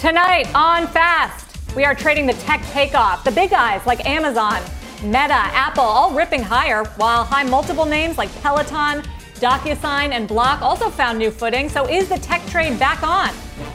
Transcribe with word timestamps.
Tonight 0.00 0.50
on 0.54 0.86
Fast, 0.86 1.76
we 1.76 1.84
are 1.84 1.94
trading 1.94 2.24
the 2.24 2.32
tech 2.32 2.64
takeoff. 2.70 3.22
The 3.22 3.30
big 3.30 3.50
guys 3.50 3.84
like 3.84 4.08
Amazon, 4.08 4.62
Meta, 5.02 5.34
Apple, 5.34 5.84
all 5.84 6.14
ripping 6.14 6.42
higher, 6.42 6.84
while 6.96 7.22
high 7.22 7.42
multiple 7.42 7.84
names 7.84 8.16
like 8.16 8.34
Peloton, 8.40 9.02
DocuSign, 9.34 10.12
and 10.12 10.26
Block 10.26 10.62
also 10.62 10.88
found 10.88 11.18
new 11.18 11.30
footing. 11.30 11.68
So 11.68 11.86
is 11.86 12.08
the 12.08 12.16
tech 12.16 12.42
trade 12.46 12.78
back 12.78 13.02
on? 13.02 13.28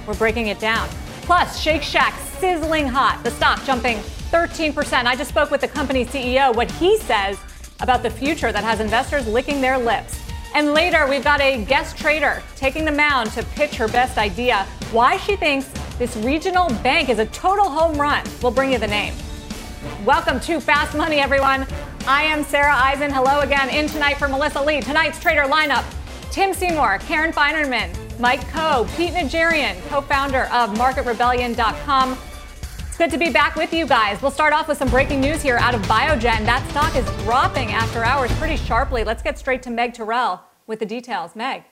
We're 0.08 0.16
breaking 0.16 0.48
it 0.48 0.58
down. 0.58 0.90
Plus, 1.22 1.60
Shake 1.60 1.84
Shack 1.84 2.16
sizzling 2.40 2.88
hot, 2.88 3.24
the 3.24 3.30
stock 3.30 3.64
jumping 3.64 3.98
13%. 4.32 5.06
I 5.06 5.16
just 5.16 5.30
spoke 5.30 5.52
with 5.52 5.62
the 5.62 5.68
company 5.68 6.06
CEO, 6.06 6.56
what 6.56 6.72
he 6.72 6.98
says 7.02 7.38
about 7.82 8.02
the 8.02 8.10
future 8.10 8.52
that 8.52 8.64
has 8.64 8.80
investors 8.80 9.28
licking 9.28 9.62
their 9.62 9.78
lips. 9.78 10.25
And 10.56 10.74
later, 10.74 11.06
we've 11.06 11.22
got 11.22 11.42
a 11.42 11.66
guest 11.66 11.98
trader 11.98 12.42
taking 12.56 12.86
the 12.86 12.92
mound 12.92 13.30
to 13.32 13.44
pitch 13.44 13.76
her 13.76 13.90
best 13.90 14.18
idea, 14.18 14.66
why 14.94 15.18
she 15.18 15.36
thinks 15.36 15.68
this 15.98 16.16
regional 16.16 16.70
bank 16.76 17.10
is 17.10 17.20
a 17.20 17.26
total 17.26 17.70
home 17.70 18.00
run. 18.00 18.24
We'll 18.42 18.54
bring 18.54 18.72
you 18.72 18.78
the 18.78 18.88
name. 18.88 19.14
Welcome 20.06 20.40
to 20.40 20.62
Fast 20.62 20.96
Money, 20.96 21.18
everyone. 21.18 21.68
I 22.08 22.24
am 22.24 22.46
Sarah 22.46 22.74
Eisen. 22.74 23.12
Hello 23.12 23.42
again. 23.42 23.70
In 23.70 23.90
tonight 23.90 24.14
for 24.14 24.30
Melissa 24.30 24.62
Lee. 24.62 24.80
Tonight's 24.80 25.20
trader 25.20 25.42
lineup 25.42 25.84
Tim 26.32 26.54
Seymour, 26.54 27.00
Karen 27.00 27.34
Finerman, 27.34 27.90
Mike 28.18 28.46
Khouw, 28.46 28.88
Pete 28.96 29.12
Najarian, 29.12 29.76
co 29.90 30.00
founder 30.00 30.44
of 30.54 30.70
MarketRebellion.com. 30.78 32.18
It's 32.96 33.04
good 33.04 33.12
to 33.12 33.18
be 33.18 33.30
back 33.30 33.58
with 33.58 33.74
you 33.74 33.86
guys. 33.86 34.22
We'll 34.22 34.32
start 34.32 34.54
off 34.54 34.70
with 34.70 34.78
some 34.78 34.88
breaking 34.88 35.20
news 35.20 35.42
here 35.42 35.58
out 35.58 35.76
of 35.76 35.82
Biogen. 35.82 36.46
That 36.46 36.66
stock 36.70 36.96
is 36.96 37.06
dropping 37.26 37.74
after 37.74 38.06
hours 38.06 38.32
pretty 38.38 38.56
sharply. 38.56 39.04
Let's 39.04 39.22
get 39.22 39.38
straight 39.38 39.62
to 39.64 39.70
Meg 39.70 39.94
Terrell 39.94 40.42
with 40.66 40.80
the 40.80 40.86
details. 40.86 41.36
Meg. 41.36 41.66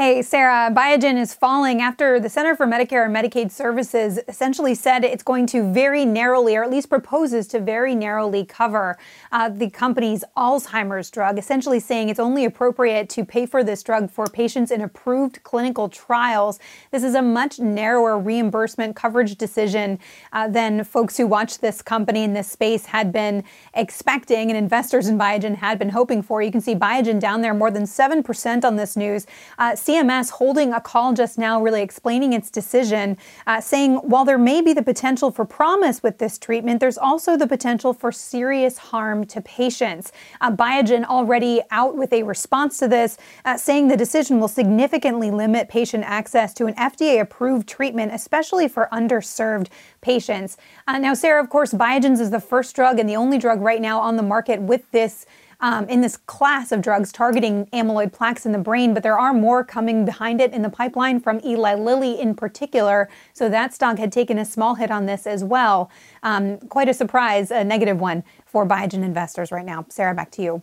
Hey, 0.00 0.22
Sarah, 0.22 0.72
Biogen 0.74 1.20
is 1.20 1.34
falling 1.34 1.82
after 1.82 2.18
the 2.18 2.30
Center 2.30 2.56
for 2.56 2.66
Medicare 2.66 3.04
and 3.04 3.14
Medicaid 3.14 3.50
Services 3.50 4.18
essentially 4.28 4.74
said 4.74 5.04
it's 5.04 5.22
going 5.22 5.44
to 5.48 5.70
very 5.74 6.06
narrowly, 6.06 6.56
or 6.56 6.64
at 6.64 6.70
least 6.70 6.88
proposes 6.88 7.46
to 7.48 7.60
very 7.60 7.94
narrowly 7.94 8.46
cover 8.46 8.96
uh, 9.30 9.50
the 9.50 9.68
company's 9.68 10.24
Alzheimer's 10.38 11.10
drug, 11.10 11.38
essentially 11.38 11.78
saying 11.78 12.08
it's 12.08 12.18
only 12.18 12.46
appropriate 12.46 13.10
to 13.10 13.26
pay 13.26 13.44
for 13.44 13.62
this 13.62 13.82
drug 13.82 14.10
for 14.10 14.26
patients 14.26 14.70
in 14.70 14.80
approved 14.80 15.42
clinical 15.42 15.90
trials. 15.90 16.58
This 16.92 17.04
is 17.04 17.14
a 17.14 17.20
much 17.20 17.58
narrower 17.58 18.18
reimbursement 18.18 18.96
coverage 18.96 19.36
decision 19.36 19.98
uh, 20.32 20.48
than 20.48 20.82
folks 20.82 21.18
who 21.18 21.26
watch 21.26 21.58
this 21.58 21.82
company 21.82 22.24
in 22.24 22.32
this 22.32 22.50
space 22.50 22.86
had 22.86 23.12
been 23.12 23.44
expecting 23.74 24.48
and 24.48 24.56
investors 24.56 25.08
in 25.08 25.18
Biogen 25.18 25.56
had 25.56 25.78
been 25.78 25.90
hoping 25.90 26.22
for. 26.22 26.40
You 26.40 26.50
can 26.50 26.62
see 26.62 26.74
Biogen 26.74 27.20
down 27.20 27.42
there 27.42 27.52
more 27.52 27.70
than 27.70 27.82
7% 27.82 28.64
on 28.64 28.76
this 28.76 28.96
news. 28.96 29.26
Uh, 29.58 29.76
CMS 29.90 30.30
holding 30.30 30.72
a 30.72 30.80
call 30.80 31.12
just 31.14 31.36
now, 31.36 31.60
really 31.60 31.82
explaining 31.82 32.32
its 32.32 32.48
decision, 32.48 33.18
uh, 33.48 33.60
saying 33.60 33.96
while 33.96 34.24
there 34.24 34.38
may 34.38 34.62
be 34.62 34.72
the 34.72 34.82
potential 34.82 35.32
for 35.32 35.44
promise 35.44 36.00
with 36.00 36.18
this 36.18 36.38
treatment, 36.38 36.78
there's 36.78 36.96
also 36.96 37.36
the 37.36 37.46
potential 37.46 37.92
for 37.92 38.12
serious 38.12 38.78
harm 38.78 39.24
to 39.24 39.40
patients. 39.40 40.12
Uh, 40.40 40.52
Biogen 40.52 41.04
already 41.04 41.60
out 41.72 41.96
with 41.96 42.12
a 42.12 42.22
response 42.22 42.78
to 42.78 42.86
this, 42.86 43.18
uh, 43.44 43.56
saying 43.56 43.88
the 43.88 43.96
decision 43.96 44.38
will 44.38 44.46
significantly 44.46 45.32
limit 45.32 45.68
patient 45.68 46.04
access 46.06 46.54
to 46.54 46.66
an 46.66 46.74
FDA 46.74 47.20
approved 47.20 47.68
treatment, 47.68 48.12
especially 48.14 48.68
for 48.68 48.88
underserved 48.92 49.70
patients. 50.02 50.56
Uh, 50.86 50.98
now, 50.98 51.14
Sarah, 51.14 51.42
of 51.42 51.50
course, 51.50 51.74
Biogen's 51.74 52.20
is 52.20 52.30
the 52.30 52.38
first 52.38 52.76
drug 52.76 53.00
and 53.00 53.08
the 53.08 53.16
only 53.16 53.38
drug 53.38 53.60
right 53.60 53.80
now 53.80 53.98
on 53.98 54.16
the 54.16 54.22
market 54.22 54.60
with 54.60 54.88
this 54.92 55.26
um, 55.60 55.88
in 55.88 56.00
this 56.00 56.16
class 56.16 56.72
of 56.72 56.82
drugs 56.82 57.12
targeting 57.12 57.66
amyloid 57.66 58.12
plaques 58.12 58.46
in 58.46 58.52
the 58.52 58.58
brain, 58.58 58.94
but 58.94 59.02
there 59.02 59.18
are 59.18 59.32
more 59.32 59.64
coming 59.64 60.04
behind 60.04 60.40
it 60.40 60.52
in 60.52 60.62
the 60.62 60.70
pipeline 60.70 61.20
from 61.20 61.40
Eli 61.44 61.74
Lilly 61.74 62.20
in 62.20 62.34
particular. 62.34 63.08
So 63.32 63.48
that 63.48 63.74
stock 63.74 63.98
had 63.98 64.12
taken 64.12 64.38
a 64.38 64.44
small 64.44 64.74
hit 64.74 64.90
on 64.90 65.06
this 65.06 65.26
as 65.26 65.44
well. 65.44 65.90
Um, 66.22 66.58
quite 66.58 66.88
a 66.88 66.94
surprise, 66.94 67.50
a 67.50 67.64
negative 67.64 68.00
one 68.00 68.24
for 68.46 68.66
Biogen 68.66 69.04
investors 69.04 69.52
right 69.52 69.66
now. 69.66 69.86
Sarah, 69.88 70.14
back 70.14 70.30
to 70.32 70.42
you. 70.42 70.62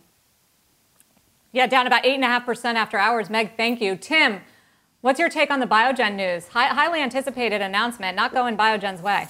Yeah, 1.52 1.66
down 1.66 1.86
about 1.86 2.04
8.5% 2.04 2.74
after 2.74 2.98
hours. 2.98 3.30
Meg, 3.30 3.56
thank 3.56 3.80
you. 3.80 3.96
Tim, 3.96 4.40
what's 5.00 5.18
your 5.18 5.30
take 5.30 5.50
on 5.50 5.60
the 5.60 5.66
Biogen 5.66 6.14
news? 6.14 6.48
Hi- 6.48 6.68
highly 6.68 7.00
anticipated 7.00 7.62
announcement, 7.62 8.16
not 8.16 8.32
going 8.32 8.56
Biogen's 8.56 9.00
way. 9.00 9.28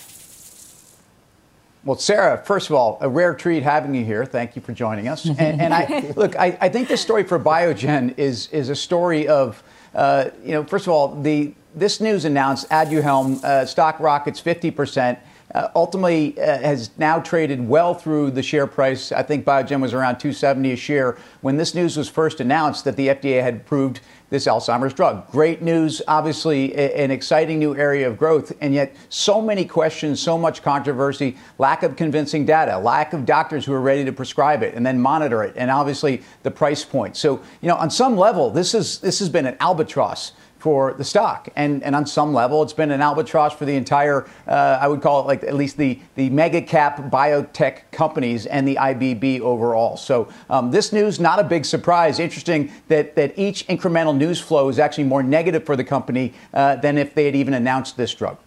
Well, 1.89 1.97
Sarah, 1.97 2.37
first 2.45 2.69
of 2.69 2.77
all, 2.77 2.99
a 3.01 3.09
rare 3.09 3.33
treat 3.33 3.63
having 3.63 3.95
you 3.95 4.05
here. 4.05 4.27
Thank 4.27 4.55
you 4.55 4.61
for 4.61 4.75
joining 4.75 5.09
us. 5.09 5.27
And, 5.39 5.61
and 5.63 5.73
I 5.73 6.13
look, 6.17 6.37
I, 6.37 6.59
I, 6.61 6.69
think 6.69 6.89
the 6.89 6.97
story 6.99 7.23
for 7.23 7.39
Biogen 7.39 8.19
is 8.19 8.49
is 8.49 8.69
a 8.69 8.75
story 8.75 9.27
of, 9.27 9.63
uh, 9.95 10.31
you 10.45 10.53
know, 10.53 10.65
first 10.65 10.87
of 10.87 10.93
all, 10.93 11.15
the 11.23 11.55
this 11.75 12.01
news 12.01 12.27
announced 12.27 12.69
Aduhelm 12.69 13.43
uh, 13.43 13.65
stock 13.65 14.01
rockets 14.01 14.39
50 14.39 14.71
percent. 14.71 15.19
Uh, 15.55 15.69
ultimately 15.75 16.39
uh, 16.39 16.59
has 16.59 16.91
now 16.99 17.19
traded 17.21 17.67
well 17.67 17.95
through 17.95 18.33
the 18.33 18.43
share 18.43 18.67
price. 18.67 19.11
I 19.13 19.23
think 19.23 19.47
Biogen 19.47 19.81
was 19.81 19.95
around 19.95 20.19
270 20.19 20.73
a 20.73 20.77
share 20.77 21.17
when 21.41 21.57
this 21.57 21.75
news 21.75 21.97
was 21.97 22.07
first 22.07 22.41
announced 22.41 22.85
that 22.85 22.97
the 22.97 23.09
FDA 23.09 23.43
had 23.43 23.55
approved 23.55 24.01
this 24.31 24.47
Alzheimer's 24.47 24.93
drug. 24.93 25.31
Great 25.31 25.63
news, 25.63 26.03
obviously, 26.07 26.75
an 26.75 27.11
exciting 27.11 27.59
new 27.59 27.75
area 27.75 28.09
of 28.09 28.19
growth, 28.19 28.53
and 28.61 28.75
yet 28.75 28.95
so 29.09 29.41
many 29.41 29.65
questions, 29.65 30.21
so 30.21 30.37
much 30.37 30.63
controversy, 30.63 31.37
lack 31.59 31.83
of 31.83 31.97
convincing 31.97 32.45
data, 32.45 32.79
lack 32.79 33.13
of 33.13 33.25
doctors 33.25 33.65
who 33.65 33.73
are 33.73 33.81
ready 33.81 34.05
to 34.05 34.13
prescribe 34.13 34.63
it 34.63 34.75
and 34.75 34.85
then 34.85 35.01
monitor 35.01 35.43
it, 35.43 35.55
and 35.57 35.71
obviously 35.71 36.23
the 36.43 36.51
price 36.51 36.85
point. 36.85 37.17
So, 37.17 37.41
you 37.63 37.69
know, 37.69 37.77
on 37.77 37.91
some 37.91 38.17
level, 38.17 38.51
this 38.51 38.75
is 38.75 38.99
this 38.99 39.19
has 39.19 39.29
been 39.29 39.47
an 39.47 39.57
albatross 39.61 40.33
for 40.59 40.95
the 40.95 41.05
stock. 41.05 41.49
And, 41.57 41.83
and 41.83 41.95
on 41.95 42.05
some 42.07 42.35
level, 42.35 42.63
it's 42.63 42.73
been 42.73 42.91
an 42.91 43.01
albatross 43.01 43.55
for 43.55 43.65
the 43.65 43.75
entire, 43.75 44.29
uh, 44.47 44.79
I 44.81 44.89
would 44.89 45.01
call 45.01 45.21
it 45.21 45.27
like 45.27 45.45
at 45.45 45.55
least 45.55 45.77
the, 45.77 46.01
the 46.17 46.29
mega 46.31 46.61
cap 46.61 47.11
biotech 47.11 47.91
companies 47.93 48.47
and 48.47 48.67
the 48.67 48.75
IBB 48.75 49.41
overall. 49.41 49.97
So 49.97 50.29
um, 50.51 50.71
this 50.71 50.93
news, 50.93 51.21
not 51.21 51.39
a 51.39 51.45
big 51.45 51.65
surprise. 51.65 52.19
Interesting 52.19 52.73
that, 52.89 53.15
that 53.15 53.39
each 53.39 53.67
incremental 53.69 54.17
news 54.17 54.41
flow 54.41 54.69
is 54.69 54.79
actually 54.79 55.05
more 55.05 55.23
negative 55.23 55.65
for 55.65 55.77
the 55.77 55.85
company 55.85 56.35
uh, 56.53 56.77
than 56.77 56.99
if 56.99 57.15
they 57.15 57.27
had 57.27 57.37
even 57.37 57.55
announced 57.55 57.97
this 57.97 58.15
drug. 58.15 58.39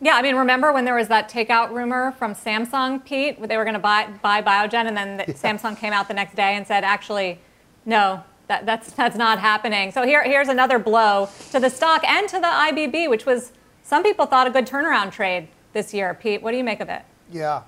Yeah, 0.00 0.14
I 0.14 0.22
mean, 0.22 0.36
remember 0.36 0.72
when 0.72 0.84
there 0.84 0.94
was 0.94 1.08
that 1.08 1.30
takeout 1.30 1.72
rumor 1.72 2.12
from 2.18 2.34
Samsung, 2.34 3.02
Pete, 3.02 3.40
they 3.40 3.56
were 3.56 3.64
going 3.64 3.74
to 3.74 3.80
buy, 3.80 4.08
buy 4.22 4.42
Biogen, 4.42 4.86
and 4.86 4.96
then 4.96 5.16
the, 5.16 5.24
yeah. 5.28 5.34
Samsung 5.34 5.76
came 5.76 5.92
out 5.92 6.06
the 6.06 6.14
next 6.14 6.36
day 6.36 6.54
and 6.54 6.66
said, 6.66 6.84
actually, 6.84 7.40
no, 7.86 8.22
that, 8.48 8.66
that's, 8.66 8.92
that's 8.92 9.16
not 9.16 9.38
happening. 9.38 9.90
So 9.92 10.04
here, 10.04 10.22
here's 10.22 10.48
another 10.48 10.78
blow 10.78 11.28
to 11.50 11.60
the 11.60 11.70
stock 11.70 12.04
and 12.04 12.28
to 12.28 12.38
the 12.38 12.46
IBB, 12.46 13.10
which 13.10 13.26
was 13.26 13.52
some 13.82 14.02
people 14.02 14.26
thought 14.26 14.46
a 14.46 14.50
good 14.50 14.66
turnaround 14.66 15.12
trade 15.12 15.48
this 15.72 15.92
year. 15.92 16.14
Pete, 16.14 16.42
what 16.42 16.52
do 16.52 16.56
you 16.56 16.64
make 16.64 16.80
of 16.80 16.88
it? 16.88 17.02
Yeah. 17.30 17.62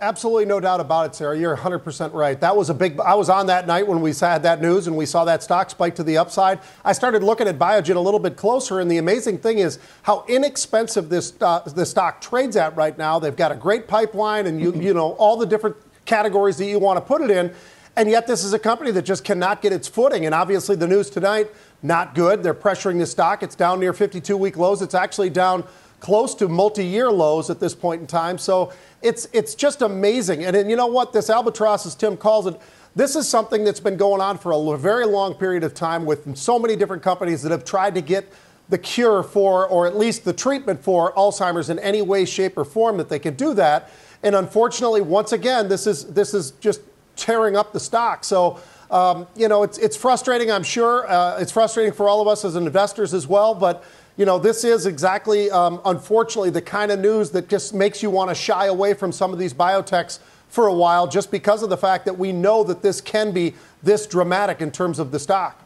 Absolutely 0.00 0.44
no 0.44 0.60
doubt 0.60 0.78
about 0.78 1.06
it, 1.06 1.14
Sarah. 1.16 1.36
You're 1.36 1.56
100% 1.56 2.12
right. 2.12 2.40
That 2.40 2.56
was 2.56 2.70
a 2.70 2.74
big. 2.74 3.00
I 3.00 3.14
was 3.14 3.28
on 3.28 3.46
that 3.48 3.66
night 3.66 3.84
when 3.84 4.00
we 4.00 4.12
had 4.14 4.44
that 4.44 4.62
news 4.62 4.86
and 4.86 4.96
we 4.96 5.06
saw 5.06 5.24
that 5.24 5.42
stock 5.42 5.70
spike 5.70 5.96
to 5.96 6.04
the 6.04 6.18
upside. 6.18 6.60
I 6.84 6.92
started 6.92 7.24
looking 7.24 7.48
at 7.48 7.58
Biogen 7.58 7.96
a 7.96 8.00
little 8.00 8.20
bit 8.20 8.36
closer, 8.36 8.78
and 8.78 8.88
the 8.88 8.98
amazing 8.98 9.38
thing 9.38 9.58
is 9.58 9.80
how 10.02 10.24
inexpensive 10.28 11.08
this 11.08 11.34
uh, 11.40 11.60
this 11.60 11.90
stock 11.90 12.20
trades 12.20 12.54
at 12.54 12.76
right 12.76 12.96
now. 12.96 13.18
They've 13.18 13.34
got 13.34 13.50
a 13.50 13.56
great 13.56 13.88
pipeline, 13.88 14.46
and 14.46 14.60
you 14.60 14.72
you 14.72 14.94
know 14.94 15.14
all 15.14 15.36
the 15.36 15.46
different 15.46 15.74
categories 16.04 16.58
that 16.58 16.66
you 16.66 16.78
want 16.78 16.96
to 16.98 17.00
put 17.00 17.20
it 17.20 17.32
in. 17.32 17.52
And 17.98 18.08
yet, 18.08 18.28
this 18.28 18.44
is 18.44 18.52
a 18.52 18.60
company 18.60 18.92
that 18.92 19.02
just 19.02 19.24
cannot 19.24 19.60
get 19.60 19.72
its 19.72 19.88
footing. 19.88 20.24
And 20.24 20.32
obviously, 20.32 20.76
the 20.76 20.86
news 20.86 21.10
tonight, 21.10 21.50
not 21.82 22.14
good. 22.14 22.44
They're 22.44 22.54
pressuring 22.54 23.00
the 23.00 23.06
stock. 23.06 23.42
It's 23.42 23.56
down 23.56 23.80
near 23.80 23.92
52 23.92 24.36
week 24.36 24.56
lows. 24.56 24.82
It's 24.82 24.94
actually 24.94 25.30
down 25.30 25.64
close 25.98 26.32
to 26.36 26.46
multi-year 26.46 27.10
lows 27.10 27.50
at 27.50 27.58
this 27.58 27.74
point 27.74 28.00
in 28.00 28.06
time. 28.06 28.38
So 28.38 28.72
it's 29.02 29.26
it's 29.32 29.56
just 29.56 29.82
amazing. 29.82 30.44
And, 30.44 30.54
and 30.54 30.70
you 30.70 30.76
know 30.76 30.86
what? 30.86 31.12
This 31.12 31.28
albatross, 31.28 31.86
as 31.86 31.96
Tim 31.96 32.16
calls 32.16 32.46
it, 32.46 32.60
this 32.94 33.16
is 33.16 33.28
something 33.28 33.64
that's 33.64 33.80
been 33.80 33.96
going 33.96 34.20
on 34.20 34.38
for 34.38 34.52
a 34.52 34.78
very 34.78 35.04
long 35.04 35.34
period 35.34 35.64
of 35.64 35.74
time 35.74 36.06
with 36.06 36.36
so 36.36 36.56
many 36.56 36.76
different 36.76 37.02
companies 37.02 37.42
that 37.42 37.50
have 37.50 37.64
tried 37.64 37.96
to 37.96 38.00
get 38.00 38.32
the 38.68 38.78
cure 38.78 39.24
for, 39.24 39.66
or 39.66 39.88
at 39.88 39.96
least 39.96 40.24
the 40.24 40.32
treatment 40.32 40.84
for 40.84 41.12
Alzheimer's 41.14 41.68
in 41.68 41.80
any 41.80 42.02
way, 42.02 42.24
shape, 42.24 42.56
or 42.58 42.64
form 42.64 42.96
that 42.98 43.08
they 43.08 43.18
can 43.18 43.34
do 43.34 43.54
that. 43.54 43.90
And 44.22 44.36
unfortunately, 44.36 45.00
once 45.00 45.32
again, 45.32 45.68
this 45.68 45.88
is 45.88 46.04
this 46.04 46.32
is 46.32 46.52
just 46.60 46.80
tearing 47.18 47.56
up 47.56 47.72
the 47.72 47.80
stock. 47.80 48.24
So. 48.24 48.60
Um, 48.90 49.26
you 49.36 49.48
know, 49.48 49.64
it's, 49.64 49.76
it's 49.76 49.98
frustrating, 49.98 50.50
I'm 50.50 50.62
sure. 50.62 51.06
Uh, 51.06 51.36
it's 51.38 51.52
frustrating 51.52 51.92
for 51.92 52.08
all 52.08 52.22
of 52.22 52.26
us 52.26 52.42
as 52.42 52.56
investors 52.56 53.12
as 53.12 53.26
well. 53.26 53.54
But, 53.54 53.84
you 54.16 54.24
know, 54.24 54.38
this 54.38 54.64
is 54.64 54.86
exactly, 54.86 55.50
um, 55.50 55.82
unfortunately, 55.84 56.48
the 56.48 56.62
kind 56.62 56.90
of 56.90 56.98
news 56.98 57.30
that 57.32 57.50
just 57.50 57.74
makes 57.74 58.02
you 58.02 58.08
want 58.08 58.30
to 58.30 58.34
shy 58.34 58.64
away 58.64 58.94
from 58.94 59.12
some 59.12 59.30
of 59.30 59.38
these 59.38 59.52
biotechs 59.52 60.20
for 60.48 60.68
a 60.68 60.72
while 60.72 61.06
just 61.06 61.30
because 61.30 61.62
of 61.62 61.68
the 61.68 61.76
fact 61.76 62.06
that 62.06 62.18
we 62.18 62.32
know 62.32 62.64
that 62.64 62.80
this 62.80 63.00
can 63.02 63.32
be 63.32 63.54
this 63.82 64.06
dramatic 64.06 64.60
in 64.60 64.70
terms 64.70 64.98
of 64.98 65.10
the 65.10 65.18
stock. 65.18 65.62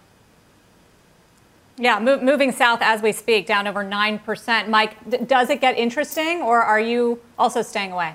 Yeah, 1.78 1.98
moving 2.00 2.52
south 2.52 2.80
as 2.82 3.00
we 3.00 3.12
speak, 3.12 3.46
down 3.46 3.66
over 3.66 3.82
9%. 3.82 4.68
Mike, 4.68 5.26
does 5.26 5.48
it 5.48 5.60
get 5.60 5.78
interesting 5.78 6.42
or 6.42 6.60
are 6.60 6.80
you 6.80 7.20
also 7.38 7.62
staying 7.62 7.92
away? 7.92 8.14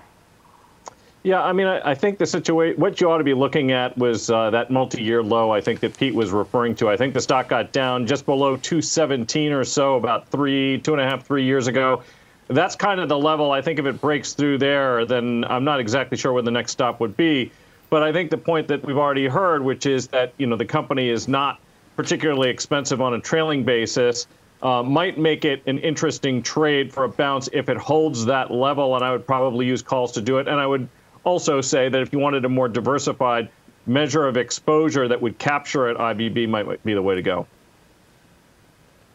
Yeah, 1.27 1.44
I 1.44 1.51
mean, 1.51 1.68
I, 1.68 1.89
I, 1.89 1.94
think 1.94 2.19
the 2.19 2.25
situation, 2.25 2.79
what 2.79 3.01
you 3.01 3.12
ought 3.12 3.18
to 3.18 3.24
be 3.25 3.33
looking 3.33 3.74
at 3.74 3.97
was 3.97 4.29
uh, 4.29 4.50
that 4.51 4.71
multi 4.71 5.03
year 5.03 5.21
low, 5.21 5.51
I 5.51 5.59
think 5.59 5.81
that 5.81 5.97
Pete 5.97 6.15
was 6.15 6.31
referring 6.31 6.74
to. 6.75 6.88
I 6.88 6.95
think 6.95 7.13
the 7.13 7.19
stock 7.19 7.50
got 7.50 7.74
down 7.74 8.07
just 8.07 8.25
below 8.25 8.56
217 8.56 9.51
or 9.51 9.65
so 9.65 9.97
about 9.97 10.29
three, 10.29 10.79
two 10.79 10.94
and 10.94 11.01
a 11.01 11.03
half, 11.03 11.25
three 11.25 11.44
years 11.44 11.68
ago. 11.68 12.01
That's 12.47 12.77
kind 12.77 13.01
of 13.01 13.09
the 13.09 13.18
level. 13.18 13.51
I 13.51 13.62
think 13.62 13.77
if 13.77 13.85
it 13.85 14.00
breaks 14.00 14.35
through 14.35 14.59
there, 14.59 15.06
then 15.06 15.44
I'm 15.50 15.65
not 15.65 15.81
exactly 15.81 16.18
sure 16.18 16.31
where 16.31 16.44
the 16.44 16.50
next 16.50 16.71
stop 16.71 17.01
would 17.01 17.18
be. 17.18 17.51
But 17.89 18.03
I 18.03 18.13
think 18.13 18.31
the 18.31 18.38
point 18.38 18.69
that 18.69 18.85
we've 18.85 18.97
already 18.97 19.27
heard, 19.27 19.62
which 19.62 19.85
is 19.85 20.07
that, 20.07 20.31
you 20.38 20.47
know, 20.47 20.56
the 20.56 20.63
company 20.63 21.09
is 21.09 21.27
not 21.27 21.59
particularly 21.97 22.50
expensive 22.50 23.01
on 23.01 23.15
a 23.15 23.19
trailing 23.19 23.65
basis. 23.65 24.27
Uh, 24.63 24.81
might 24.81 25.18
make 25.18 25.44
it 25.44 25.62
an 25.68 25.77
interesting 25.79 26.41
trade 26.41 26.94
for 26.94 27.03
a 27.03 27.09
bounce 27.09 27.50
if 27.51 27.68
it 27.68 27.75
holds 27.75 28.24
that 28.24 28.50
level, 28.50 28.95
and 28.95 29.03
I 29.03 29.12
would 29.12 29.27
probably 29.27 29.65
use 29.65 29.81
calls 29.81 30.13
to 30.13 30.21
do 30.21 30.38
it. 30.38 30.47
And 30.47 30.57
I 30.57 30.65
would 30.65 30.88
also 31.27 31.59
say 31.59 31.89
that 31.89 32.01
if 32.01 32.13
you 32.13 32.19
wanted 32.19 32.45
a 32.45 32.50
more 32.50 32.69
diversified 32.69 33.50
measure 33.85 34.25
of 34.27 34.38
exposure 34.38 35.07
that 35.07 35.21
would 35.21 35.38
capture 35.38 35.89
it, 35.89 35.97
IBB 35.97 36.47
might 36.47 36.83
be 36.83 36.94
the 36.94 37.01
way 37.01 37.15
to 37.15 37.21
go. 37.21 37.45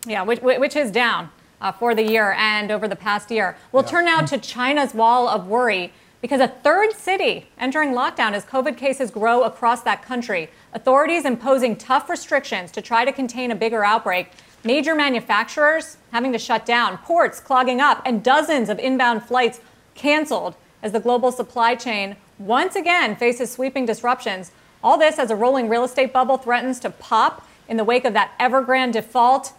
Yeah, 0.06 0.22
which, 0.22 0.40
which 0.40 0.76
is 0.76 0.90
down 0.90 1.30
uh, 1.60 1.72
for 1.72 1.94
the 1.94 2.02
year 2.02 2.32
and 2.32 2.70
over 2.70 2.86
the 2.86 2.96
past 2.96 3.30
year. 3.30 3.56
We'll 3.72 3.84
yeah. 3.84 3.90
turn 3.90 4.04
now 4.04 4.20
to 4.20 4.38
China's 4.38 4.92
wall 4.94 5.28
of 5.28 5.46
worry 5.46 5.92
because 6.20 6.40
a 6.40 6.48
third 6.48 6.92
city 6.92 7.46
entering 7.58 7.92
lockdown 7.92 8.32
as 8.32 8.44
COVID 8.44 8.76
cases 8.76 9.10
grow 9.10 9.42
across 9.44 9.82
that 9.82 10.02
country. 10.02 10.50
Authorities 10.74 11.24
imposing 11.24 11.76
tough 11.76 12.10
restrictions 12.10 12.70
to 12.72 12.82
try 12.82 13.04
to 13.04 13.12
contain 13.12 13.50
a 13.50 13.54
bigger 13.54 13.84
outbreak. 13.84 14.30
Major 14.64 14.94
manufacturers 14.94 15.96
having 16.12 16.32
to 16.32 16.38
shut 16.38 16.66
down, 16.66 16.98
ports 16.98 17.40
clogging 17.40 17.80
up, 17.80 18.02
and 18.04 18.22
dozens 18.22 18.68
of 18.68 18.78
inbound 18.78 19.22
flights 19.24 19.60
canceled 19.94 20.56
as 20.82 20.92
the 20.92 21.00
global 21.00 21.32
supply 21.32 21.74
chain 21.74 22.16
once 22.38 22.74
again 22.74 23.16
faces 23.16 23.50
sweeping 23.50 23.86
disruptions. 23.86 24.52
All 24.82 24.98
this 24.98 25.18
as 25.18 25.30
a 25.30 25.36
rolling 25.36 25.68
real 25.68 25.84
estate 25.84 26.12
bubble 26.12 26.36
threatens 26.36 26.80
to 26.80 26.90
pop 26.90 27.46
in 27.68 27.76
the 27.76 27.84
wake 27.84 28.04
of 28.04 28.12
that 28.14 28.36
Evergrande 28.38 28.92
default. 28.92 29.52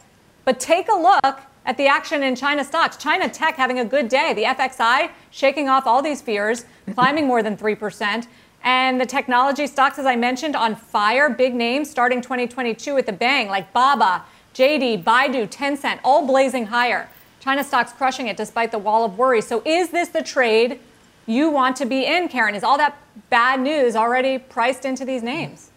But 0.45 0.59
take 0.59 0.89
a 0.89 0.95
look 0.95 1.39
at 1.65 1.77
the 1.77 1.87
action 1.87 2.23
in 2.23 2.35
China 2.35 2.63
stocks. 2.63 2.97
China 2.97 3.29
Tech 3.29 3.55
having 3.55 3.79
a 3.79 3.85
good 3.85 4.09
day. 4.09 4.33
The 4.33 4.43
FXI 4.43 5.11
shaking 5.31 5.69
off 5.69 5.87
all 5.87 6.01
these 6.01 6.21
fears, 6.21 6.65
climbing 6.93 7.25
more 7.27 7.41
than 7.41 7.55
3%. 7.55 8.27
And 8.65 8.99
the 8.99 9.05
technology 9.05 9.67
stocks, 9.67 9.99
as 9.99 10.05
I 10.05 10.15
mentioned, 10.15 10.55
on 10.55 10.75
fire. 10.75 11.29
Big 11.29 11.53
names 11.53 11.89
starting 11.89 12.21
2022 12.21 12.93
with 12.93 13.07
a 13.07 13.13
bang, 13.13 13.49
like 13.49 13.73
Baba, 13.73 14.23
JD, 14.53 15.03
Baidu, 15.03 15.49
Tencent, 15.49 15.99
all 16.03 16.25
blazing 16.25 16.67
higher. 16.67 17.09
China 17.39 17.63
stocks 17.63 17.91
crushing 17.91 18.27
it 18.27 18.37
despite 18.37 18.71
the 18.71 18.77
wall 18.77 19.03
of 19.03 19.17
worry. 19.17 19.41
So 19.41 19.61
is 19.65 19.89
this 19.89 20.09
the 20.09 20.21
trade 20.21 20.79
you 21.25 21.49
want 21.49 21.75
to 21.77 21.85
be 21.85 22.05
in, 22.05 22.27
Karen? 22.27 22.55
Is 22.55 22.63
all 22.63 22.77
that 22.77 22.97
bad 23.29 23.59
news 23.59 23.95
already 23.95 24.37
priced 24.37 24.85
into 24.85 25.05
these 25.05 25.23
names? 25.23 25.69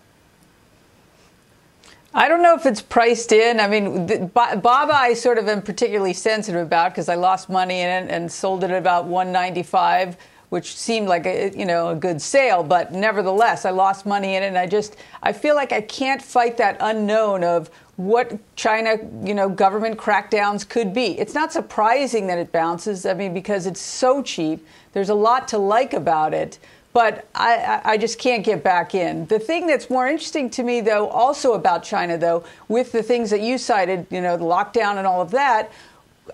I 2.14 2.28
don't 2.28 2.42
know 2.42 2.54
if 2.54 2.64
it's 2.64 2.80
priced 2.80 3.30
in. 3.32 3.60
I 3.60 3.68
mean, 3.68 4.28
Baba, 4.28 4.94
I 4.94 5.12
sort 5.12 5.36
of 5.36 5.48
am 5.48 5.60
particularly 5.60 6.14
sensitive 6.14 6.62
about 6.62 6.92
because 6.92 7.10
I 7.10 7.14
lost 7.14 7.50
money 7.50 7.80
in 7.80 7.88
it 7.88 8.10
and 8.10 8.32
sold 8.32 8.64
it 8.64 8.70
at 8.70 8.78
about 8.78 9.04
195 9.04 10.16
which 10.48 10.76
seemed 10.76 11.08
like 11.08 11.26
a 11.26 11.52
you 11.56 11.66
know 11.66 11.90
a 11.90 11.94
good 11.94 12.20
sale, 12.22 12.62
but 12.62 12.92
nevertheless, 12.92 13.64
I 13.64 13.70
lost 13.70 14.06
money 14.06 14.36
in 14.36 14.42
it, 14.42 14.46
and 14.46 14.58
I 14.58 14.66
just 14.66 14.96
I 15.22 15.32
feel 15.32 15.54
like 15.54 15.72
I 15.72 15.80
can't 15.80 16.22
fight 16.22 16.56
that 16.58 16.76
unknown 16.80 17.42
of 17.44 17.70
what 17.96 18.38
China 18.56 18.98
you 19.24 19.34
know 19.34 19.48
government 19.48 19.96
crackdowns 19.98 20.68
could 20.68 20.92
be. 20.92 21.18
It's 21.18 21.34
not 21.34 21.52
surprising 21.52 22.26
that 22.26 22.38
it 22.38 22.52
bounces. 22.52 23.06
I 23.06 23.14
mean, 23.14 23.32
because 23.34 23.66
it's 23.66 23.80
so 23.80 24.22
cheap. 24.22 24.66
There's 24.92 25.08
a 25.08 25.14
lot 25.14 25.48
to 25.48 25.58
like 25.58 25.92
about 25.92 26.34
it, 26.34 26.58
but 26.92 27.26
I, 27.34 27.82
I 27.84 27.98
just 27.98 28.18
can't 28.18 28.44
get 28.44 28.62
back 28.62 28.94
in. 28.94 29.26
The 29.26 29.38
thing 29.38 29.66
that's 29.66 29.90
more 29.90 30.06
interesting 30.06 30.48
to 30.50 30.62
me, 30.62 30.80
though, 30.80 31.08
also 31.08 31.52
about 31.52 31.82
China, 31.82 32.16
though, 32.16 32.44
with 32.68 32.92
the 32.92 33.02
things 33.02 33.28
that 33.30 33.42
you 33.42 33.58
cited, 33.58 34.06
you 34.10 34.22
know, 34.22 34.38
the 34.38 34.44
lockdown 34.44 34.96
and 34.96 35.06
all 35.06 35.20
of 35.20 35.30
that, 35.32 35.70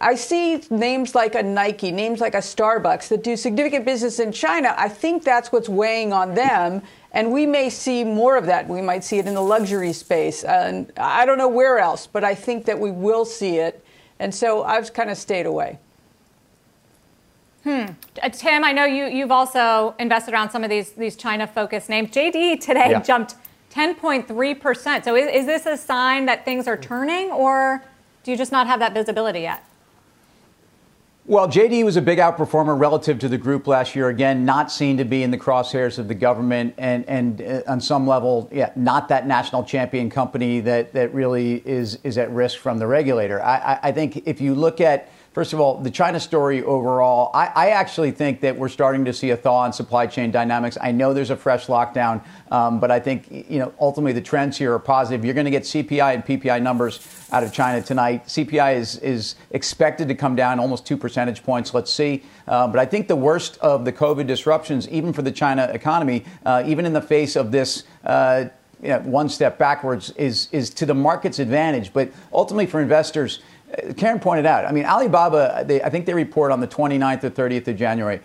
I 0.00 0.14
see 0.14 0.62
names 0.70 1.14
like 1.14 1.34
a 1.34 1.42
Nike, 1.42 1.90
names 1.90 2.20
like 2.20 2.34
a 2.34 2.38
Starbucks 2.38 3.08
that 3.08 3.22
do 3.22 3.36
significant 3.36 3.84
business 3.84 4.18
in 4.20 4.32
China. 4.32 4.74
I 4.78 4.88
think 4.88 5.24
that's 5.24 5.52
what's 5.52 5.68
weighing 5.68 6.12
on 6.12 6.34
them. 6.34 6.82
And 7.12 7.30
we 7.30 7.46
may 7.46 7.68
see 7.68 8.04
more 8.04 8.36
of 8.36 8.46
that. 8.46 8.68
We 8.68 8.80
might 8.80 9.04
see 9.04 9.18
it 9.18 9.26
in 9.26 9.34
the 9.34 9.42
luxury 9.42 9.92
space. 9.92 10.44
And 10.44 10.90
I 10.96 11.26
don't 11.26 11.38
know 11.38 11.48
where 11.48 11.78
else, 11.78 12.06
but 12.06 12.24
I 12.24 12.34
think 12.34 12.64
that 12.64 12.78
we 12.78 12.90
will 12.90 13.24
see 13.24 13.58
it. 13.58 13.84
And 14.18 14.34
so 14.34 14.62
I've 14.64 14.92
kind 14.94 15.10
of 15.10 15.18
stayed 15.18 15.46
away. 15.46 15.78
Hmm. 17.64 17.84
Uh, 18.20 18.28
Tim, 18.30 18.64
I 18.64 18.72
know 18.72 18.84
you, 18.84 19.06
you've 19.06 19.30
also 19.30 19.94
invested 19.98 20.34
around 20.34 20.50
some 20.50 20.64
of 20.64 20.70
these, 20.70 20.92
these 20.92 21.14
China 21.14 21.46
focused 21.46 21.88
names. 21.88 22.10
JD 22.10 22.60
today 22.60 22.90
yeah. 22.90 23.02
jumped 23.02 23.36
10.3%. 23.72 25.04
So 25.04 25.14
is, 25.14 25.28
is 25.32 25.46
this 25.46 25.66
a 25.66 25.76
sign 25.76 26.26
that 26.26 26.44
things 26.44 26.66
are 26.66 26.76
turning, 26.76 27.30
or 27.30 27.84
do 28.24 28.30
you 28.30 28.36
just 28.36 28.52
not 28.52 28.66
have 28.66 28.80
that 28.80 28.94
visibility 28.94 29.40
yet? 29.40 29.64
Well, 31.24 31.46
JD 31.46 31.84
was 31.84 31.96
a 31.96 32.02
big 32.02 32.18
outperformer 32.18 32.76
relative 32.76 33.20
to 33.20 33.28
the 33.28 33.38
group 33.38 33.68
last 33.68 33.94
year. 33.94 34.08
Again, 34.08 34.44
not 34.44 34.72
seen 34.72 34.96
to 34.96 35.04
be 35.04 35.22
in 35.22 35.30
the 35.30 35.38
crosshairs 35.38 36.00
of 36.00 36.08
the 36.08 36.16
government, 36.16 36.74
and 36.78 37.08
and 37.08 37.40
uh, 37.40 37.62
on 37.68 37.80
some 37.80 38.08
level, 38.08 38.48
yeah, 38.50 38.72
not 38.74 39.08
that 39.08 39.24
national 39.28 39.62
champion 39.62 40.10
company 40.10 40.58
that 40.60 40.92
that 40.94 41.14
really 41.14 41.62
is 41.64 41.96
is 42.02 42.18
at 42.18 42.28
risk 42.32 42.58
from 42.58 42.80
the 42.80 42.88
regulator. 42.88 43.40
I, 43.40 43.56
I, 43.56 43.78
I 43.84 43.92
think 43.92 44.26
if 44.26 44.40
you 44.40 44.56
look 44.56 44.80
at 44.80 45.12
First 45.32 45.54
of 45.54 45.60
all, 45.60 45.78
the 45.78 45.90
China 45.90 46.20
story 46.20 46.62
overall, 46.62 47.30
I, 47.32 47.46
I, 47.54 47.70
actually 47.70 48.10
think 48.10 48.42
that 48.42 48.54
we're 48.54 48.68
starting 48.68 49.06
to 49.06 49.14
see 49.14 49.30
a 49.30 49.36
thaw 49.36 49.64
in 49.64 49.72
supply 49.72 50.06
chain 50.06 50.30
dynamics. 50.30 50.76
I 50.78 50.92
know 50.92 51.14
there's 51.14 51.30
a 51.30 51.36
fresh 51.36 51.68
lockdown, 51.68 52.22
um, 52.50 52.78
but 52.80 52.90
I 52.90 53.00
think 53.00 53.30
you 53.30 53.58
know 53.58 53.72
ultimately 53.80 54.12
the 54.12 54.20
trends 54.20 54.58
here 54.58 54.74
are 54.74 54.78
positive. 54.78 55.24
You're 55.24 55.32
going 55.32 55.46
to 55.46 55.50
get 55.50 55.62
CPI 55.62 56.14
and 56.14 56.22
PPI 56.22 56.60
numbers 56.60 57.00
out 57.32 57.42
of 57.42 57.50
China 57.50 57.80
tonight. 57.80 58.26
CPI 58.26 58.76
is 58.76 58.98
is 58.98 59.36
expected 59.52 60.06
to 60.08 60.14
come 60.14 60.36
down 60.36 60.60
almost 60.60 60.84
two 60.84 60.98
percentage 60.98 61.42
points. 61.42 61.72
Let's 61.72 61.90
see. 61.90 62.24
Uh, 62.46 62.68
but 62.68 62.78
I 62.78 62.84
think 62.84 63.08
the 63.08 63.16
worst 63.16 63.56
of 63.58 63.86
the 63.86 63.92
COVID 63.92 64.26
disruptions, 64.26 64.86
even 64.90 65.14
for 65.14 65.22
the 65.22 65.32
China 65.32 65.70
economy, 65.72 66.26
uh, 66.44 66.62
even 66.66 66.84
in 66.84 66.92
the 66.92 67.02
face 67.02 67.36
of 67.36 67.50
this. 67.50 67.84
Uh, 68.04 68.44
you 68.82 68.88
know, 68.88 68.98
one 68.98 69.28
step 69.28 69.58
backwards 69.58 70.10
is 70.16 70.48
is 70.50 70.68
to 70.70 70.84
the 70.84 70.94
market's 70.94 71.38
advantage, 71.38 71.92
but 71.92 72.10
ultimately 72.32 72.66
for 72.66 72.80
investors, 72.80 73.40
Karen 73.96 74.20
pointed 74.20 74.46
out, 74.46 74.64
I 74.64 74.72
mean, 74.72 74.84
Alibaba, 74.84 75.64
they, 75.66 75.82
I 75.82 75.88
think 75.88 76.06
they 76.06 76.14
report 76.14 76.52
on 76.52 76.60
the 76.60 76.68
29th 76.68 77.24
or 77.24 77.30
30th 77.30 77.68
of 77.68 77.76
January, 77.76 78.20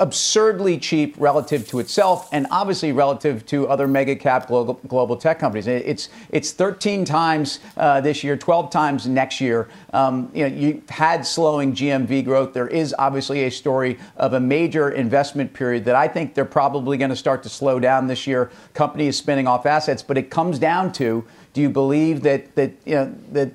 absurdly 0.00 0.78
cheap 0.78 1.14
relative 1.18 1.68
to 1.68 1.78
itself 1.78 2.28
and 2.32 2.46
obviously 2.50 2.90
relative 2.90 3.44
to 3.44 3.68
other 3.68 3.86
mega 3.86 4.16
cap 4.16 4.48
global, 4.48 4.74
global 4.88 5.14
tech 5.14 5.38
companies. 5.38 5.66
It's, 5.66 6.08
it's 6.30 6.52
13 6.52 7.04
times 7.04 7.60
uh, 7.76 8.00
this 8.00 8.24
year, 8.24 8.36
12 8.36 8.70
times 8.70 9.06
next 9.06 9.42
year. 9.42 9.68
Um, 9.92 10.30
you 10.34 10.48
know, 10.48 10.56
you've 10.56 10.88
had 10.88 11.26
slowing 11.26 11.74
GMV 11.74 12.24
growth. 12.24 12.54
There 12.54 12.66
is 12.66 12.94
obviously 12.98 13.44
a 13.44 13.50
story 13.50 13.98
of 14.16 14.32
a 14.32 14.40
major 14.40 14.90
investment 14.90 15.52
period 15.52 15.84
that 15.84 15.94
I 15.94 16.08
think 16.08 16.34
they're 16.34 16.46
probably 16.46 16.96
going 16.96 17.10
to 17.10 17.16
start 17.16 17.42
to 17.42 17.50
slow 17.50 17.78
down 17.78 18.06
this 18.06 18.26
year. 18.26 18.50
Company 18.72 19.06
is 19.06 19.18
spinning 19.18 19.46
off 19.46 19.66
assets, 19.66 20.02
but 20.02 20.16
it 20.16 20.30
comes 20.30 20.58
down 20.58 20.92
to 20.92 21.24
do 21.52 21.60
you 21.60 21.68
believe 21.68 22.22
that, 22.22 22.54
that, 22.54 22.72
you 22.86 22.94
know, 22.94 23.14
that 23.32 23.52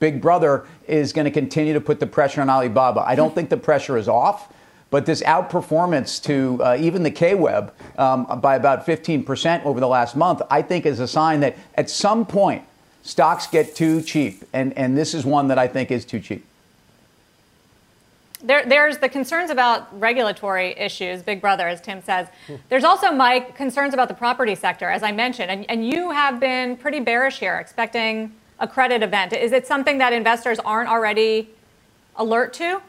Big 0.00 0.20
Brother 0.20 0.66
is 0.86 1.12
going 1.12 1.24
to 1.24 1.30
continue 1.30 1.74
to 1.74 1.80
put 1.80 2.00
the 2.00 2.06
pressure 2.06 2.40
on 2.40 2.50
Alibaba. 2.50 3.04
I 3.06 3.14
don't 3.14 3.34
think 3.34 3.50
the 3.50 3.56
pressure 3.56 3.96
is 3.96 4.08
off. 4.08 4.52
But 4.88 5.04
this 5.04 5.20
outperformance 5.22 6.22
to 6.24 6.62
uh, 6.62 6.76
even 6.78 7.02
the 7.02 7.10
KWeb 7.10 7.72
um, 7.98 8.40
by 8.40 8.54
about 8.54 8.86
15% 8.86 9.64
over 9.64 9.80
the 9.80 9.88
last 9.88 10.14
month, 10.14 10.42
I 10.48 10.62
think 10.62 10.86
is 10.86 11.00
a 11.00 11.08
sign 11.08 11.40
that 11.40 11.56
at 11.74 11.90
some 11.90 12.24
point 12.24 12.64
stocks 13.02 13.46
get 13.46 13.74
too 13.74 14.00
cheap. 14.00 14.44
And, 14.52 14.72
and 14.78 14.96
this 14.96 15.12
is 15.12 15.26
one 15.26 15.48
that 15.48 15.58
I 15.58 15.66
think 15.66 15.90
is 15.90 16.04
too 16.04 16.20
cheap. 16.20 16.44
there, 18.42 18.64
there's 18.64 18.98
the 18.98 19.08
concerns 19.08 19.50
about 19.50 19.88
regulatory 19.98 20.78
issues, 20.78 21.22
Big 21.22 21.40
Brother, 21.40 21.66
as 21.66 21.80
Tim 21.80 22.00
says. 22.00 22.28
There's 22.68 22.84
also, 22.84 23.10
Mike, 23.10 23.56
concerns 23.56 23.92
about 23.92 24.06
the 24.06 24.14
property 24.14 24.54
sector, 24.54 24.88
as 24.88 25.02
I 25.02 25.10
mentioned. 25.10 25.50
And, 25.50 25.68
and 25.68 25.86
you 25.86 26.12
have 26.12 26.38
been 26.38 26.76
pretty 26.76 27.00
bearish 27.00 27.40
here, 27.40 27.56
expecting 27.56 28.32
a 28.58 28.66
credit 28.68 29.02
event. 29.02 29.32
Is 29.32 29.52
it 29.52 29.66
something 29.66 29.98
that 29.98 30.12
investors 30.12 30.58
aren't 30.60 30.88
already 30.88 31.48
alert 32.16 32.52
to? 32.54 32.80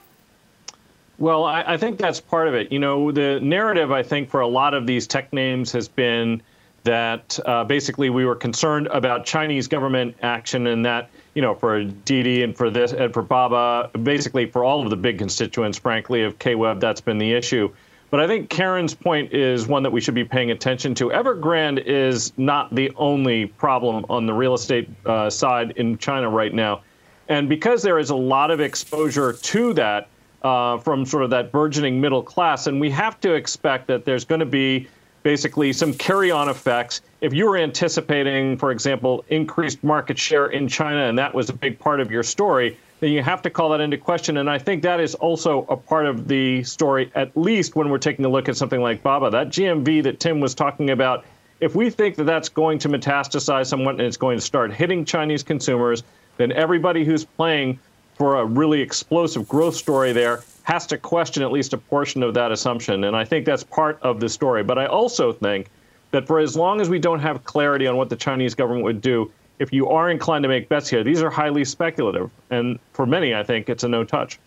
Well, 1.19 1.45
I, 1.45 1.63
I 1.63 1.77
think 1.77 1.97
that's 1.97 2.21
part 2.21 2.47
of 2.47 2.53
it. 2.53 2.71
You 2.71 2.79
know, 2.79 3.11
the 3.11 3.39
narrative, 3.41 3.91
I 3.91 4.03
think, 4.03 4.29
for 4.29 4.41
a 4.41 4.47
lot 4.47 4.73
of 4.73 4.85
these 4.85 5.07
tech 5.07 5.33
names 5.33 5.71
has 5.71 5.87
been 5.87 6.41
that 6.83 7.37
uh, 7.45 7.63
basically 7.65 8.09
we 8.09 8.23
were 8.23 8.35
concerned 8.35 8.87
about 8.87 9.25
Chinese 9.25 9.67
government 9.67 10.15
action 10.21 10.67
and 10.67 10.85
that, 10.85 11.09
you 11.33 11.41
know, 11.41 11.53
for 11.53 11.83
Didi 11.83 12.43
and 12.43 12.55
for 12.55 12.69
this 12.69 12.93
and 12.93 13.13
for 13.13 13.23
Baba, 13.23 13.89
basically 14.03 14.45
for 14.45 14.63
all 14.63 14.83
of 14.83 14.89
the 14.89 14.95
big 14.95 15.17
constituents, 15.17 15.77
frankly, 15.77 16.23
of 16.23 16.39
KWeb, 16.39 16.79
that's 16.79 17.01
been 17.01 17.17
the 17.17 17.33
issue. 17.33 17.69
But 18.09 18.21
I 18.21 18.27
think 18.27 18.49
Karen's 18.49 18.93
point 18.93 19.33
is 19.33 19.67
one 19.67 19.83
that 19.83 19.91
we 19.91 19.99
should 19.99 20.15
be 20.15 20.23
paying 20.23 20.51
attention 20.51 20.95
to. 20.95 21.09
Evergrande 21.09 21.83
is 21.85 22.31
not 22.37 22.73
the 22.73 22.91
only 22.95 23.47
problem 23.47 24.05
on 24.09 24.25
the 24.25 24.33
real 24.33 24.53
estate 24.53 24.89
uh, 25.05 25.29
side 25.29 25.71
in 25.71 25.97
China 25.97 26.29
right 26.29 26.53
now. 26.53 26.83
And 27.27 27.49
because 27.49 27.83
there 27.83 27.99
is 27.99 28.09
a 28.09 28.15
lot 28.15 28.49
of 28.51 28.61
exposure 28.61 29.33
to 29.33 29.73
that 29.73 30.07
uh, 30.41 30.77
from 30.77 31.05
sort 31.05 31.23
of 31.23 31.29
that 31.31 31.51
burgeoning 31.51 31.99
middle 31.99 32.23
class, 32.23 32.67
and 32.67 32.79
we 32.79 32.89
have 32.91 33.19
to 33.19 33.33
expect 33.33 33.87
that 33.87 34.05
there's 34.05 34.23
going 34.23 34.39
to 34.39 34.45
be 34.45 34.87
basically 35.23 35.73
some 35.73 35.93
carry 35.93 36.31
on 36.31 36.47
effects. 36.47 37.01
If 37.19 37.33
you 37.33 37.47
were 37.47 37.57
anticipating, 37.57 38.57
for 38.57 38.71
example, 38.71 39.25
increased 39.27 39.83
market 39.83 40.17
share 40.17 40.47
in 40.47 40.69
China, 40.69 41.09
and 41.09 41.17
that 41.19 41.33
was 41.33 41.49
a 41.49 41.53
big 41.53 41.77
part 41.79 41.99
of 41.99 42.09
your 42.09 42.23
story, 42.23 42.77
then 42.99 43.11
you 43.11 43.21
have 43.21 43.41
to 43.43 43.49
call 43.49 43.69
that 43.69 43.81
into 43.81 43.97
question. 43.97 44.37
And 44.37 44.49
I 44.49 44.57
think 44.57 44.81
that 44.83 44.99
is 44.99 45.15
also 45.15 45.65
a 45.69 45.77
part 45.77 46.05
of 46.05 46.27
the 46.27 46.63
story, 46.63 47.11
at 47.15 47.35
least 47.37 47.75
when 47.75 47.89
we're 47.89 47.99
taking 47.99 48.25
a 48.25 48.29
look 48.29 48.49
at 48.49 48.57
something 48.57 48.81
like 48.81 49.03
Baba. 49.03 49.29
That 49.29 49.49
GMV 49.49 50.03
that 50.03 50.19
Tim 50.19 50.39
was 50.39 50.55
talking 50.55 50.89
about, 50.89 51.25
if 51.59 51.75
we 51.75 51.89
think 51.89 52.15
that 52.15 52.25
that's 52.25 52.49
going 52.49 52.79
to 52.79 52.89
metastasize 52.89 53.67
somewhat 53.67 53.95
and 53.95 54.01
it's 54.01 54.17
going 54.17 54.37
to 54.37 54.41
start 54.41 54.73
hitting 54.73 55.05
Chinese 55.05 55.43
consumers, 55.43 56.03
then 56.37 56.51
everybody 56.51 57.03
who's 57.03 57.23
playing 57.23 57.79
for 58.15 58.39
a 58.39 58.45
really 58.45 58.81
explosive 58.81 59.47
growth 59.47 59.75
story 59.75 60.11
there 60.11 60.43
has 60.63 60.87
to 60.87 60.97
question 60.97 61.43
at 61.43 61.51
least 61.51 61.73
a 61.73 61.77
portion 61.77 62.23
of 62.23 62.33
that 62.33 62.51
assumption. 62.51 63.03
And 63.03 63.15
I 63.15 63.23
think 63.23 63.45
that's 63.45 63.63
part 63.63 63.99
of 64.01 64.19
the 64.19 64.27
story. 64.27 64.63
But 64.63 64.77
I 64.77 64.87
also 64.87 65.31
think 65.31 65.69
that 66.11 66.25
for 66.25 66.39
as 66.39 66.55
long 66.57 66.81
as 66.81 66.89
we 66.89 66.99
don't 66.99 67.19
have 67.19 67.43
clarity 67.43 67.85
on 67.85 67.95
what 67.95 68.09
the 68.09 68.15
Chinese 68.15 68.55
government 68.55 68.83
would 68.83 69.01
do, 69.01 69.31
if 69.59 69.73
you 69.73 69.89
are 69.89 70.09
inclined 70.09 70.43
to 70.43 70.49
make 70.49 70.69
bets 70.69 70.87
here, 70.87 71.03
these 71.03 71.21
are 71.21 71.29
highly 71.29 71.65
speculative. 71.65 72.29
And 72.49 72.79
for 72.93 73.05
many, 73.05 73.33
I 73.33 73.43
think 73.43 73.69
it's 73.69 73.83
a 73.83 73.87
no 73.87 74.03
touch. 74.03 74.39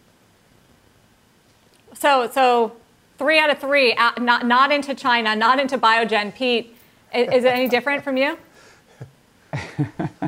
So, 1.95 2.31
so 2.31 2.73
three 3.19 3.39
out 3.39 3.51
of 3.51 3.59
three, 3.59 3.93
uh, 3.95 4.13
not, 4.19 4.47
not 4.47 4.73
into 4.73 4.95
China, 4.95 5.35
not 5.35 5.59
into 5.59 5.77
Biogen. 5.77 6.35
Pete, 6.35 6.77
is, 7.15 7.29
is 7.29 7.45
it 7.45 7.53
any 7.53 7.69
different 7.69 8.05
from 8.05 8.17
you? 8.17 8.39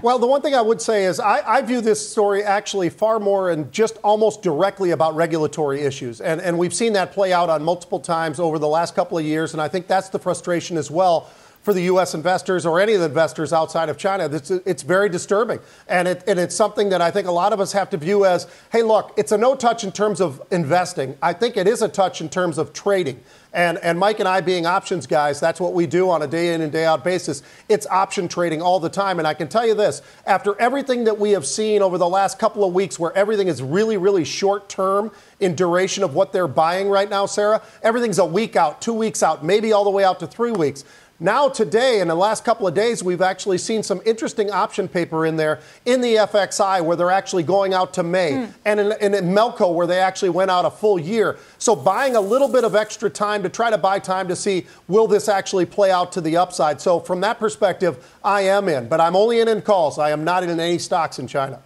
well, 0.03 0.19
the 0.19 0.27
one 0.27 0.43
thing 0.43 0.55
I 0.55 0.61
would 0.61 0.83
say 0.83 1.05
is 1.05 1.21
I, 1.21 1.41
I, 1.47 1.63
view 1.63 1.81
this 1.81 2.11
story 2.11 2.43
actually 2.43 2.91
far 2.91 3.21
more 3.21 3.51
and 3.51 3.71
just 3.71 3.99
almost 4.03 4.43
directly 4.43 4.91
about 4.91 5.15
regulatory 5.15 5.83
issues. 5.83 6.21
And, 6.21 6.41
and 6.41 6.59
we've 6.59 6.75
seen 6.75 6.93
that 6.95 7.13
play 7.13 7.33
out 7.33 7.49
on 7.49 7.63
multiple 7.63 8.01
times 8.01 8.41
over 8.41 8.59
the 8.59 8.67
last 8.67 8.97
couple 8.97 9.17
of 9.17 9.25
years. 9.25 9.53
And 9.53 9.63
I 9.63 9.69
think 9.69 9.87
that's 9.87 10.09
the 10.09 10.19
frustration 10.19 10.77
as 10.77 10.91
well 10.91 11.31
for 11.63 11.73
the 11.73 11.83
U.S. 11.85 12.15
investors 12.15 12.67
or 12.67 12.81
any 12.81 12.95
of 12.95 13.01
the 13.01 13.07
investors 13.07 13.53
outside 13.53 13.89
of 13.89 13.97
China. 13.97 14.29
It's, 14.31 14.51
it's 14.51 14.83
very 14.83 15.09
disturbing. 15.09 15.61
And, 15.89 16.09
it, 16.09 16.25
and 16.27 16.39
it's 16.39 16.55
something 16.55 16.89
that 16.91 17.01
I 17.01 17.11
think 17.11 17.29
a 17.29 17.33
lot 17.33 17.53
of 17.53 17.61
us 17.61 17.73
have 17.73 17.91
to 17.91 17.97
view 17.97 18.25
as 18.27 18.47
hey, 18.71 18.83
look, 18.83 19.13
it's 19.17 19.33
a 19.33 19.39
no 19.39 19.55
touch 19.55 19.85
in 19.85 19.93
terms 19.93 20.21
of 20.21 20.43
investing. 20.51 21.17
I 21.23 21.33
think 21.33 21.57
it 21.57 21.69
is 21.69 21.83
a 21.83 21.89
touch 21.89 22.21
in 22.21 22.29
terms 22.29 22.59
of 22.59 22.73
trading. 22.73 23.21
And, 23.55 23.77
and 23.79 23.99
Mike 23.99 24.19
and 24.19 24.29
I, 24.29 24.41
being 24.41 24.65
options 24.65 25.07
guys, 25.07 25.39
that's 25.39 25.61
what 25.61 25.75
we 25.75 25.87
do 25.87 26.09
on 26.09 26.23
a 26.23 26.27
day 26.27 26.55
in 26.55 26.63
and 26.63 26.73
day 26.73 26.87
out 26.87 27.05
basis. 27.05 27.43
It's 27.69 27.87
option 27.89 28.27
trading 28.27 28.63
all 28.63 28.81
the 28.81 28.89
time. 28.89 29.19
And 29.19 29.29
I 29.29 29.35
can 29.35 29.47
tell 29.47 29.67
you 29.67 29.75
this 29.75 30.01
after 30.27 30.59
everything 30.59 31.05
that 31.05 31.19
we 31.19 31.33
have 31.33 31.47
seen 31.47 31.83
over 31.83 31.99
the 31.99 32.09
last 32.09 32.39
couple 32.39 32.65
of 32.65 32.73
weeks, 32.73 32.99
where 32.99 33.13
everything 33.13 33.49
is 33.49 33.63
really, 33.63 33.99
really 33.99 34.25
short 34.25 34.71
term 34.71 35.13
in 35.39 35.55
duration 35.55 36.03
of 36.03 36.15
what 36.15 36.33
they're 36.33 36.49
buying 36.49 36.89
right 36.89 37.11
now, 37.11 37.27
Sarah, 37.27 37.61
everything's 37.83 38.19
a 38.19 38.25
week 38.25 38.57
out, 38.57 38.81
two 38.81 38.95
weeks 38.95 39.23
out, 39.23 39.45
maybe 39.45 39.73
all 39.73 39.85
the 39.85 39.91
way 39.91 40.03
out 40.03 40.19
to 40.21 40.27
three 40.27 40.53
weeks. 40.53 40.85
Now, 41.23 41.49
today, 41.49 42.01
in 42.01 42.09
the 42.09 42.17
last 42.17 42.45
couple 42.45 42.67
of 42.67 42.75
days, 42.75 43.05
we've 43.05 43.23
actually 43.23 43.59
seen 43.59 43.85
some 43.85 44.01
interesting 44.05 44.51
option 44.51 44.89
paper 44.89 45.25
in 45.25 45.37
there 45.37 45.61
in 45.87 46.01
the 46.01 46.17
FXI 46.17 46.85
where 46.85 46.97
they're 46.97 47.13
actually 47.13 47.45
going 47.45 47.73
out 47.73 47.95
to 47.95 48.03
May, 48.03 48.33
mm. 48.33 48.53
and 48.65 48.81
in, 48.81 48.93
in, 49.01 49.15
in 49.15 49.25
Melco 49.27 49.73
where 49.73 49.87
they 49.87 50.01
actually 50.01 50.31
went 50.31 50.51
out 50.51 50.65
a 50.65 50.71
full 50.71 50.99
year. 50.99 51.39
So, 51.59 51.77
buying 51.77 52.17
a 52.17 52.21
little 52.21 52.49
bit 52.49 52.65
of 52.65 52.75
extra 52.75 53.09
time 53.09 53.45
to 53.45 53.49
try 53.49 53.71
to 53.71 53.79
buy 53.79 54.01
time 54.01 54.27
to 54.27 54.35
see 54.35 54.67
will 54.89 55.07
this 55.07 55.29
actually 55.29 55.65
play 55.65 55.93
out 55.93 56.11
to 56.11 56.21
the 56.21 56.37
upside. 56.37 56.81
So, 56.81 56.99
from 56.99 57.21
that 57.21 57.39
perspective, 57.39 58.05
I 58.25 58.41
am 58.41 58.69
in, 58.69 58.89
but 58.89 59.01
I'm 59.01 59.15
only 59.15 59.39
in 59.39 59.47
in 59.47 59.63
calls. 59.63 60.01
I 60.01 60.11
am 60.11 60.25
not 60.25 60.43
in 60.43 60.59
any 60.59 60.79
stocks 60.79 61.21
in 61.21 61.29
China. 61.29 61.61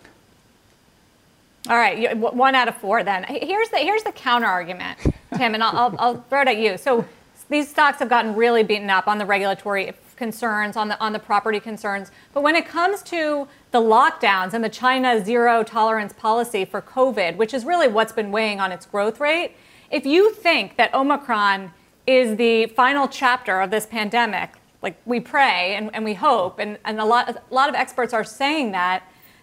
All 1.71 1.79
right, 1.79 2.15
one 2.15 2.55
out 2.55 2.69
of 2.69 2.77
four. 2.77 3.03
Then 3.03 3.25
here's 3.25 3.71
the 3.71 3.79
here's 3.79 4.03
the 4.03 4.13
counter 4.13 4.49
argument, 4.49 4.99
Tim, 5.35 5.55
and 5.55 5.65
I'll, 5.65 5.77
I'll, 5.77 5.97
I'll 5.99 6.25
throw 6.29 6.43
it 6.43 6.49
at 6.49 6.59
you. 6.59 6.77
So 6.77 7.07
these 7.49 7.69
stocks 7.69 7.99
have 7.99 8.09
gotten 8.09 8.35
really 8.35 8.63
beaten 8.63 8.91
up 8.91 9.07
on 9.07 9.19
the 9.19 9.27
regulatory 9.27 9.93
concerns, 10.17 10.77
on 10.77 10.89
the 10.89 10.99
on 11.01 11.13
the 11.13 11.19
property 11.19 11.61
concerns. 11.61 12.11
But 12.33 12.43
when 12.43 12.57
it 12.57 12.67
comes 12.67 13.03
to 13.05 13.47
the 13.71 13.81
lockdowns 13.81 14.55
and 14.55 14.65
the 14.65 14.69
China 14.69 15.25
zero 15.25 15.63
tolerance 15.63 16.13
policy 16.13 16.65
for 16.65 16.81
COVID, 16.83 17.37
which 17.37 17.55
is 17.55 17.65
really 17.65 17.89
what's 17.89 18.13
been 18.13 18.33
weighing 18.33 18.61
on 18.61 18.73
its 18.73 18.87
growth 18.87 19.21
rate, 19.21 19.53
if 19.91 20.07
you 20.07 20.33
think 20.33 20.77
that 20.77 20.93
Omicron 20.95 21.73
is 22.07 22.37
the 22.37 22.67
final 22.67 23.09
chapter 23.09 23.61
of 23.61 23.71
this 23.71 23.87
pandemic, 23.87 24.53
like 24.83 25.01
we 25.05 25.21
pray 25.21 25.75
and, 25.77 25.91
and 25.95 26.05
we 26.05 26.15
hope, 26.15 26.59
and, 26.59 26.79
and 26.85 27.01
a 27.01 27.05
lot 27.05 27.29
a 27.29 27.55
lot 27.55 27.69
of 27.69 27.75
experts 27.75 28.13
are 28.13 28.25
saying 28.25 28.73
that, 28.73 29.03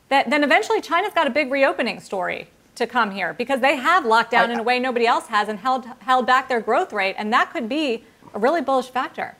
that 0.09 0.29
then 0.29 0.43
eventually 0.43 0.81
China's 0.81 1.13
got 1.13 1.27
a 1.27 1.31
big 1.31 1.51
reopening 1.51 1.99
story 1.99 2.47
to 2.75 2.87
come 2.87 3.11
here 3.11 3.33
because 3.33 3.61
they 3.61 3.75
have 3.75 4.05
locked 4.05 4.31
down 4.31 4.49
I, 4.49 4.53
in 4.53 4.59
a 4.59 4.63
way 4.63 4.79
nobody 4.79 5.05
else 5.05 5.27
has 5.27 5.47
and 5.47 5.59
held 5.59 5.85
held 5.99 6.25
back 6.25 6.49
their 6.49 6.61
growth 6.61 6.91
rate, 6.93 7.15
and 7.17 7.31
that 7.33 7.51
could 7.51 7.69
be 7.69 8.03
a 8.33 8.39
really 8.39 8.61
bullish 8.61 8.89
factor. 8.89 9.35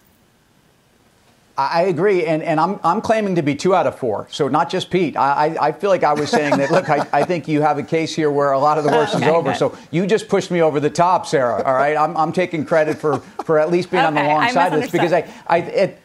I 1.56 1.84
agree, 1.84 2.26
and, 2.26 2.42
and 2.42 2.60
I'm, 2.60 2.80
I'm 2.84 3.00
claiming 3.00 3.36
to 3.36 3.44
be 3.44 3.54
two 3.54 3.76
out 3.76 3.86
of 3.86 4.00
four, 4.00 4.28
so 4.32 4.48
not 4.48 4.72
just 4.72 4.90
Pete. 4.90 5.16
I, 5.16 5.56
I 5.62 5.72
feel 5.72 5.92
like 5.92 6.04
I 6.04 6.14
was 6.14 6.32
saying 6.32 6.58
that, 6.58 6.72
look, 6.72 6.90
I, 6.90 7.08
I 7.14 7.24
think 7.24 7.48
you 7.48 7.62
have 7.62 7.78
a 7.78 7.84
case 7.84 8.16
here 8.16 8.32
where 8.32 8.54
a 8.54 8.60
lot 8.60 8.80
of 8.80 8.84
the 8.84 8.90
worst 8.90 9.14
okay, 9.14 9.28
is 9.28 9.32
over, 9.32 9.52
good. 9.52 9.60
so 9.60 9.78
you 9.92 10.08
just 10.08 10.28
pushed 10.28 10.50
me 10.50 10.64
over 10.64 10.80
the 10.80 10.90
top, 10.90 11.28
Sarah, 11.28 11.62
all 11.62 11.76
right? 11.76 11.96
I'm, 11.96 12.18
I'm 12.18 12.34
taking 12.34 12.66
credit 12.66 12.98
for, 12.98 13.20
for 13.46 13.60
at 13.60 13.70
least 13.70 13.92
being 13.92 14.02
okay, 14.02 14.08
on 14.08 14.16
the 14.16 14.22
wrong 14.22 14.50
side 14.50 14.74
of 14.74 14.82
this 14.82 14.90
because 14.90 15.14
I, 15.14 15.32
I 15.46 15.58
it, 15.60 16.02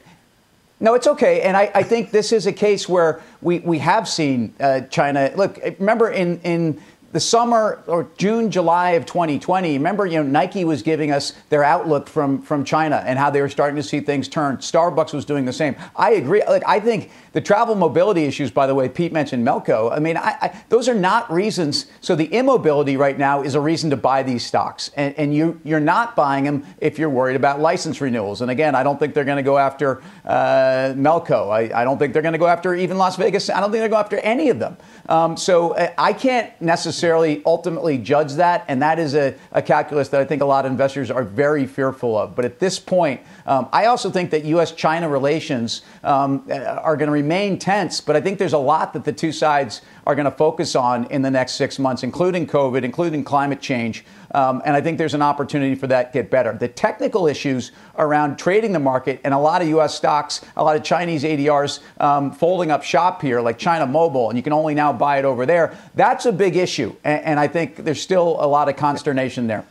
no, 0.80 0.92
it's 0.92 1.06
okay. 1.06 1.40
And 1.40 1.56
I, 1.56 1.70
I, 1.75 1.82
think 1.82 2.11
this 2.11 2.30
is 2.30 2.47
a 2.47 2.52
case 2.52 2.88
where 2.88 3.20
we, 3.40 3.58
we 3.61 3.78
have 3.78 4.06
seen 4.06 4.54
uh, 4.61 4.82
China. 4.82 5.32
Look, 5.35 5.58
remember 5.78 6.11
in, 6.11 6.40
in 6.42 6.80
the 7.11 7.21
summer 7.21 7.83
or 7.87 8.11
June, 8.19 8.50
July 8.50 8.91
of 8.91 9.07
2020, 9.07 9.79
remember, 9.79 10.05
you 10.05 10.23
know, 10.23 10.29
Nike 10.29 10.65
was 10.65 10.83
giving 10.83 11.11
us 11.11 11.33
their 11.49 11.65
outlook 11.65 12.07
from, 12.07 12.43
from 12.43 12.65
China 12.65 13.03
and 13.07 13.19
how 13.19 13.31
they 13.31 13.41
were 13.41 13.49
starting 13.49 13.77
to 13.77 13.83
see 13.83 14.00
things 14.00 14.29
turn. 14.29 14.59
Starbucks 14.59 15.15
was 15.15 15.25
doing 15.25 15.47
the 15.47 15.53
same. 15.53 15.75
I 15.97 16.12
agree. 16.12 16.43
Like, 16.47 16.65
I 16.67 16.81
think 16.81 17.11
the 17.33 17.41
travel 17.41 17.75
mobility 17.75 18.25
issues, 18.25 18.50
by 18.50 18.67
the 18.67 18.75
way, 18.75 18.91
Pete 18.91 19.12
mentioned 19.12 19.47
Melco. 19.47 19.91
I 19.91 20.00
mean, 20.00 20.19
I, 20.19 20.37
I, 20.41 20.62
those 20.69 20.87
are 20.87 20.95
not 20.95 21.33
reasons. 21.33 21.87
So 22.03 22.15
the 22.15 22.27
immobility 22.27 22.99
right 22.99 23.17
now 23.17 23.43
is 23.43 23.55
a 23.55 23.61
reason 23.61 23.88
to 23.91 23.97
buy 23.97 24.23
these 24.23 24.45
stocks. 24.45 24.91
And, 24.95 25.15
and 25.17 25.35
you, 25.35 25.59
you're 25.65 25.81
not 25.81 26.15
buying 26.15 26.45
them 26.45 26.67
if 26.79 26.99
you're 26.99 27.09
worried 27.09 27.37
about 27.37 27.59
license 27.59 28.03
renewals. 28.03 28.43
And 28.43 28.50
again, 28.50 28.75
I 28.75 28.83
don't 28.83 28.99
think 28.99 29.15
they're 29.15 29.25
going 29.25 29.38
to 29.38 29.43
go 29.43 29.57
after 29.57 30.03
uh, 30.27 30.93
Melco. 30.95 31.50
I, 31.50 31.81
I 31.81 31.85
don't 31.85 31.99
think 31.99 32.12
they're 32.12 32.23
going 32.23 32.33
to 32.33 32.38
go 32.38 32.49
after 32.49 32.75
even 32.75 32.99
Las 32.99 33.17
Vegas. 33.17 33.49
I 33.49 33.61
don't 33.61 33.71
think 33.71 33.81
they're 33.81 33.88
going 33.88 34.05
after 34.05 34.19
any 34.19 34.50
of 34.50 34.59
them. 34.59 34.77
Um, 35.09 35.38
so 35.38 35.71
uh, 35.71 35.95
I 35.97 36.12
can't 36.12 36.53
necessarily 36.61 36.98
ultimately 37.05 37.99
judge 37.99 38.35
that, 38.35 38.64
and 38.69 38.83
that 38.83 38.99
is 38.99 39.14
a, 39.14 39.35
a, 39.52 39.62
calculus 39.62 40.09
that 40.09 40.21
I 40.21 40.25
think 40.25 40.43
a 40.43 40.45
lot 40.45 40.64
of 40.64 40.71
investors 40.71 41.11
are 41.11 41.23
very 41.23 41.67
fearful 41.67 42.17
of. 42.17 42.35
But 42.35 42.45
at 42.45 42.59
this 42.59 42.78
point, 42.78 43.21
um, 43.47 43.69
I 43.73 43.87
also 43.87 44.11
think 44.11 44.31
that 44.31 44.45
U.S.-China 44.45 45.11
relations 45.11 45.83
um, 46.05 46.47
are 46.50 46.97
going 46.97 47.09
to 47.09 47.12
remain 47.12 47.59
tense. 47.59 48.00
But 48.00 48.17
I 48.17 48.21
think 48.21 48.38
there's 48.38 48.52
a 48.52 48.59
lot 48.59 48.93
that 48.95 49.05
the 49.05 49.12
two 49.12 49.33
sides 49.33 49.83
are 50.07 50.14
going 50.14 50.25
to 50.25 50.31
focus 50.31 50.75
on 50.75 51.05
in 51.07 51.23
the 51.23 51.31
next 51.31 51.55
six 51.55 51.78
months, 51.78 52.02
including 52.02 52.47
COVID, 52.47 52.83
including 52.83 53.25
climate 53.25 53.61
change. 53.61 54.05
Um, 54.32 54.62
and 54.64 54.76
I 54.76 54.80
think 54.80 54.99
there's 54.99 55.14
an 55.14 55.23
opportunity 55.23 55.75
for 55.75 55.87
that 55.87 56.12
to 56.12 56.18
get 56.18 56.30
better. 56.30 56.52
The 56.52 56.68
technical 56.68 57.26
issues 57.26 57.73
around 57.97 58.38
trading 58.38 58.73
the 58.73 58.78
market 58.78 59.20
and 59.25 59.32
a 59.32 59.38
lot 59.38 59.62
of 59.62 59.68
U.S. 59.68 59.94
stocks, 59.94 60.42
a 60.56 60.62
lot 60.62 60.76
of 60.76 60.85
Chinese 60.85 61.23
ADRs 61.25 61.80
um, 62.00 62.32
folding 62.32 62.70
up 62.70 62.82
shop 62.82 63.23
here, 63.23 63.40
like 63.40 63.58
China 63.58 63.87
Mobile, 63.87 64.28
and 64.28 64.37
you 64.37 64.42
can 64.42 64.52
only 64.52 64.75
now 64.75 64.92
buy 64.92 65.18
it 65.18 65.25
over 65.25 65.47
there. 65.47 65.76
That's 65.94 66.26
a 66.26 66.32
big 66.32 66.56
issue. 66.56 66.94
And, 67.04 67.25
and 67.25 67.40
I 67.40 67.49
think 67.49 67.76
there's 67.76 68.02
still 68.02 68.37
a 68.40 68.47
lot 68.47 68.68
of 68.68 68.76
consternation 68.76 69.47
there. 69.47 69.64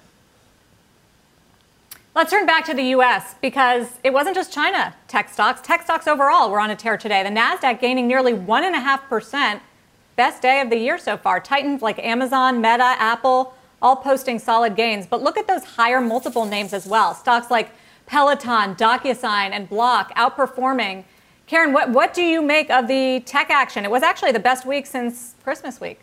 Let's 2.17 2.31
turn 2.31 2.47
back 2.47 2.65
to 2.65 2.73
the 2.73 2.83
U.S. 2.85 3.35
because 3.41 3.87
it 4.03 4.11
wasn't 4.11 4.35
just 4.35 4.51
China 4.51 4.95
tech 5.07 5.29
stocks. 5.29 5.61
Tech 5.61 5.83
stocks 5.83 6.07
overall 6.07 6.49
were 6.49 6.59
on 6.59 6.71
a 6.71 6.75
tear 6.75 6.97
today. 6.97 7.21
The 7.21 7.29
Nasdaq 7.29 7.79
gaining 7.79 8.07
nearly 8.07 8.33
one 8.33 8.63
and 8.63 8.75
a 8.75 8.79
half 8.79 9.07
percent, 9.07 9.61
best 10.15 10.41
day 10.41 10.59
of 10.61 10.71
the 10.71 10.77
year 10.77 10.97
so 10.97 11.15
far. 11.15 11.39
Titans 11.39 11.83
like 11.83 11.99
Amazon, 11.99 12.55
Meta, 12.59 12.95
Apple, 12.97 13.53
all 13.81 13.96
posting 13.96 14.39
solid 14.39 14.75
gains. 14.75 15.05
But 15.05 15.22
look 15.22 15.38
at 15.38 15.48
those 15.48 15.63
higher 15.63 16.01
multiple 16.01 16.46
names 16.46 16.74
as 16.74 16.88
well. 16.88 17.13
Stocks 17.13 17.51
like 17.51 17.72
Peloton, 18.05 18.75
DocuSign, 18.75 19.51
and 19.51 19.69
Block 19.69 20.15
outperforming. 20.15 21.03
Karen, 21.46 21.74
what, 21.74 21.89
what 21.89 22.13
do 22.13 22.24
you 22.24 22.41
make 22.41 22.69
of 22.69 22.88
the 22.88 23.22
tech 23.22 23.50
action? 23.50 23.86
It 23.86 23.91
was 23.91 24.03
actually 24.03 24.31
the 24.31 24.39
best 24.39 24.65
week 24.65 24.86
since 24.86 25.36
Christmas 25.43 25.79
week. 25.79 26.00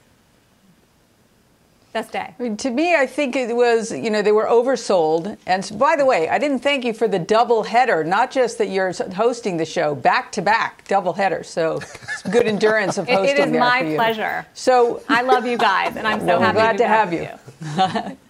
Best 1.95 2.11
day. 2.11 2.35
I 2.37 2.43
mean, 2.43 2.57
to 2.57 2.71
me, 2.71 2.97
I 2.97 3.07
think 3.07 3.37
it 3.37 3.55
was, 3.55 3.93
you 3.93 4.11
know, 4.11 4.21
they 4.21 4.33
were 4.33 4.47
oversold. 4.47 5.39
And 5.47 5.71
by 5.79 5.95
the 5.95 6.05
way, 6.05 6.29
I 6.29 6.41
didn't 6.41 6.59
thank 6.59 6.85
you 6.85 6.93
for 6.93 7.07
the 7.07 7.21
double 7.21 7.63
header, 7.63 8.03
not 8.03 8.33
just 8.33 8.59
that 8.59 8.67
you're 8.67 8.93
hosting 9.15 9.59
the 9.59 9.65
show 9.65 9.95
back 9.95 10.33
to 10.33 10.43
back 10.43 10.89
double 10.89 11.13
header. 11.13 11.45
So 11.45 11.77
it's 11.77 12.23
good 12.25 12.49
endurance 12.49 12.99
of 12.99 13.09
hosting. 13.09 13.37
it 13.37 13.39
is 13.39 13.53
my 13.53 13.83
pleasure. 13.95 14.45
So 14.55 15.05
I 15.09 15.23
love 15.23 15.47
you 15.47 15.57
guys, 15.57 15.97
and 15.97 16.05
I'm 16.05 16.19
so 16.19 16.41
happy 16.41 16.57
glad 16.57 16.73
to, 16.73 16.79
to 16.79 16.89
have 16.89 17.13
you. 17.13 17.29
you. 18.11 18.17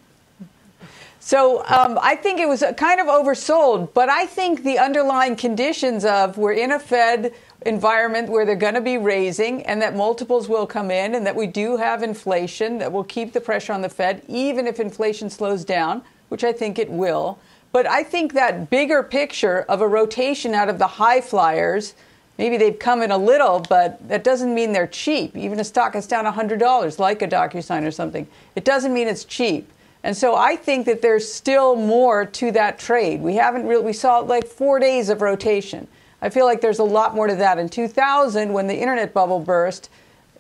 So 1.25 1.65
um, 1.69 1.99
I 2.03 2.17
think 2.17 2.39
it 2.39 2.47
was 2.47 2.63
kind 2.77 3.01
of 3.01 3.07
oversold, 3.07 3.95
but 3.95 4.11
I 4.11 4.27
think 4.27 4.63
the 4.63 4.79
underlying 4.79 5.37
conditions 5.37 6.05
of 6.05 6.37
we're 6.37 6.53
in 6.53 6.71
a 6.71 6.79
Fed 6.79 7.33
environment 7.65 8.29
where 8.29 8.45
they're 8.45 8.57
going 8.57 8.75
to 8.75 8.81
be 8.81 8.99
raising 8.99 9.63
and 9.63 9.81
that 9.81 9.97
multiples 9.97 10.49
will 10.49 10.67
come 10.67 10.91
in 10.91 11.15
and 11.15 11.27
that 11.27 11.35
we 11.35 11.47
do 11.47 11.77
have 11.77 12.03
inflation 12.03 12.79
that 12.79 12.93
will 12.93 13.05
keep 13.05 13.33
the 13.33 13.41
pressure 13.41 13.73
on 13.73 13.83
the 13.83 13.89
Fed, 13.89 14.23
even 14.29 14.67
if 14.67 14.79
inflation 14.79 15.31
slows 15.31 15.65
down, 15.65 16.03
which 16.29 16.45
I 16.45 16.53
think 16.53 16.79
it 16.79 16.91
will. 16.91 17.39
But 17.73 17.87
I 17.87 18.03
think 18.03 18.35
that 18.35 18.71
bigger 18.71 19.03
picture 19.03 19.63
of 19.63 19.81
a 19.81 19.89
rotation 19.89 20.55
out 20.55 20.69
of 20.69 20.79
the 20.79 20.87
high 20.87 21.21
flyers, 21.21 21.95
maybe 22.39 22.57
they've 22.57 22.79
come 22.79 23.03
in 23.03 23.11
a 23.11 23.19
little, 23.19 23.61
but 23.69 24.07
that 24.09 24.23
doesn't 24.23 24.55
mean 24.55 24.73
they're 24.73 24.87
cheap. 24.87 25.37
Even 25.37 25.59
a 25.59 25.65
stock 25.65 25.97
is 25.97 26.07
down 26.07 26.25
$100, 26.25 26.99
like 26.99 27.23
a 27.23 27.27
DocuSign 27.27 27.87
or 27.87 27.91
something, 27.91 28.29
it 28.55 28.65
doesn't 28.65 28.93
mean 28.93 29.09
it's 29.09 29.25
cheap. 29.25 29.71
And 30.05 30.15
so 30.15 30.37
I 30.37 30.55
think 30.55 30.85
that 30.85 31.01
there's 31.01 31.31
still 31.33 31.77
more 31.77 32.27
to 32.27 32.53
that 32.53 32.79
trade. 32.79 33.23
We 33.23 33.37
haven't 33.37 33.67
really, 33.67 33.85
we 33.85 33.95
saw 33.95 34.19
like 34.19 34.47
four 34.47 34.79
days 34.79 35.09
of 35.09 35.23
rotation. 35.23 35.89
I 36.25 36.31
feel 36.31 36.47
like 36.47 36.63
there's 36.63 36.79
a 36.79 36.85
lot 36.85 37.15
more 37.15 37.27
to 37.27 37.37
that. 37.37 37.59
In 37.59 37.69
2000, 37.69 38.51
when 38.51 38.67
the 38.67 38.75
internet 38.75 39.13
bubble 39.13 39.41
burst, 39.41 39.91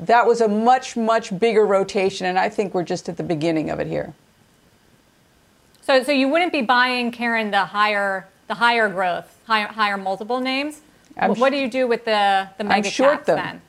that 0.00 0.26
was 0.26 0.40
a 0.40 0.48
much, 0.48 0.96
much 0.96 1.38
bigger 1.38 1.66
rotation. 1.66 2.24
And 2.26 2.38
I 2.38 2.48
think 2.48 2.72
we're 2.72 2.84
just 2.84 3.10
at 3.10 3.18
the 3.18 3.22
beginning 3.22 3.68
of 3.68 3.78
it 3.80 3.86
here. 3.86 4.14
So, 5.82 6.02
so 6.02 6.10
you 6.10 6.28
wouldn't 6.28 6.52
be 6.52 6.62
buying, 6.62 7.12
Karen, 7.12 7.50
the 7.50 7.66
higher, 7.66 8.26
the 8.48 8.54
higher 8.54 8.88
growth, 8.88 9.38
higher, 9.46 9.66
higher 9.66 9.98
multiple 9.98 10.40
names? 10.40 10.80
I'm 11.18 11.34
what 11.34 11.50
do 11.50 11.58
you 11.58 11.68
do 11.68 11.86
with 11.86 12.06
the, 12.06 12.48
the 12.56 12.64
mega 12.64 12.86
I'm 12.86 12.90
short 12.90 13.26
caps 13.26 13.26
them. 13.26 13.60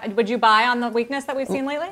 then? 0.00 0.16
Would 0.16 0.30
you 0.30 0.38
buy 0.38 0.64
on 0.64 0.80
the 0.80 0.88
weakness 0.88 1.24
that 1.24 1.36
we've 1.36 1.46
seen 1.46 1.66
lately? 1.66 1.90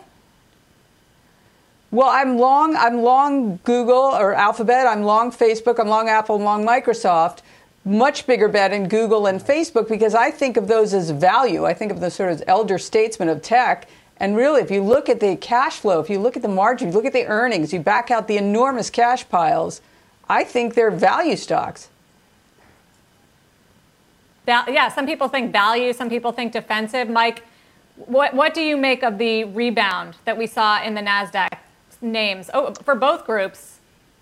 Well, 1.90 2.08
I'm 2.08 2.38
long. 2.38 2.74
I'm 2.74 3.02
long 3.02 3.60
Google 3.64 3.96
or 3.96 4.34
Alphabet. 4.34 4.86
I'm 4.86 5.02
long 5.02 5.30
Facebook. 5.30 5.78
I'm 5.78 5.88
long 5.88 6.08
Apple. 6.08 6.36
I'm 6.36 6.42
long 6.42 6.66
Microsoft. 6.66 7.40
Much 7.88 8.26
bigger 8.26 8.48
bet 8.48 8.72
in 8.72 8.86
Google 8.86 9.26
and 9.26 9.40
Facebook 9.40 9.88
because 9.88 10.14
I 10.14 10.30
think 10.30 10.58
of 10.58 10.68
those 10.68 10.92
as 10.92 11.08
value. 11.08 11.64
I 11.64 11.72
think 11.72 11.90
of 11.90 12.00
the 12.00 12.10
sort 12.10 12.30
of 12.30 12.42
elder 12.46 12.76
statesmen 12.76 13.30
of 13.30 13.40
tech. 13.40 13.88
And 14.18 14.36
really, 14.36 14.60
if 14.60 14.70
you 14.70 14.82
look 14.82 15.08
at 15.08 15.20
the 15.20 15.36
cash 15.36 15.78
flow, 15.78 15.98
if 16.00 16.10
you 16.10 16.18
look 16.18 16.36
at 16.36 16.42
the 16.42 16.48
margin, 16.48 16.88
if 16.88 16.92
you 16.92 16.98
look 16.98 17.06
at 17.06 17.12
the 17.14 17.24
earnings, 17.24 17.72
you 17.72 17.80
back 17.80 18.10
out 18.10 18.28
the 18.28 18.36
enormous 18.36 18.90
cash 18.90 19.26
piles, 19.28 19.80
I 20.28 20.44
think 20.44 20.74
they're 20.74 20.90
value 20.90 21.36
stocks. 21.36 21.88
yeah, 24.46 24.88
some 24.88 25.06
people 25.06 25.28
think 25.28 25.50
value, 25.50 25.94
some 25.94 26.10
people 26.10 26.32
think 26.32 26.52
defensive. 26.52 27.08
Mike, 27.08 27.42
what, 27.96 28.34
what 28.34 28.52
do 28.52 28.60
you 28.60 28.76
make 28.76 29.02
of 29.02 29.16
the 29.16 29.44
rebound 29.44 30.16
that 30.26 30.36
we 30.36 30.46
saw 30.46 30.82
in 30.82 30.94
the 30.94 31.00
NASDAQ 31.00 31.56
names 32.00 32.50
oh, 32.54 32.74
for 32.84 32.94
both 32.94 33.24
groups. 33.24 33.77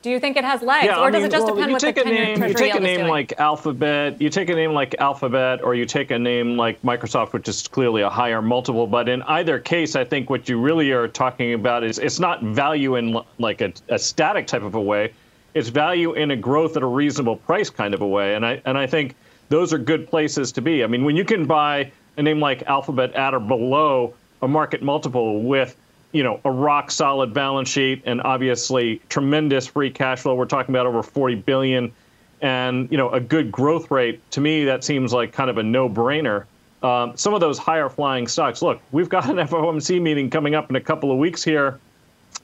Do 0.06 0.12
you 0.12 0.20
think 0.20 0.36
it 0.36 0.44
has 0.44 0.62
legs, 0.62 0.84
yeah, 0.86 1.00
or 1.00 1.08
I 1.08 1.10
does 1.10 1.22
mean, 1.22 1.26
it 1.26 1.32
just 1.32 1.46
well, 1.46 1.56
depend 1.56 1.72
what 1.72 1.80
the 1.82 2.04
name, 2.04 2.40
You 2.40 2.54
take 2.54 2.76
a 2.76 2.78
name 2.78 3.08
like 3.08 3.40
Alphabet, 3.40 4.22
you 4.22 4.30
take 4.30 4.48
a 4.48 4.54
name 4.54 4.72
like 4.72 4.94
Alphabet, 5.00 5.64
or 5.64 5.74
you 5.74 5.84
take 5.84 6.12
a 6.12 6.18
name 6.18 6.56
like 6.56 6.80
Microsoft, 6.82 7.32
which 7.32 7.48
is 7.48 7.66
clearly 7.66 8.02
a 8.02 8.08
higher 8.08 8.40
multiple. 8.40 8.86
But 8.86 9.08
in 9.08 9.22
either 9.22 9.58
case, 9.58 9.96
I 9.96 10.04
think 10.04 10.30
what 10.30 10.48
you 10.48 10.60
really 10.60 10.92
are 10.92 11.08
talking 11.08 11.54
about 11.54 11.82
is 11.82 11.98
it's 11.98 12.20
not 12.20 12.40
value 12.40 12.94
in 12.94 13.20
like 13.38 13.60
a, 13.62 13.72
a 13.88 13.98
static 13.98 14.46
type 14.46 14.62
of 14.62 14.76
a 14.76 14.80
way. 14.80 15.12
It's 15.54 15.70
value 15.70 16.12
in 16.12 16.30
a 16.30 16.36
growth 16.36 16.76
at 16.76 16.84
a 16.84 16.86
reasonable 16.86 17.34
price 17.34 17.68
kind 17.68 17.92
of 17.92 18.00
a 18.00 18.06
way. 18.06 18.36
And 18.36 18.46
I 18.46 18.62
and 18.64 18.78
I 18.78 18.86
think 18.86 19.16
those 19.48 19.72
are 19.72 19.78
good 19.78 20.08
places 20.08 20.52
to 20.52 20.60
be. 20.60 20.84
I 20.84 20.86
mean, 20.86 21.02
when 21.02 21.16
you 21.16 21.24
can 21.24 21.46
buy 21.46 21.90
a 22.16 22.22
name 22.22 22.38
like 22.38 22.62
Alphabet 22.68 23.12
at 23.14 23.34
or 23.34 23.40
below 23.40 24.14
a 24.40 24.46
market 24.46 24.84
multiple 24.84 25.42
with 25.42 25.74
you 26.16 26.22
know, 26.22 26.40
a 26.46 26.50
rock 26.50 26.90
solid 26.90 27.34
balance 27.34 27.68
sheet 27.68 28.02
and 28.06 28.22
obviously 28.22 29.02
tremendous 29.10 29.66
free 29.66 29.90
cash 29.90 30.20
flow. 30.20 30.34
We're 30.34 30.46
talking 30.46 30.74
about 30.74 30.86
over 30.86 31.02
40 31.02 31.34
billion 31.34 31.92
and, 32.40 32.90
you 32.90 32.96
know, 32.96 33.10
a 33.10 33.20
good 33.20 33.52
growth 33.52 33.90
rate. 33.90 34.22
To 34.30 34.40
me, 34.40 34.64
that 34.64 34.82
seems 34.82 35.12
like 35.12 35.34
kind 35.34 35.50
of 35.50 35.58
a 35.58 35.62
no 35.62 35.90
brainer. 35.90 36.46
Um, 36.82 37.14
some 37.18 37.34
of 37.34 37.40
those 37.40 37.58
higher 37.58 37.90
flying 37.90 38.28
stocks, 38.28 38.62
look, 38.62 38.80
we've 38.92 39.10
got 39.10 39.28
an 39.28 39.36
FOMC 39.46 40.00
meeting 40.00 40.30
coming 40.30 40.54
up 40.54 40.70
in 40.70 40.76
a 40.76 40.80
couple 40.80 41.12
of 41.12 41.18
weeks 41.18 41.44
here. 41.44 41.78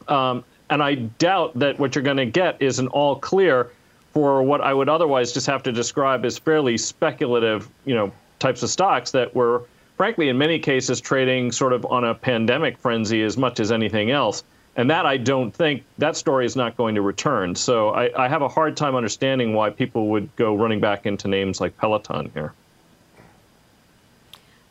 Um, 0.06 0.44
and 0.68 0.82
I 0.82 0.96
doubt 0.96 1.58
that 1.58 1.78
what 1.78 1.94
you're 1.94 2.04
going 2.04 2.18
to 2.18 2.26
get 2.26 2.61
is 2.61 2.78
an 2.78 2.88
all 2.88 3.16
clear 3.16 3.70
for 4.12 4.42
what 4.42 4.61
I 4.61 4.74
would 4.74 4.90
otherwise 4.90 5.32
just 5.32 5.46
have 5.46 5.62
to 5.62 5.72
describe 5.72 6.26
as 6.26 6.37
fairly 6.37 6.76
speculative, 6.76 7.70
you 7.87 7.94
know, 7.94 8.12
types 8.38 8.62
of 8.62 8.68
stocks 8.68 9.12
that 9.12 9.35
were 9.35 9.62
frankly, 10.02 10.28
in 10.28 10.36
many 10.36 10.58
cases, 10.58 11.00
trading 11.00 11.52
sort 11.52 11.72
of 11.72 11.86
on 11.86 12.02
a 12.02 12.12
pandemic 12.12 12.76
frenzy 12.76 13.22
as 13.22 13.36
much 13.36 13.60
as 13.60 13.70
anything 13.70 14.10
else. 14.10 14.42
And 14.74 14.90
that 14.90 15.06
I 15.06 15.16
don't 15.16 15.52
think 15.52 15.84
that 15.98 16.16
story 16.16 16.44
is 16.44 16.56
not 16.56 16.76
going 16.76 16.96
to 16.96 17.02
return. 17.02 17.54
So 17.54 17.90
I, 17.90 18.24
I 18.24 18.26
have 18.26 18.42
a 18.42 18.48
hard 18.48 18.76
time 18.76 18.96
understanding 18.96 19.54
why 19.54 19.70
people 19.70 20.08
would 20.08 20.34
go 20.34 20.56
running 20.56 20.80
back 20.80 21.06
into 21.06 21.28
names 21.28 21.60
like 21.60 21.76
Peloton 21.76 22.32
here. 22.34 22.52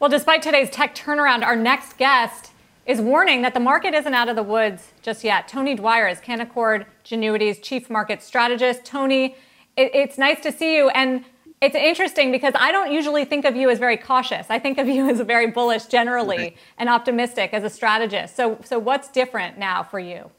Well, 0.01 0.09
despite 0.09 0.41
today's 0.41 0.69
tech 0.69 0.95
turnaround, 0.95 1.45
our 1.45 1.55
next 1.55 1.97
guest 1.97 2.51
is 2.85 2.99
warning 2.99 3.41
that 3.43 3.53
the 3.53 3.61
market 3.61 3.93
isn't 3.93 4.13
out 4.13 4.27
of 4.27 4.35
the 4.35 4.43
woods 4.43 4.91
just 5.01 5.23
yet. 5.23 5.47
Tony 5.47 5.75
Dwyer 5.75 6.09
is 6.09 6.19
Canaccord 6.19 6.83
Genuity's 7.05 7.57
chief 7.59 7.89
market 7.89 8.21
strategist. 8.21 8.83
Tony, 8.83 9.37
it, 9.77 9.91
it's 9.93 10.17
nice 10.17 10.41
to 10.41 10.51
see 10.51 10.75
you. 10.75 10.89
And 10.89 11.23
it's 11.61 11.75
interesting 11.75 12.31
because 12.31 12.53
I 12.57 12.71
don't 12.71 12.91
usually 12.91 13.23
think 13.23 13.45
of 13.45 13.55
you 13.55 13.69
as 13.69 13.77
very 13.77 13.97
cautious. 13.97 14.47
I 14.49 14.57
think 14.57 14.79
of 14.79 14.87
you 14.87 15.07
as 15.09 15.19
very 15.21 15.47
bullish 15.47 15.85
generally 15.85 16.55
and 16.77 16.89
optimistic 16.89 17.53
as 17.53 17.63
a 17.63 17.69
strategist. 17.69 18.35
So, 18.35 18.59
so 18.63 18.79
what's 18.79 19.07
different 19.09 19.59
now 19.59 19.83
for 19.83 19.99
you? 19.99 20.31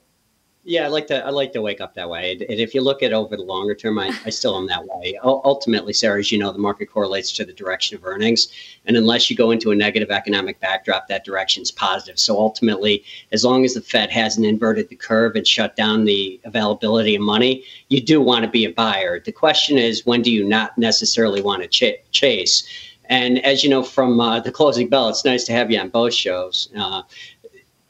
Yeah, 0.64 0.84
I 0.84 0.88
like 0.88 1.08
to 1.08 1.26
I 1.26 1.30
like 1.30 1.52
to 1.54 1.60
wake 1.60 1.80
up 1.80 1.94
that 1.94 2.08
way. 2.08 2.32
And 2.32 2.60
if 2.60 2.72
you 2.72 2.82
look 2.82 3.02
at 3.02 3.12
over 3.12 3.36
the 3.36 3.42
longer 3.42 3.74
term, 3.74 3.98
I, 3.98 4.16
I 4.24 4.30
still 4.30 4.56
am 4.56 4.68
that 4.68 4.86
way. 4.86 5.18
ultimately, 5.24 5.92
Sarah, 5.92 6.20
as 6.20 6.30
you 6.30 6.38
know, 6.38 6.52
the 6.52 6.58
market 6.60 6.86
correlates 6.86 7.32
to 7.32 7.44
the 7.44 7.52
direction 7.52 7.96
of 7.96 8.04
earnings, 8.04 8.46
and 8.86 8.96
unless 8.96 9.28
you 9.28 9.34
go 9.34 9.50
into 9.50 9.72
a 9.72 9.74
negative 9.74 10.12
economic 10.12 10.60
backdrop, 10.60 11.08
that 11.08 11.24
direction 11.24 11.64
is 11.64 11.72
positive. 11.72 12.16
So 12.16 12.38
ultimately, 12.38 13.02
as 13.32 13.44
long 13.44 13.64
as 13.64 13.74
the 13.74 13.80
Fed 13.80 14.10
hasn't 14.10 14.46
inverted 14.46 14.88
the 14.88 14.94
curve 14.94 15.34
and 15.34 15.44
shut 15.44 15.74
down 15.74 16.04
the 16.04 16.40
availability 16.44 17.16
of 17.16 17.22
money, 17.22 17.64
you 17.88 18.00
do 18.00 18.20
want 18.20 18.44
to 18.44 18.50
be 18.50 18.64
a 18.64 18.70
buyer. 18.70 19.18
The 19.18 19.32
question 19.32 19.78
is, 19.78 20.06
when 20.06 20.22
do 20.22 20.30
you 20.30 20.44
not 20.44 20.78
necessarily 20.78 21.42
want 21.42 21.62
to 21.62 21.68
ch- 21.68 21.98
chase? 22.12 22.62
And 23.06 23.44
as 23.44 23.64
you 23.64 23.68
know 23.68 23.82
from 23.82 24.20
uh, 24.20 24.40
the 24.40 24.52
closing 24.52 24.88
bell, 24.88 25.08
it's 25.08 25.24
nice 25.24 25.44
to 25.44 25.52
have 25.52 25.70
you 25.70 25.78
on 25.80 25.88
both 25.88 26.14
shows. 26.14 26.68
Uh, 26.76 27.02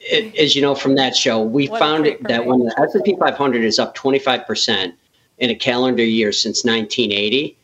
it, 0.03 0.35
as 0.35 0.55
you 0.55 0.61
know 0.61 0.75
from 0.75 0.95
that 0.95 1.15
show, 1.15 1.41
we 1.41 1.67
what 1.67 1.79
found 1.79 2.05
that 2.21 2.45
when 2.45 2.59
the 2.59 2.75
S&P 2.79 3.15
500 3.17 3.63
is 3.63 3.79
up 3.79 3.95
25% 3.95 4.93
in 5.39 5.49
a 5.49 5.55
calendar 5.55 6.03
year 6.03 6.31
since 6.31 6.63
1980, 6.63 7.57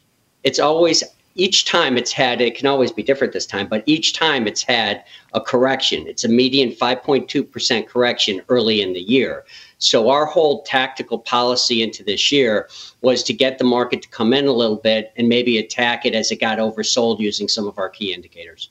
it's 0.43 0.59
always 0.59 1.03
each 1.35 1.65
time 1.65 1.97
it's 1.97 2.11
had 2.11 2.41
it 2.41 2.55
can 2.55 2.67
always 2.67 2.91
be 2.91 3.03
different 3.03 3.33
this 3.33 3.45
time, 3.45 3.67
but 3.67 3.83
each 3.85 4.13
time 4.13 4.47
it's 4.47 4.63
had 4.63 5.03
a 5.33 5.39
correction. 5.39 6.05
It's 6.07 6.23
a 6.23 6.27
median 6.27 6.71
5.2% 6.71 7.87
correction 7.87 8.41
early 8.49 8.81
in 8.81 8.93
the 8.93 9.01
year. 9.01 9.45
So 9.77 10.09
our 10.09 10.25
whole 10.25 10.63
tactical 10.63 11.19
policy 11.19 11.81
into 11.81 12.03
this 12.03 12.31
year 12.31 12.67
was 13.01 13.23
to 13.23 13.33
get 13.33 13.57
the 13.57 13.63
market 13.63 14.01
to 14.01 14.09
come 14.09 14.33
in 14.33 14.47
a 14.47 14.51
little 14.51 14.75
bit 14.75 15.13
and 15.15 15.29
maybe 15.29 15.57
attack 15.57 16.05
it 16.05 16.13
as 16.13 16.31
it 16.31 16.41
got 16.41 16.57
oversold 16.57 17.19
using 17.19 17.47
some 17.47 17.67
of 17.67 17.77
our 17.77 17.89
key 17.89 18.13
indicators. 18.13 18.69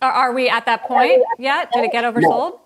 Are, 0.00 0.32
we 0.32 0.48
at 0.48 0.66
that 0.66 0.84
point 0.84 1.22
yet? 1.38 1.72
Did 1.72 1.84
it 1.84 1.92
get 1.92 2.04
oversold? 2.04 2.52
No. 2.52 2.60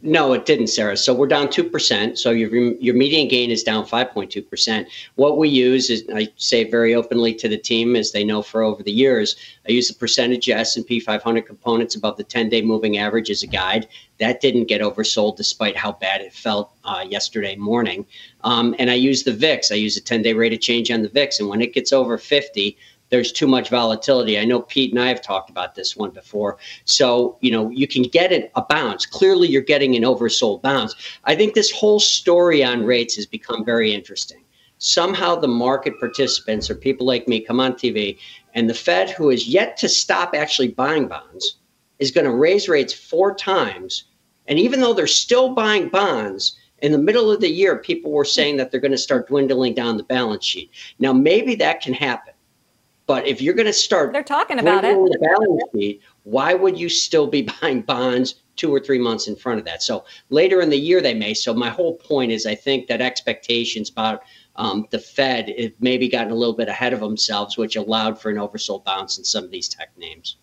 No, 0.00 0.32
it 0.32 0.46
didn't, 0.46 0.68
Sarah. 0.68 0.96
So 0.96 1.12
we're 1.12 1.26
down 1.26 1.48
2%. 1.48 2.16
So 2.16 2.30
your, 2.30 2.54
your 2.74 2.94
median 2.94 3.26
gain 3.26 3.50
is 3.50 3.64
down 3.64 3.84
5.2%. 3.84 4.86
What 5.16 5.38
we 5.38 5.48
use 5.48 5.90
is, 5.90 6.04
I 6.14 6.28
say 6.36 6.70
very 6.70 6.94
openly 6.94 7.34
to 7.34 7.48
the 7.48 7.56
team, 7.58 7.96
as 7.96 8.12
they 8.12 8.22
know 8.22 8.40
for 8.40 8.62
over 8.62 8.80
the 8.84 8.92
years, 8.92 9.34
I 9.68 9.72
use 9.72 9.88
the 9.88 9.94
percentage 9.94 10.48
of 10.48 10.58
S&P 10.58 11.00
500 11.00 11.44
components 11.44 11.96
above 11.96 12.16
the 12.16 12.22
10-day 12.22 12.62
moving 12.62 12.98
average 12.98 13.28
as 13.28 13.42
a 13.42 13.48
guide. 13.48 13.88
That 14.20 14.40
didn't 14.40 14.66
get 14.66 14.82
oversold 14.82 15.36
despite 15.36 15.76
how 15.76 15.92
bad 15.92 16.20
it 16.20 16.32
felt 16.32 16.70
uh, 16.84 17.04
yesterday 17.08 17.56
morning. 17.56 18.06
Um, 18.44 18.76
and 18.78 18.90
I 18.90 18.94
use 18.94 19.24
the 19.24 19.32
VIX. 19.32 19.72
I 19.72 19.76
use 19.76 19.96
a 19.96 20.00
10-day 20.00 20.32
rate 20.32 20.52
of 20.52 20.60
change 20.60 20.92
on 20.92 21.02
the 21.02 21.08
VIX. 21.08 21.40
And 21.40 21.48
when 21.48 21.60
it 21.60 21.74
gets 21.74 21.92
over 21.92 22.18
50, 22.18 22.78
there's 23.10 23.32
too 23.32 23.46
much 23.46 23.70
volatility. 23.70 24.38
I 24.38 24.44
know 24.44 24.60
Pete 24.60 24.92
and 24.92 25.00
I 25.00 25.08
have 25.08 25.22
talked 25.22 25.50
about 25.50 25.74
this 25.74 25.96
one 25.96 26.10
before. 26.10 26.58
So, 26.84 27.38
you 27.40 27.50
know, 27.50 27.70
you 27.70 27.86
can 27.86 28.02
get 28.02 28.32
it 28.32 28.50
a 28.54 28.62
bounce. 28.62 29.06
Clearly, 29.06 29.48
you're 29.48 29.62
getting 29.62 29.96
an 29.96 30.02
oversold 30.02 30.62
bounce. 30.62 30.94
I 31.24 31.34
think 31.34 31.54
this 31.54 31.70
whole 31.70 32.00
story 32.00 32.62
on 32.62 32.84
rates 32.84 33.16
has 33.16 33.26
become 33.26 33.64
very 33.64 33.92
interesting. 33.92 34.44
Somehow, 34.78 35.34
the 35.34 35.48
market 35.48 35.98
participants 35.98 36.70
or 36.70 36.74
people 36.74 37.06
like 37.06 37.26
me 37.26 37.40
come 37.40 37.58
on 37.58 37.72
TV, 37.72 38.18
and 38.54 38.70
the 38.70 38.74
Fed, 38.74 39.10
who 39.10 39.30
is 39.30 39.48
yet 39.48 39.76
to 39.78 39.88
stop 39.88 40.34
actually 40.34 40.68
buying 40.68 41.08
bonds, 41.08 41.56
is 41.98 42.12
going 42.12 42.26
to 42.26 42.32
raise 42.32 42.68
rates 42.68 42.92
four 42.92 43.34
times. 43.34 44.04
And 44.46 44.58
even 44.58 44.80
though 44.80 44.94
they're 44.94 45.06
still 45.06 45.54
buying 45.54 45.88
bonds, 45.88 46.56
in 46.80 46.92
the 46.92 46.98
middle 46.98 47.30
of 47.30 47.40
the 47.40 47.50
year, 47.50 47.76
people 47.76 48.12
were 48.12 48.24
saying 48.24 48.56
that 48.56 48.70
they're 48.70 48.80
going 48.80 48.92
to 48.92 48.98
start 48.98 49.28
dwindling 49.28 49.74
down 49.74 49.96
the 49.96 50.04
balance 50.04 50.44
sheet. 50.44 50.70
Now, 50.98 51.12
maybe 51.12 51.56
that 51.56 51.80
can 51.80 51.92
happen. 51.92 52.34
But 53.08 53.26
if 53.26 53.40
you're 53.40 53.54
going 53.54 53.66
to 53.66 53.72
start, 53.72 54.12
they're 54.12 54.22
talking 54.22 54.58
about 54.58 54.84
it. 54.84 54.94
The 54.94 55.18
balance 55.18 55.62
sheet, 55.74 56.02
why 56.24 56.52
would 56.52 56.78
you 56.78 56.90
still 56.90 57.26
be 57.26 57.42
buying 57.62 57.80
bonds 57.80 58.34
two 58.54 58.72
or 58.72 58.78
three 58.78 58.98
months 58.98 59.26
in 59.26 59.34
front 59.34 59.58
of 59.58 59.64
that? 59.64 59.82
So 59.82 60.04
later 60.28 60.60
in 60.60 60.68
the 60.68 60.76
year, 60.76 61.00
they 61.00 61.14
may. 61.14 61.32
So 61.32 61.54
my 61.54 61.70
whole 61.70 61.96
point 61.96 62.30
is, 62.30 62.44
I 62.44 62.54
think 62.54 62.86
that 62.88 63.00
expectations 63.00 63.88
about 63.88 64.24
um, 64.56 64.86
the 64.90 64.98
Fed 64.98 65.54
have 65.58 65.72
maybe 65.80 66.06
gotten 66.06 66.30
a 66.30 66.34
little 66.34 66.54
bit 66.54 66.68
ahead 66.68 66.92
of 66.92 67.00
themselves, 67.00 67.56
which 67.56 67.76
allowed 67.76 68.20
for 68.20 68.30
an 68.30 68.36
oversold 68.36 68.84
bounce 68.84 69.16
in 69.16 69.24
some 69.24 69.42
of 69.42 69.50
these 69.50 69.70
tech 69.70 69.88
names. 69.96 70.36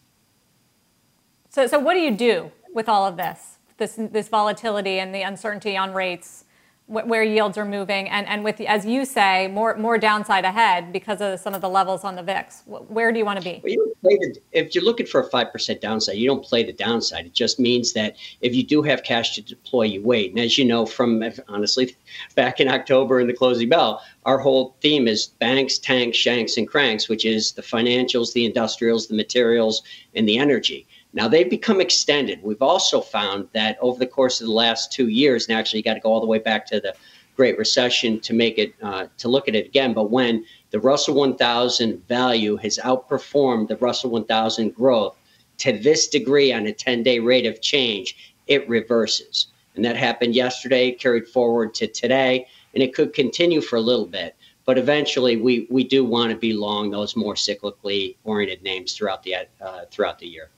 So, 1.49 1.67
so 1.67 1.77
what 1.77 1.93
do 1.93 1.99
you 1.99 2.11
do 2.11 2.51
with 2.73 2.89
all 2.89 3.05
of 3.05 3.15
this, 3.15 3.59
this, 3.77 3.93
this 3.95 4.27
volatility 4.27 4.99
and 4.99 5.13
the 5.13 5.21
uncertainty 5.21 5.77
on 5.77 5.93
rates? 5.93 6.44
Where 6.87 7.23
yields 7.23 7.57
are 7.57 7.65
moving 7.65 8.07
and, 8.09 8.27
and 8.27 8.43
with, 8.43 8.61
as 8.61 8.85
you 8.85 9.05
say, 9.05 9.47
more, 9.47 9.75
more 9.75 9.97
downside 9.97 10.45
ahead 10.45 10.93
because 10.93 11.19
of 11.19 11.39
some 11.39 11.55
of 11.55 11.61
the 11.61 11.69
levels 11.69 12.03
on 12.03 12.15
the 12.15 12.21
VIX. 12.21 12.61
Where 12.67 13.11
do 13.11 13.17
you 13.17 13.25
want 13.25 13.39
to 13.39 13.43
be? 13.43 13.59
Well, 13.63 13.73
you 13.73 13.95
the, 14.03 14.39
if 14.51 14.75
you're 14.75 14.83
looking 14.83 15.07
for 15.07 15.21
a 15.21 15.29
5% 15.29 15.81
downside, 15.81 16.17
you 16.17 16.27
don't 16.27 16.43
play 16.43 16.63
the 16.63 16.73
downside. 16.73 17.25
It 17.25 17.33
just 17.33 17.59
means 17.59 17.93
that 17.93 18.15
if 18.41 18.53
you 18.53 18.63
do 18.63 18.83
have 18.83 19.01
cash 19.01 19.33
to 19.35 19.41
deploy, 19.41 19.83
you 19.83 20.03
wait. 20.03 20.29
And 20.29 20.39
as 20.39 20.59
you 20.59 20.65
know 20.65 20.85
from, 20.85 21.23
honestly, 21.47 21.95
back 22.35 22.59
in 22.59 22.67
October 22.67 23.19
in 23.19 23.25
the 23.25 23.33
closing 23.33 23.69
bell, 23.69 24.03
our 24.25 24.37
whole 24.37 24.75
theme 24.81 25.07
is 25.07 25.27
banks, 25.27 25.79
tanks, 25.79 26.17
shanks, 26.17 26.55
and 26.57 26.67
cranks, 26.67 27.09
which 27.09 27.25
is 27.25 27.53
the 27.53 27.63
financials, 27.63 28.33
the 28.33 28.45
industrials, 28.45 29.07
the 29.07 29.15
materials, 29.15 29.81
and 30.13 30.29
the 30.29 30.37
energy. 30.37 30.87
Now 31.15 31.29
they've 31.29 31.49
become 31.49 31.79
extended. 31.79 32.43
We've 32.43 32.61
also 32.61 32.99
found 32.99 33.47
that 33.53 33.77
over 33.79 33.97
the 33.97 34.05
course 34.05 34.41
of 34.41 34.47
the 34.47 34.53
last 34.53 34.91
two 34.91 35.07
years, 35.07 35.47
and 35.47 35.57
actually 35.57 35.79
you 35.79 35.83
got 35.83 35.93
to 35.93 36.01
go 36.01 36.11
all 36.11 36.19
the 36.19 36.27
way 36.27 36.39
back 36.39 36.65
to 36.67 36.81
the 36.81 36.93
Great 37.37 37.57
Recession 37.57 38.19
to 38.19 38.33
make 38.33 38.57
it 38.57 38.75
uh, 38.81 39.07
to 39.17 39.29
look 39.29 39.47
at 39.47 39.55
it 39.55 39.65
again. 39.65 39.93
But 39.93 40.11
when 40.11 40.45
the 40.71 40.79
Russell 40.79 41.15
1000 41.15 42.05
value 42.09 42.57
has 42.57 42.77
outperformed 42.83 43.69
the 43.69 43.77
Russell 43.77 44.09
1000 44.09 44.75
growth 44.75 45.15
to 45.59 45.71
this 45.79 46.09
degree 46.09 46.51
on 46.51 46.67
a 46.67 46.73
10-day 46.73 47.19
rate 47.19 47.45
of 47.45 47.61
change, 47.61 48.35
it 48.47 48.67
reverses, 48.67 49.47
and 49.75 49.85
that 49.85 49.95
happened 49.95 50.35
yesterday, 50.35 50.91
carried 50.91 51.29
forward 51.29 51.73
to 51.75 51.87
today, 51.87 52.45
and 52.73 52.83
it 52.83 52.93
could 52.93 53.13
continue 53.13 53.61
for 53.61 53.77
a 53.77 53.81
little 53.81 54.05
bit. 54.05 54.35
But 54.65 54.77
eventually, 54.77 55.37
we 55.37 55.65
we 55.69 55.85
do 55.85 56.03
want 56.03 56.31
to 56.31 56.37
be 56.37 56.51
long 56.51 56.91
those 56.91 57.15
more 57.15 57.35
cyclically 57.35 58.17
oriented 58.25 58.63
names 58.63 58.93
throughout 58.93 59.23
the 59.23 59.47
uh, 59.61 59.85
throughout 59.91 60.19
the 60.19 60.27
year. 60.27 60.49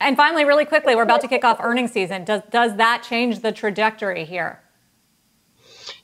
And 0.00 0.16
finally, 0.16 0.44
really 0.44 0.64
quickly, 0.64 0.94
we're 0.94 1.02
about 1.02 1.22
to 1.22 1.28
kick 1.28 1.44
off 1.44 1.58
earnings 1.60 1.92
season. 1.92 2.24
Does, 2.24 2.42
does 2.50 2.76
that 2.76 3.02
change 3.02 3.40
the 3.40 3.52
trajectory 3.52 4.24
here? 4.24 4.60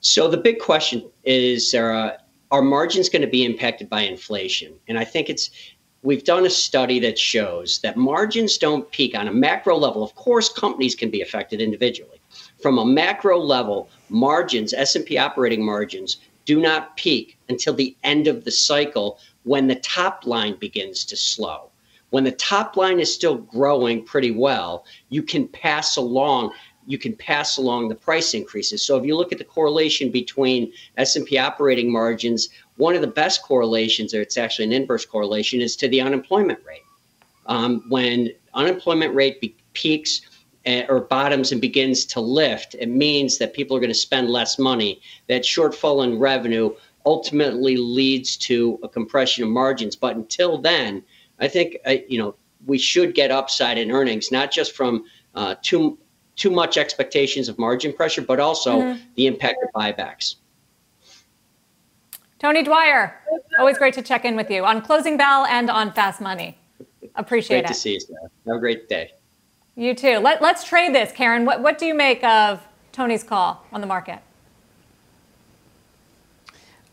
So 0.00 0.28
the 0.28 0.38
big 0.38 0.58
question 0.60 1.10
is, 1.24 1.70
Sarah, 1.70 2.18
are 2.50 2.62
margins 2.62 3.08
going 3.08 3.22
to 3.22 3.28
be 3.28 3.44
impacted 3.44 3.90
by 3.90 4.02
inflation? 4.02 4.74
And 4.88 4.98
I 4.98 5.04
think 5.04 5.28
it's 5.28 5.50
we've 6.02 6.24
done 6.24 6.46
a 6.46 6.50
study 6.50 6.98
that 7.00 7.18
shows 7.18 7.80
that 7.80 7.96
margins 7.96 8.58
don't 8.58 8.90
peak 8.90 9.14
on 9.14 9.28
a 9.28 9.32
macro 9.32 9.76
level. 9.76 10.02
Of 10.02 10.14
course, 10.14 10.48
companies 10.48 10.94
can 10.94 11.10
be 11.10 11.20
affected 11.20 11.60
individually. 11.60 12.20
From 12.60 12.78
a 12.78 12.84
macro 12.84 13.38
level, 13.38 13.88
margins, 14.08 14.72
S&P 14.72 15.18
operating 15.18 15.64
margins, 15.64 16.18
do 16.44 16.60
not 16.60 16.96
peak 16.96 17.38
until 17.48 17.74
the 17.74 17.96
end 18.02 18.26
of 18.26 18.44
the 18.44 18.50
cycle 18.50 19.18
when 19.44 19.68
the 19.68 19.76
top 19.76 20.26
line 20.26 20.56
begins 20.56 21.04
to 21.04 21.16
slow 21.16 21.71
when 22.12 22.24
the 22.24 22.32
top 22.32 22.76
line 22.76 23.00
is 23.00 23.12
still 23.12 23.38
growing 23.38 24.04
pretty 24.04 24.30
well, 24.30 24.84
you 25.08 25.22
can 25.22 25.48
pass 25.48 25.96
along 25.96 26.52
you 26.84 26.98
can 26.98 27.14
pass 27.14 27.58
along 27.58 27.88
the 27.88 27.94
price 27.94 28.34
increases. 28.34 28.84
So 28.84 28.98
if 28.98 29.06
you 29.06 29.16
look 29.16 29.30
at 29.30 29.38
the 29.38 29.44
correlation 29.44 30.10
between 30.10 30.72
S&P 30.96 31.38
operating 31.38 31.92
margins, 31.92 32.48
one 32.76 32.96
of 32.96 33.02
the 33.02 33.06
best 33.06 33.42
correlations, 33.42 34.12
or 34.14 34.20
it's 34.20 34.36
actually 34.36 34.64
an 34.64 34.72
inverse 34.72 35.06
correlation, 35.06 35.60
is 35.60 35.76
to 35.76 35.86
the 35.88 36.00
unemployment 36.00 36.58
rate. 36.66 36.82
Um, 37.46 37.84
when 37.88 38.32
unemployment 38.54 39.14
rate 39.14 39.40
be- 39.40 39.54
peaks 39.74 40.22
uh, 40.66 40.82
or 40.88 41.02
bottoms 41.02 41.52
and 41.52 41.60
begins 41.60 42.04
to 42.06 42.20
lift, 42.20 42.74
it 42.74 42.88
means 42.88 43.38
that 43.38 43.54
people 43.54 43.76
are 43.76 43.80
going 43.80 43.88
to 43.88 43.94
spend 43.94 44.28
less 44.28 44.58
money. 44.58 45.00
That 45.28 45.42
shortfall 45.42 46.02
in 46.02 46.18
revenue 46.18 46.74
ultimately 47.06 47.76
leads 47.76 48.36
to 48.38 48.78
a 48.82 48.88
compression 48.88 49.44
of 49.44 49.50
margins. 49.50 49.94
But 49.94 50.16
until 50.16 50.58
then, 50.58 51.04
I 51.42 51.48
think 51.48 51.76
uh, 51.84 51.96
you 52.08 52.18
know 52.18 52.34
we 52.66 52.78
should 52.78 53.14
get 53.14 53.30
upside 53.30 53.76
in 53.76 53.90
earnings, 53.90 54.30
not 54.30 54.50
just 54.50 54.72
from 54.72 55.04
uh, 55.34 55.56
too 55.60 55.98
too 56.36 56.50
much 56.50 56.78
expectations 56.78 57.48
of 57.48 57.58
margin 57.58 57.92
pressure, 57.92 58.22
but 58.22 58.40
also 58.40 58.78
mm-hmm. 58.78 59.00
the 59.16 59.26
impact 59.26 59.58
of 59.62 59.70
buybacks. 59.74 60.36
Tony 62.38 62.62
Dwyer, 62.62 63.20
always 63.58 63.78
great 63.78 63.94
to 63.94 64.02
check 64.02 64.24
in 64.24 64.34
with 64.34 64.50
you 64.50 64.64
on 64.64 64.80
Closing 64.80 65.16
Bell 65.16 65.44
and 65.46 65.68
on 65.68 65.92
Fast 65.92 66.20
Money. 66.20 66.56
Appreciate 67.14 67.56
great 67.56 67.58
it. 67.58 67.66
Great 67.66 67.74
to 67.74 67.80
see 67.80 67.92
you, 67.92 68.00
Sarah. 68.00 68.30
Have 68.46 68.56
a 68.56 68.58
great 68.58 68.88
day. 68.88 69.12
You 69.76 69.94
too. 69.94 70.18
Let, 70.18 70.42
let's 70.42 70.64
trade 70.64 70.94
this, 70.94 71.12
Karen. 71.12 71.44
What, 71.44 71.60
what 71.62 71.78
do 71.78 71.86
you 71.86 71.94
make 71.94 72.22
of 72.24 72.60
Tony's 72.90 73.22
call 73.22 73.64
on 73.72 73.80
the 73.80 73.86
market? 73.86 74.18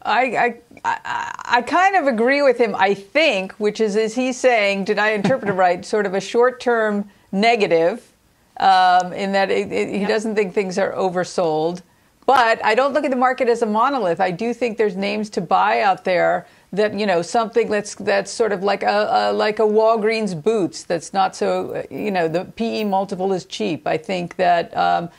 I, 0.10 0.60
I, 0.84 1.40
I, 1.46 1.62
kind 1.62 1.96
of 1.96 2.08
agree 2.08 2.42
with 2.42 2.58
him, 2.58 2.76
I 2.76 2.94
think, 2.94 3.52
which 3.54 3.80
is, 3.80 3.96
is 3.96 4.16
he 4.16 4.34
saying, 4.34 4.86
did 4.86 4.98
I 4.98 5.12
interpret 5.12 5.50
it 5.50 5.54
right, 5.68 5.86
sort 5.86 6.06
of 6.06 6.14
a 6.14 6.22
short 6.22 6.60
term 6.60 7.10
negative 7.32 8.12
um, 8.60 9.14
in 9.14 9.32
that 9.32 9.50
it, 9.52 9.72
it, 9.72 9.98
he 9.98 10.06
doesn't 10.06 10.36
think 10.36 10.54
things 10.54 10.78
are 10.78 10.92
oversold. 10.94 11.82
But 12.26 12.64
I 12.64 12.76
don't 12.76 12.94
look 12.94 13.06
at 13.06 13.12
the 13.12 13.18
market 13.18 13.50
as 13.50 13.62
a 13.62 13.66
monolith. 13.66 14.20
I 14.20 14.30
do 14.32 14.54
think 14.54 14.78
there's 14.78 14.96
names 14.96 15.30
to 15.32 15.42
buy 15.42 15.82
out 15.82 16.04
there 16.04 16.46
that 16.72 16.94
you 16.94 17.08
know 17.08 17.24
something 17.24 17.70
that's 17.70 17.96
that's 17.96 18.30
sort 18.30 18.52
of 18.52 18.62
like 18.62 18.84
a, 18.84 19.32
a, 19.32 19.34
like 19.34 19.58
a 19.58 19.64
Walgreens 19.64 20.40
Boots 20.40 20.84
that's 20.84 21.12
not 21.14 21.36
so 21.36 21.84
you 21.90 22.12
know 22.12 22.28
the 22.28 22.46
PE 22.46 22.84
multiple 22.84 23.34
is 23.34 23.46
cheap. 23.46 23.88
I 23.88 23.98
think 23.98 24.36
that 24.36 24.76
um, 24.78 25.10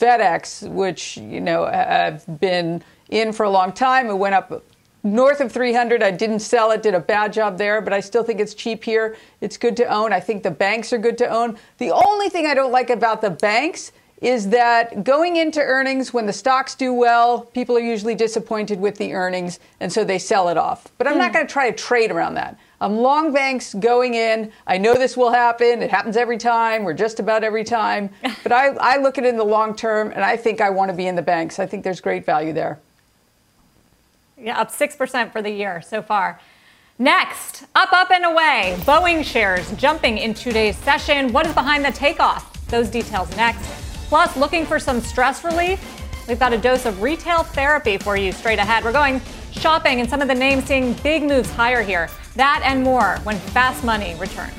FedEx, 0.00 0.70
which 0.70 1.18
you 1.18 1.42
know 1.42 1.66
have 1.66 2.24
been 2.40 2.82
in 3.10 3.32
for 3.32 3.44
a 3.44 3.50
long 3.50 3.72
time. 3.72 4.08
It 4.08 4.14
went 4.14 4.34
up 4.34 4.62
north 5.02 5.40
of 5.40 5.52
300. 5.52 6.02
I 6.02 6.10
didn't 6.10 6.40
sell 6.40 6.70
it, 6.72 6.82
did 6.82 6.94
a 6.94 7.00
bad 7.00 7.32
job 7.32 7.58
there, 7.58 7.80
but 7.80 7.92
I 7.92 8.00
still 8.00 8.22
think 8.22 8.40
it's 8.40 8.54
cheap 8.54 8.84
here. 8.84 9.16
It's 9.40 9.56
good 9.56 9.76
to 9.78 9.86
own. 9.86 10.12
I 10.12 10.20
think 10.20 10.42
the 10.42 10.50
banks 10.50 10.92
are 10.92 10.98
good 10.98 11.18
to 11.18 11.28
own. 11.28 11.56
The 11.78 11.92
only 11.92 12.28
thing 12.28 12.46
I 12.46 12.54
don't 12.54 12.72
like 12.72 12.90
about 12.90 13.20
the 13.20 13.30
banks 13.30 13.92
is 14.22 14.48
that 14.48 15.04
going 15.04 15.36
into 15.36 15.60
earnings 15.60 16.12
when 16.12 16.24
the 16.24 16.32
stocks 16.32 16.74
do 16.74 16.92
well, 16.92 17.42
people 17.42 17.76
are 17.76 17.80
usually 17.80 18.14
disappointed 18.14 18.80
with 18.80 18.96
the 18.96 19.12
earnings 19.12 19.60
and 19.78 19.92
so 19.92 20.04
they 20.04 20.18
sell 20.18 20.48
it 20.48 20.56
off. 20.56 20.88
But 20.96 21.06
I'm 21.06 21.14
mm. 21.14 21.18
not 21.18 21.28
hmm. 21.28 21.34
going 21.34 21.46
to 21.46 21.52
try 21.52 21.70
to 21.70 21.76
trade 21.76 22.10
around 22.10 22.34
that. 22.34 22.58
I'm 22.80 22.96
long 22.96 23.32
banks 23.32 23.74
going 23.74 24.14
in. 24.14 24.52
I 24.66 24.78
know 24.78 24.94
this 24.94 25.16
will 25.16 25.32
happen. 25.32 25.82
It 25.82 25.90
happens 25.90 26.16
every 26.16 26.38
time 26.38 26.86
or 26.86 26.94
just 26.94 27.20
about 27.20 27.44
every 27.44 27.64
time. 27.64 28.10
But 28.42 28.52
I, 28.52 28.68
I 28.68 28.96
look 28.98 29.18
at 29.18 29.24
it 29.24 29.28
in 29.28 29.36
the 29.36 29.44
long 29.44 29.74
term 29.74 30.12
and 30.12 30.24
I 30.24 30.36
think 30.36 30.60
I 30.60 30.70
want 30.70 30.90
to 30.90 30.96
be 30.96 31.06
in 31.06 31.16
the 31.16 31.22
banks. 31.22 31.58
I 31.58 31.66
think 31.66 31.82
there's 31.82 32.00
great 32.00 32.24
value 32.24 32.52
there. 32.52 32.78
Yeah, 34.38 34.60
up 34.60 34.70
6% 34.70 35.32
for 35.32 35.40
the 35.40 35.50
year 35.50 35.80
so 35.80 36.02
far. 36.02 36.38
Next, 36.98 37.64
up, 37.74 37.92
up, 37.92 38.10
and 38.10 38.24
away. 38.24 38.76
Boeing 38.80 39.24
shares 39.24 39.70
jumping 39.72 40.18
in 40.18 40.34
today's 40.34 40.76
session. 40.78 41.32
What 41.32 41.46
is 41.46 41.54
behind 41.54 41.84
the 41.84 41.92
takeoff? 41.92 42.66
Those 42.68 42.90
details 42.90 43.34
next. 43.36 43.64
Plus, 44.08 44.36
looking 44.36 44.66
for 44.66 44.78
some 44.78 45.00
stress 45.00 45.42
relief? 45.42 45.80
We've 46.28 46.38
got 46.38 46.52
a 46.52 46.58
dose 46.58 46.84
of 46.84 47.00
retail 47.00 47.44
therapy 47.44 47.96
for 47.96 48.16
you 48.16 48.30
straight 48.32 48.58
ahead. 48.58 48.84
We're 48.84 48.92
going 48.92 49.22
shopping 49.52 50.00
and 50.00 50.08
some 50.08 50.20
of 50.20 50.28
the 50.28 50.34
names 50.34 50.64
seeing 50.64 50.92
big 50.94 51.22
moves 51.22 51.50
higher 51.50 51.82
here. 51.82 52.10
That 52.34 52.62
and 52.64 52.82
more 52.82 53.18
when 53.22 53.36
Fast 53.38 53.84
Money 53.84 54.16
returns. 54.16 54.54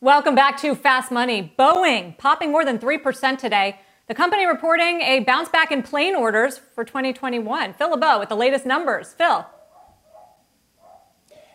Welcome 0.00 0.34
back 0.34 0.58
to 0.60 0.74
Fast 0.74 1.10
Money. 1.10 1.54
Boeing 1.58 2.18
popping 2.18 2.52
more 2.52 2.64
than 2.64 2.78
3% 2.78 3.38
today. 3.38 3.78
The 4.10 4.16
company 4.16 4.44
reporting 4.44 5.02
a 5.02 5.20
bounce 5.20 5.48
back 5.50 5.70
in 5.70 5.84
plane 5.84 6.16
orders 6.16 6.58
for 6.74 6.82
2021. 6.82 7.74
Phil 7.74 7.90
LeBeau 7.90 8.18
with 8.18 8.28
the 8.28 8.34
latest 8.34 8.66
numbers. 8.66 9.12
Phil. 9.12 9.46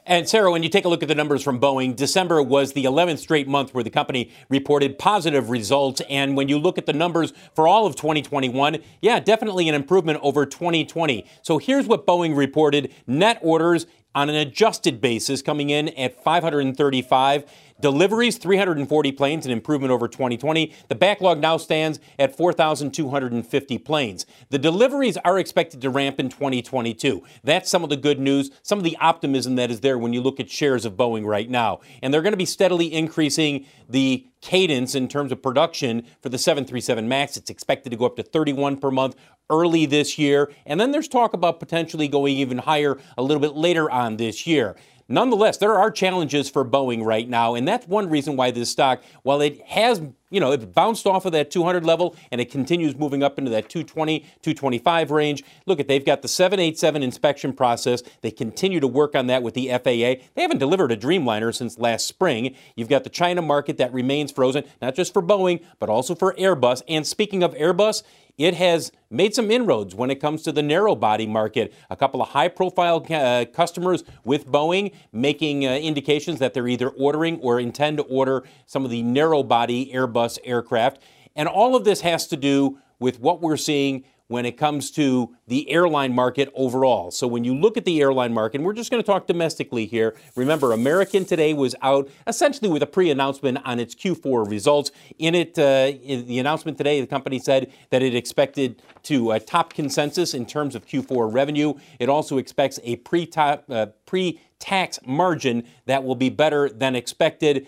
And 0.06 0.30
Sarah, 0.30 0.50
when 0.50 0.64
you 0.64 0.70
take 0.70 0.86
a 0.86 0.88
look 0.88 1.04
at 1.04 1.10
the 1.10 1.16
numbers 1.16 1.44
from 1.44 1.60
Boeing, 1.60 1.98
December 1.98 2.42
was 2.42 2.72
the 2.72 2.86
11th 2.86 3.18
straight 3.18 3.50
month 3.50 3.74
where 3.74 3.84
the 3.84 3.90
company 3.90 4.32
reported 4.48 4.98
positive 4.98 5.50
results. 5.50 6.02
And 6.10 6.38
when 6.38 6.48
you 6.48 6.58
look 6.58 6.78
at 6.78 6.86
the 6.86 6.94
numbers 6.94 7.34
for 7.54 7.68
all 7.68 7.86
of 7.86 7.98
2021, 7.98 8.78
yeah, 9.02 9.20
definitely 9.20 9.68
an 9.68 9.76
improvement 9.76 10.20
over 10.22 10.46
2020. 10.46 11.26
So 11.42 11.58
here's 11.58 11.88
what 11.88 12.08
Boeing 12.08 12.38
reported 12.38 12.94
net 13.06 13.38
orders 13.42 13.86
on 14.16 14.30
an 14.30 14.36
adjusted 14.36 15.02
basis, 15.02 15.42
coming 15.42 15.72
in 15.72 15.90
at 15.90 16.24
535. 16.24 17.44
Deliveries, 17.82 18.38
340 18.38 19.12
planes, 19.12 19.46
an 19.46 19.52
improvement 19.52 19.92
over 19.92 20.08
2020. 20.08 20.74
The 20.88 20.96
backlog 20.96 21.40
now 21.40 21.58
stands 21.58 22.00
at 22.18 22.36
4,250 22.38 23.78
planes. 23.80 24.26
The 24.50 24.58
deliveries 24.58 25.18
are 25.18 25.38
expected 25.38 25.82
to 25.82 25.90
ramp 25.90 26.18
in 26.18 26.30
2022. 26.30 27.22
That's 27.44 27.70
some 27.70 27.84
of 27.84 27.90
the 27.90 27.98
good 27.98 28.18
news, 28.18 28.50
some 28.64 28.78
of 28.78 28.86
the 28.86 28.96
optimism 29.02 29.56
that 29.56 29.72
is 29.72 29.82
there 29.82 29.98
when 29.98 30.14
you 30.14 30.22
look 30.22 30.40
at 30.40 30.50
shares 30.50 30.86
of 30.86 30.94
Boeing 30.94 31.26
right 31.26 31.50
now. 31.50 31.82
And 32.02 32.14
they're 32.14 32.22
going 32.22 32.32
to 32.32 32.38
be 32.38 32.46
steadily 32.46 32.94
increasing 32.94 33.66
the 33.90 34.26
cadence 34.40 34.96
in 34.96 35.10
terms 35.10 35.34
of 35.34 35.42
production 35.42 36.06
for 36.22 36.30
the 36.30 36.38
737 36.38 37.10
MAX. 37.10 37.36
It's 37.36 37.50
expected 37.50 37.90
to 37.90 37.98
go 37.98 38.06
up 38.06 38.16
to 38.16 38.24
31 38.24 38.78
per 38.78 38.90
month 38.90 39.16
early 39.50 39.86
this 39.86 40.18
year. 40.18 40.52
And 40.66 40.80
then 40.80 40.92
there's 40.92 41.08
talk 41.08 41.34
about 41.34 41.60
potentially 41.60 42.08
going 42.08 42.38
even 42.38 42.60
higher 42.60 42.98
a 43.18 43.22
little 43.22 43.42
bit 43.42 43.56
later 43.56 43.90
on 43.92 44.18
this 44.18 44.48
year. 44.48 44.76
Nonetheless, 45.08 45.58
there 45.58 45.76
are 45.76 45.92
challenges 45.92 46.50
for 46.50 46.66
Boeing 46.66 47.06
right 47.06 47.30
now, 47.30 47.54
and 47.54 47.68
that's 47.68 47.88
one 47.88 48.10
reason 48.10 48.36
why 48.36 48.50
this 48.50 48.72
stock, 48.72 49.04
while 49.22 49.40
it 49.40 49.62
has, 49.68 50.02
you 50.32 50.40
know, 50.40 50.52
it 50.52 50.74
bounced 50.74 51.06
off 51.06 51.26
of 51.26 51.32
that 51.34 51.52
200 51.52 51.86
level 51.86 52.16
and 52.32 52.42
it 52.42 52.50
continues 52.50 52.96
moving 52.96 53.22
up 53.22 53.38
into 53.38 53.52
that 53.52 53.70
220, 53.70 54.22
225 54.42 55.12
range. 55.12 55.44
Look 55.68 55.80
at 55.80 55.88
they've 55.88 56.04
got 56.04 56.24
the 56.24 56.28
787 56.28 57.04
inspection 57.04 57.54
process. 57.54 58.02
They 58.22 58.32
continue 58.32 58.80
to 58.80 58.88
work 58.88 59.14
on 59.14 59.28
that 59.28 59.44
with 59.44 59.54
the 59.54 59.68
FAA. 59.68 60.26
They 60.34 60.42
haven't 60.42 60.58
delivered 60.58 60.92
a 60.92 60.98
Dreamliner 60.98 61.54
since 61.54 61.78
last 61.78 62.08
spring. 62.08 62.56
You've 62.76 62.90
got 62.90 63.04
the 63.04 63.12
China 63.12 63.44
market 63.44 63.78
that 63.78 63.94
remains 63.94 64.32
frozen, 64.32 64.64
not 64.82 64.96
just 64.96 65.14
for 65.14 65.22
Boeing, 65.22 65.64
but 65.78 65.88
also 65.88 66.16
for 66.16 66.34
Airbus. 66.34 66.82
And 66.88 67.06
speaking 67.06 67.44
of 67.44 67.54
Airbus, 67.54 68.02
it 68.38 68.56
has 68.56 68.92
made 69.10 69.34
some 69.34 69.50
inroads 69.50 69.96
when 69.96 70.12
it 70.12 70.16
comes 70.16 70.44
to 70.44 70.52
the 70.52 70.62
narrow 70.62 70.96
body 70.96 71.26
market. 71.26 71.74
A 71.90 71.96
couple 71.96 72.22
of 72.22 72.30
high 72.30 72.48
profile 72.48 73.06
uh, 73.10 73.46
customers 73.54 74.04
with 74.24 74.48
Boeing 74.48 74.94
making 75.12 75.66
uh, 75.66 75.72
indications 75.72 76.40
that 76.40 76.54
they're 76.54 76.68
either 76.68 76.90
ordering 76.90 77.40
or 77.40 77.60
intend 77.60 77.98
to 77.98 78.04
order 78.04 78.44
some 78.66 78.84
of 78.84 78.92
the 78.92 79.02
narrow 79.02 79.44
body 79.44 79.92
Airbus 79.94 80.38
aircraft. 80.44 81.02
And 81.36 81.48
all 81.48 81.76
of 81.76 81.84
this 81.84 82.02
has 82.02 82.28
to 82.28 82.38
do 82.38 82.80
with 83.00 83.20
what 83.20 83.42
we're 83.42 83.58
seeing 83.58 84.04
when 84.28 84.46
it 84.46 84.58
comes 84.58 84.90
to 84.92 85.36
the 85.48 85.70
airline 85.70 86.14
market 86.14 86.52
overall. 86.56 87.12
So 87.12 87.28
when 87.28 87.44
you 87.44 87.56
look 87.56 87.78
at 87.78 87.86
the 87.86 88.02
airline 88.02 88.34
market, 88.34 88.62
we're 88.62 88.74
just 88.74 88.90
going 88.90 89.02
to 89.02 89.06
talk 89.06 89.28
domestically 89.28 89.86
here. 89.86 90.16
Remember, 90.36 90.72
American 90.72 91.26
today 91.26 91.54
was 91.54 91.76
out 91.82 92.10
essentially 92.26 92.70
with 92.70 92.82
a 92.82 92.88
pre-announcement 92.88 93.60
on 93.64 93.80
its 93.80 93.94
Q4 93.94 94.50
results. 94.50 94.92
In 95.20 95.36
it, 95.36 95.60
uh, 95.60 95.92
in 96.04 96.28
the 96.28 96.40
announcement 96.40 96.78
today, 96.78 97.00
the 97.02 97.08
company 97.08 97.38
said 97.38 97.72
that 97.92 98.02
it 98.02 98.16
expected 98.16 98.82
to 99.04 99.32
uh, 99.32 99.40
top 99.40 99.74
consensus 99.74 100.34
in 100.34 100.46
terms 100.46 100.74
of 100.74 100.88
Q4 100.88 101.32
revenue. 101.32 101.76
It 102.00 102.10
also 102.10 102.38
expects 102.38 102.80
a 102.84 102.96
pre-top, 102.98 103.66
uh, 103.70 103.88
pre-tax 104.08 105.00
margin 105.06 105.64
that 105.86 106.04
will 106.04 106.16
be 106.16 106.30
better 106.30 106.70
than 106.70 106.96
expected. 106.96 107.68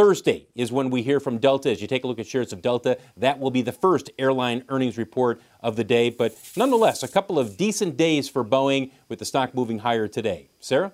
Thursday 0.00 0.46
is 0.54 0.72
when 0.72 0.88
we 0.88 1.02
hear 1.02 1.20
from 1.20 1.36
Delta. 1.36 1.70
As 1.70 1.82
you 1.82 1.86
take 1.86 2.04
a 2.04 2.06
look 2.06 2.18
at 2.18 2.26
shares 2.26 2.54
of 2.54 2.62
Delta, 2.62 2.96
that 3.18 3.38
will 3.38 3.50
be 3.50 3.60
the 3.60 3.70
first 3.70 4.10
airline 4.18 4.64
earnings 4.70 4.96
report 4.96 5.42
of 5.62 5.76
the 5.76 5.84
day. 5.84 6.08
But 6.08 6.34
nonetheless, 6.56 7.02
a 7.02 7.08
couple 7.08 7.38
of 7.38 7.58
decent 7.58 7.98
days 7.98 8.26
for 8.26 8.42
Boeing 8.42 8.92
with 9.10 9.18
the 9.18 9.26
stock 9.26 9.54
moving 9.54 9.80
higher 9.80 10.08
today. 10.08 10.48
Sarah? 10.58 10.92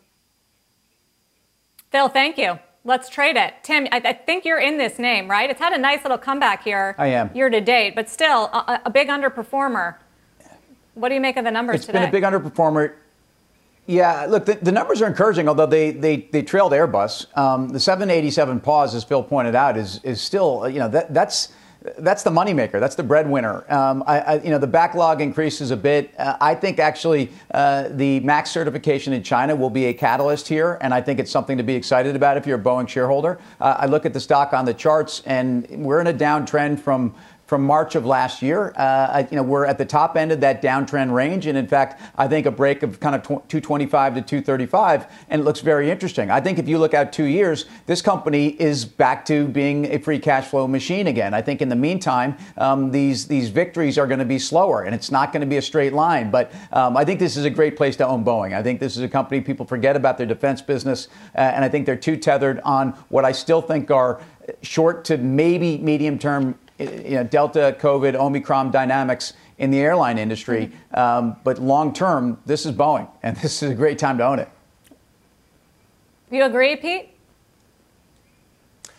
Phil, 1.92 2.08
thank 2.08 2.36
you. 2.36 2.58
Let's 2.84 3.08
trade 3.08 3.36
it. 3.36 3.54
Tim, 3.62 3.86
I, 3.92 4.02
I, 4.04 4.12
think 4.12 4.44
you're 4.44 4.58
in 4.58 4.76
this 4.76 4.98
name, 4.98 5.30
right? 5.30 5.50
It's 5.50 5.60
had 5.60 5.72
a 5.72 5.78
nice 5.78 6.02
little 6.02 6.18
comeback 6.18 6.64
here. 6.64 6.96
I 6.98 7.06
am. 7.06 7.30
Year 7.32 7.48
to 7.48 7.60
date, 7.60 7.94
but 7.94 8.08
still 8.08 8.46
a, 8.46 8.80
a 8.86 8.90
big 8.90 9.06
underperformer. 9.06 9.94
What 10.94 11.10
do 11.10 11.14
you 11.14 11.20
make 11.20 11.36
of 11.36 11.44
the 11.44 11.52
numbers 11.52 11.76
it's 11.76 11.86
today? 11.86 12.02
It's 12.02 12.10
been 12.10 12.24
a 12.24 12.30
big 12.30 12.42
underperformer. 12.42 12.94
Yeah, 13.86 14.26
look, 14.26 14.46
the, 14.46 14.54
the, 14.54 14.72
numbers 14.72 15.00
are 15.00 15.06
encouraging, 15.06 15.48
although 15.48 15.66
they, 15.66 15.92
they, 15.92 16.28
they 16.32 16.42
trailed 16.42 16.72
Airbus. 16.72 17.36
Um, 17.38 17.68
the 17.68 17.78
787 17.78 18.58
pause, 18.60 18.96
as 18.96 19.04
Phil 19.04 19.22
pointed 19.22 19.54
out, 19.54 19.76
is, 19.76 20.00
is 20.02 20.20
still, 20.20 20.68
you 20.68 20.80
know, 20.80 20.88
that, 20.88 21.14
that's 21.14 21.52
that's 21.98 22.22
the 22.22 22.30
moneymaker. 22.30 22.80
That's 22.80 22.94
the 22.94 23.02
breadwinner. 23.02 23.70
Um, 23.72 24.02
I, 24.06 24.20
I, 24.20 24.42
you 24.42 24.50
know, 24.50 24.58
the 24.58 24.66
backlog 24.66 25.20
increases 25.20 25.70
a 25.70 25.76
bit. 25.76 26.12
Uh, 26.18 26.36
I 26.40 26.54
think 26.54 26.78
actually 26.78 27.30
uh, 27.52 27.88
the 27.90 28.20
MAX 28.20 28.50
certification 28.50 29.12
in 29.12 29.22
China 29.22 29.54
will 29.54 29.70
be 29.70 29.86
a 29.86 29.94
catalyst 29.94 30.48
here, 30.48 30.78
and 30.80 30.92
I 30.92 31.00
think 31.00 31.20
it's 31.20 31.30
something 31.30 31.56
to 31.56 31.62
be 31.62 31.74
excited 31.74 32.16
about 32.16 32.36
if 32.36 32.46
you're 32.46 32.58
a 32.58 32.62
Boeing 32.62 32.88
shareholder. 32.88 33.38
Uh, 33.60 33.76
I 33.78 33.86
look 33.86 34.06
at 34.06 34.12
the 34.12 34.20
stock 34.20 34.52
on 34.52 34.64
the 34.64 34.74
charts, 34.74 35.22
and 35.26 35.68
we're 35.70 36.00
in 36.00 36.08
a 36.08 36.14
downtrend 36.14 36.80
from 36.80 37.14
from 37.46 37.64
March 37.64 37.94
of 37.94 38.04
last 38.04 38.42
year. 38.42 38.72
Uh, 38.76 39.24
you 39.30 39.36
know, 39.36 39.42
we're 39.42 39.64
at 39.64 39.78
the 39.78 39.84
top 39.84 40.16
end 40.16 40.32
of 40.32 40.40
that 40.40 40.60
downtrend 40.60 41.12
range, 41.12 41.46
and 41.46 41.56
in 41.56 41.66
fact, 41.66 42.02
I 42.16 42.26
think 42.28 42.46
a 42.46 42.50
break 42.50 42.82
of 42.82 42.98
kind 43.00 43.14
of 43.14 43.22
225 43.22 44.14
to 44.16 44.22
235, 44.22 45.06
and 45.30 45.40
it 45.40 45.44
looks 45.44 45.60
very 45.60 45.90
interesting. 45.90 46.30
I 46.30 46.40
think 46.40 46.58
if 46.58 46.68
you 46.68 46.78
look 46.78 46.92
out 46.92 47.12
two 47.12 47.24
years, 47.24 47.66
this 47.86 48.02
company 48.02 48.48
is 48.60 48.84
back 48.84 49.24
to 49.26 49.46
being 49.46 49.86
a 49.86 49.98
free 49.98 50.18
cash 50.18 50.48
flow 50.48 50.66
machine 50.66 51.06
again. 51.06 51.34
I 51.34 51.42
think 51.42 51.62
in 51.62 51.68
the 51.68 51.76
meantime, 51.76 52.36
um, 52.58 52.90
these 52.90 53.26
these 53.28 53.48
victories 53.48 53.96
are 53.96 54.06
going 54.06 54.18
to 54.18 54.24
be 54.24 54.38
slower, 54.38 54.82
and 54.82 54.94
it's 54.94 55.10
not 55.10 55.32
going 55.32 55.40
to 55.40 55.46
be 55.46 55.56
a 55.56 55.62
straight 55.62 55.92
line. 55.92 56.30
But 56.30 56.52
um, 56.72 56.96
I 56.96 57.04
think 57.04 57.20
this 57.20 57.36
is 57.36 57.44
a 57.44 57.50
great 57.50 57.76
place 57.76 57.96
to 57.96 58.06
own 58.06 58.24
Boeing. 58.24 58.54
I 58.54 58.62
think 58.62 58.80
this 58.80 58.96
is 58.96 59.02
a 59.02 59.08
company 59.08 59.40
people 59.40 59.64
forget 59.66 59.94
about 59.94 60.18
their 60.18 60.26
defense 60.26 60.60
business, 60.60 61.08
uh, 61.36 61.38
and 61.38 61.64
I 61.64 61.68
think 61.68 61.86
they're 61.86 61.96
too 61.96 62.16
tethered 62.16 62.60
on 62.64 62.90
what 63.08 63.24
I 63.24 63.30
still 63.32 63.62
think 63.62 63.90
are 63.90 64.20
short 64.62 65.04
to 65.04 65.16
maybe 65.18 65.78
medium 65.78 66.18
term 66.18 66.58
you 66.78 67.16
know, 67.16 67.24
Delta, 67.24 67.76
COVID, 67.78 68.14
Omicron 68.14 68.70
dynamics 68.70 69.32
in 69.58 69.70
the 69.70 69.78
airline 69.78 70.18
industry. 70.18 70.66
Mm-hmm. 70.94 70.98
Um, 70.98 71.36
but 71.44 71.58
long 71.58 71.92
term, 71.92 72.38
this 72.46 72.66
is 72.66 72.72
Boeing, 72.72 73.08
and 73.22 73.36
this 73.42 73.62
is 73.62 73.70
a 73.70 73.74
great 73.74 73.98
time 73.98 74.18
to 74.18 74.26
own 74.26 74.38
it. 74.38 74.48
You 76.30 76.44
agree, 76.44 76.76
Pete? 76.76 77.15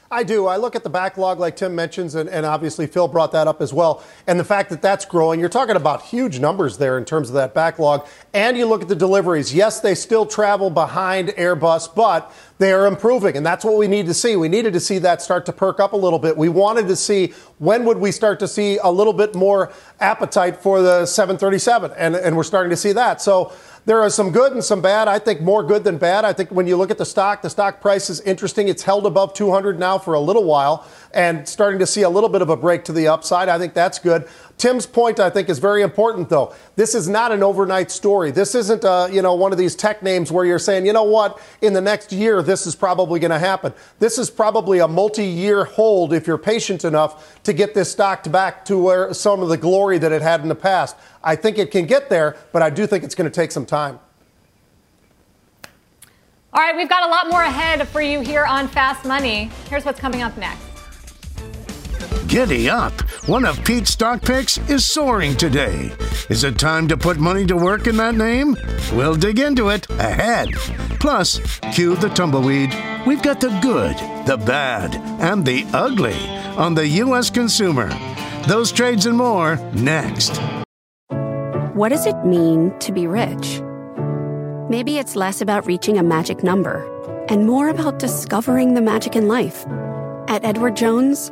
I 0.10 0.24
do. 0.24 0.48
I 0.48 0.56
look 0.56 0.76
at 0.76 0.84
the 0.84 0.89
backlog, 0.89 1.39
like 1.39 1.58
Tim 1.58 1.76
mentions, 1.76 2.15
and, 2.15 2.30
and, 2.30 2.46
obviously 2.46 2.88
Phil 2.88 3.10
brought 3.10 3.34
that 3.34 3.46
up 3.48 3.62
as 3.62 3.74
well. 3.74 4.04
And 4.26 4.39
the 4.39 4.46
fact 4.46 4.70
that 4.70 4.82
that's 4.82 5.04
growing, 5.04 5.39
you're 5.39 5.50
talking 5.50 5.76
about 5.76 6.02
huge 6.04 6.39
numbers 6.39 6.78
there 6.78 6.98
in 6.98 7.04
terms 7.04 7.28
of 7.28 7.36
that 7.36 7.54
backlog. 7.54 8.08
And 8.34 8.58
you 8.58 8.65
look 8.65 8.82
at 8.82 8.88
the 8.88 8.96
deliveries. 8.96 9.54
Yes, 9.54 9.82
they 9.82 9.96
still 9.96 10.26
travel 10.26 10.70
behind 10.70 11.30
Airbus, 11.30 11.93
but 11.93 12.34
they 12.58 12.72
are 12.72 12.88
improving. 12.88 13.36
And 13.36 13.46
that's 13.46 13.65
what 13.65 13.76
we 13.76 13.88
need 13.88 14.06
to 14.06 14.13
see. 14.13 14.38
We 14.38 14.48
needed 14.48 14.72
to 14.74 14.80
see 14.80 14.98
that 15.00 15.22
start 15.22 15.46
to 15.48 15.54
perk 15.54 15.82
up 15.82 15.91
a 15.91 15.98
little 15.98 16.20
bit. 16.20 16.38
We 16.38 16.48
wanted 16.48 16.88
to 16.88 16.96
see 16.96 17.34
when 17.58 17.84
would 17.84 17.98
we 17.98 18.12
start 18.13 18.39
to 18.39 18.48
see 18.48 18.78
a 18.78 18.89
little 18.89 19.13
bit 19.13 19.36
more 19.36 19.74
appetite 20.00 20.58
for 20.58 20.82
the 20.82 21.06
737. 21.06 21.91
And, 21.98 22.15
and 22.15 22.38
we're 22.38 22.43
starting 22.43 22.70
to 22.70 22.78
see 22.78 22.93
that. 22.93 23.22
So, 23.22 23.52
there 23.88 24.02
are 24.02 24.10
some 24.10 24.32
good 24.32 24.52
and 24.52 24.62
some 24.62 24.82
bad. 24.82 25.08
I 25.08 25.17
think 25.17 25.39
more 25.39 25.63
good 25.63 25.86
than 25.86 25.97
bad. 25.97 26.26
I 26.26 26.34
think 26.34 26.52
when 26.52 26.67
you 26.67 26.76
look 26.76 26.91
at 26.91 26.97
the 26.97 27.06
stock, 27.06 27.41
the 27.41 27.50
stock 27.50 27.80
price 27.80 28.10
is 28.10 28.19
interesting. 28.19 28.67
It's 28.67 28.84
held 28.84 29.06
above 29.06 29.34
200 29.34 29.80
now 29.80 29.97
for 29.97 30.13
a 30.13 30.19
little 30.19 30.43
while 30.43 30.86
and 31.13 31.47
starting 31.47 31.80
to 31.80 31.88
see 31.88 32.02
a 32.02 32.10
little 32.10 32.28
bit 32.28 32.41
of 32.41 32.50
a 32.50 32.58
break 32.58 32.84
to 32.84 32.91
the 32.91 33.08
upside. 33.08 33.47
I 33.47 33.58
think 33.58 33.73
that's 33.73 33.97
good. 33.97 34.28
Tim's 34.58 34.88
point, 34.88 35.20
I 35.20 35.30
think, 35.30 35.50
is 35.50 35.60
very 35.60 35.84
important, 35.84 36.30
though. 36.30 36.56
This 36.76 36.96
is 36.96 37.08
not 37.08 37.32
an 37.32 37.43
overnight 37.43 37.91
story. 37.91 38.32
This 38.32 38.56
isn't, 38.56 38.84
uh, 38.84 39.08
you 39.12 39.22
know, 39.22 39.36
one 39.36 39.52
of 39.52 39.60
these 39.60 39.76
tech 39.76 40.02
names 40.02 40.32
where 40.32 40.46
you're 40.46 40.58
saying, 40.58 40.88
you 40.88 40.93
know 40.93 41.04
what, 41.04 41.39
in 41.62 41.74
the 41.74 41.82
next 41.82 42.12
year, 42.12 42.41
this 42.41 42.65
is 42.65 42.76
probably 42.76 43.20
going 43.20 43.32
to 43.32 43.38
happen. 43.38 43.72
This 44.00 44.17
is 44.17 44.32
probably 44.32 44.80
a 44.80 44.88
multi-year 44.88 45.65
hold 45.65 46.12
if 46.12 46.26
you're 46.26 46.39
patient 46.39 46.84
enough 46.86 47.39
to 47.43 47.54
get 47.54 47.76
this 47.76 47.91
stock 47.91 48.30
back 48.32 48.65
to 48.65 48.82
where 48.82 49.13
some 49.13 49.43
of 49.43 49.50
the 49.50 49.58
glory 49.58 50.00
that 50.00 50.12
it 50.12 50.24
had 50.24 50.41
in 50.41 50.48
the 50.48 50.56
past. 50.56 50.96
I 51.24 51.36
think 51.36 51.60
it 51.60 51.70
can 51.70 51.86
get 51.86 52.10
there, 52.10 52.36
but 52.52 52.63
I 52.63 52.72
do 52.72 52.88
think 52.88 53.04
it's 53.04 53.15
going 53.15 53.30
to 53.30 53.36
take 53.36 53.52
some 53.52 53.65
time. 53.65 54.00
All 56.52 56.63
right, 56.63 56.76
we've 56.76 56.89
got 56.89 57.08
a 57.08 57.12
lot 57.12 57.30
more 57.30 57.43
ahead 57.43 57.88
for 57.89 58.02
you 58.02 58.22
here 58.22 58.43
on 58.43 58.67
Fast 58.67 59.06
Money. 59.06 59.52
Here's 59.70 59.86
what's 59.86 60.00
coming 60.00 60.24
up 60.24 60.36
next. 60.38 60.67
Giddy 62.28 62.70
up! 62.70 62.93
One 63.28 63.46
of 63.46 63.63
Pete's 63.63 63.91
stock 63.91 64.22
picks 64.22 64.58
is 64.70 64.86
soaring 64.86 65.36
today. 65.36 65.91
Is 66.30 66.43
it 66.43 66.60
time 66.60 66.88
to 66.88 66.98
put 66.98 67.17
money 67.17 67.46
to 67.46 67.56
work 67.56 67.88
in 67.88 67.98
that 67.98 68.15
name? 68.15 68.56
We'll 68.93 69.15
dig 69.15 69.39
into 69.39 69.70
it 69.70 69.89
ahead. 69.91 70.54
Plus, 71.00 71.39
cue 71.74 71.96
the 71.96 72.10
tumbleweed. 72.10 72.74
We've 73.06 73.22
got 73.22 73.39
the 73.39 73.58
good, 73.62 73.96
the 74.28 74.38
bad, 74.38 74.96
and 75.22 75.46
the 75.46 75.65
ugly 75.74 76.17
on 76.58 76.76
the 76.76 76.88
U.S. 76.88 77.30
consumer. 77.30 77.89
Those 78.48 78.72
trades 78.72 79.06
and 79.06 79.17
more 79.17 79.58
next. 79.74 80.39
What 81.74 81.89
does 81.89 82.06
it 82.06 82.26
mean 82.26 82.78
to 82.80 82.91
be 82.91 83.08
rich? 83.08 83.62
Maybe 84.70 84.98
it's 84.98 85.15
less 85.15 85.41
about 85.41 85.65
reaching 85.65 85.98
a 85.98 86.04
magic 86.04 86.43
number 86.43 86.86
and 87.30 87.46
more 87.46 87.70
about 87.70 88.00
discovering 88.00 88.74
the 88.74 88.82
magic 88.82 89.15
in 89.15 89.28
life. 89.28 89.65
At 90.28 90.43
Edward 90.43 90.76
Jones, 90.76 91.32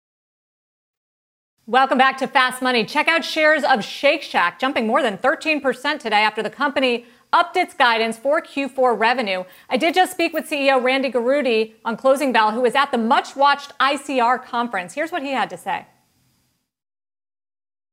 Welcome 1.71 1.97
back 1.97 2.17
to 2.17 2.27
Fast 2.27 2.61
Money. 2.61 2.83
Check 2.83 3.07
out 3.07 3.23
shares 3.23 3.63
of 3.63 3.81
Shake 3.81 4.23
Shack 4.23 4.59
jumping 4.59 4.85
more 4.85 5.01
than 5.01 5.17
13% 5.17 5.99
today 5.99 6.17
after 6.17 6.43
the 6.43 6.49
company 6.49 7.05
upped 7.31 7.55
its 7.55 7.73
guidance 7.73 8.17
for 8.17 8.41
Q4 8.41 8.99
revenue. 8.99 9.45
I 9.69 9.77
did 9.77 9.93
just 9.93 10.11
speak 10.11 10.33
with 10.33 10.49
CEO 10.49 10.83
Randy 10.83 11.09
Garutti 11.09 11.75
on 11.85 11.95
Closing 11.95 12.33
Bell, 12.33 12.51
who 12.51 12.59
was 12.59 12.75
at 12.75 12.91
the 12.91 12.97
much 12.97 13.37
watched 13.37 13.71
ICR 13.79 14.43
conference. 14.43 14.95
Here's 14.95 15.13
what 15.13 15.23
he 15.23 15.29
had 15.29 15.49
to 15.49 15.55
say. 15.55 15.85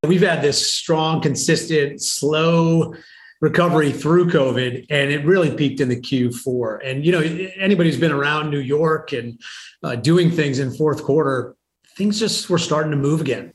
We've 0.02 0.22
had 0.22 0.42
this 0.42 0.74
strong, 0.74 1.20
consistent, 1.20 2.02
slow 2.02 2.96
recovery 3.40 3.92
through 3.92 4.26
COVID, 4.30 4.86
and 4.90 5.12
it 5.12 5.24
really 5.24 5.54
peaked 5.54 5.78
in 5.78 5.88
the 5.88 6.00
Q4. 6.00 6.80
And 6.84 7.06
you 7.06 7.12
know, 7.12 7.20
anybody 7.20 7.90
who's 7.90 8.00
been 8.00 8.10
around 8.10 8.50
New 8.50 8.58
York 8.58 9.12
and 9.12 9.40
uh, 9.84 9.94
doing 9.94 10.32
things 10.32 10.58
in 10.58 10.74
fourth 10.74 11.04
quarter, 11.04 11.54
things 11.94 12.18
just 12.18 12.50
were 12.50 12.58
starting 12.58 12.90
to 12.90 12.96
move 12.96 13.20
again. 13.20 13.52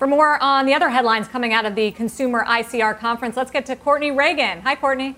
For 0.00 0.06
more 0.06 0.42
on 0.42 0.64
the 0.64 0.72
other 0.72 0.88
headlines 0.88 1.28
coming 1.28 1.52
out 1.52 1.66
of 1.66 1.74
the 1.74 1.90
Consumer 1.90 2.42
ICR 2.46 2.98
conference, 2.98 3.36
let's 3.36 3.50
get 3.50 3.66
to 3.66 3.76
Courtney 3.76 4.10
Reagan. 4.10 4.62
Hi, 4.62 4.74
Courtney. 4.74 5.14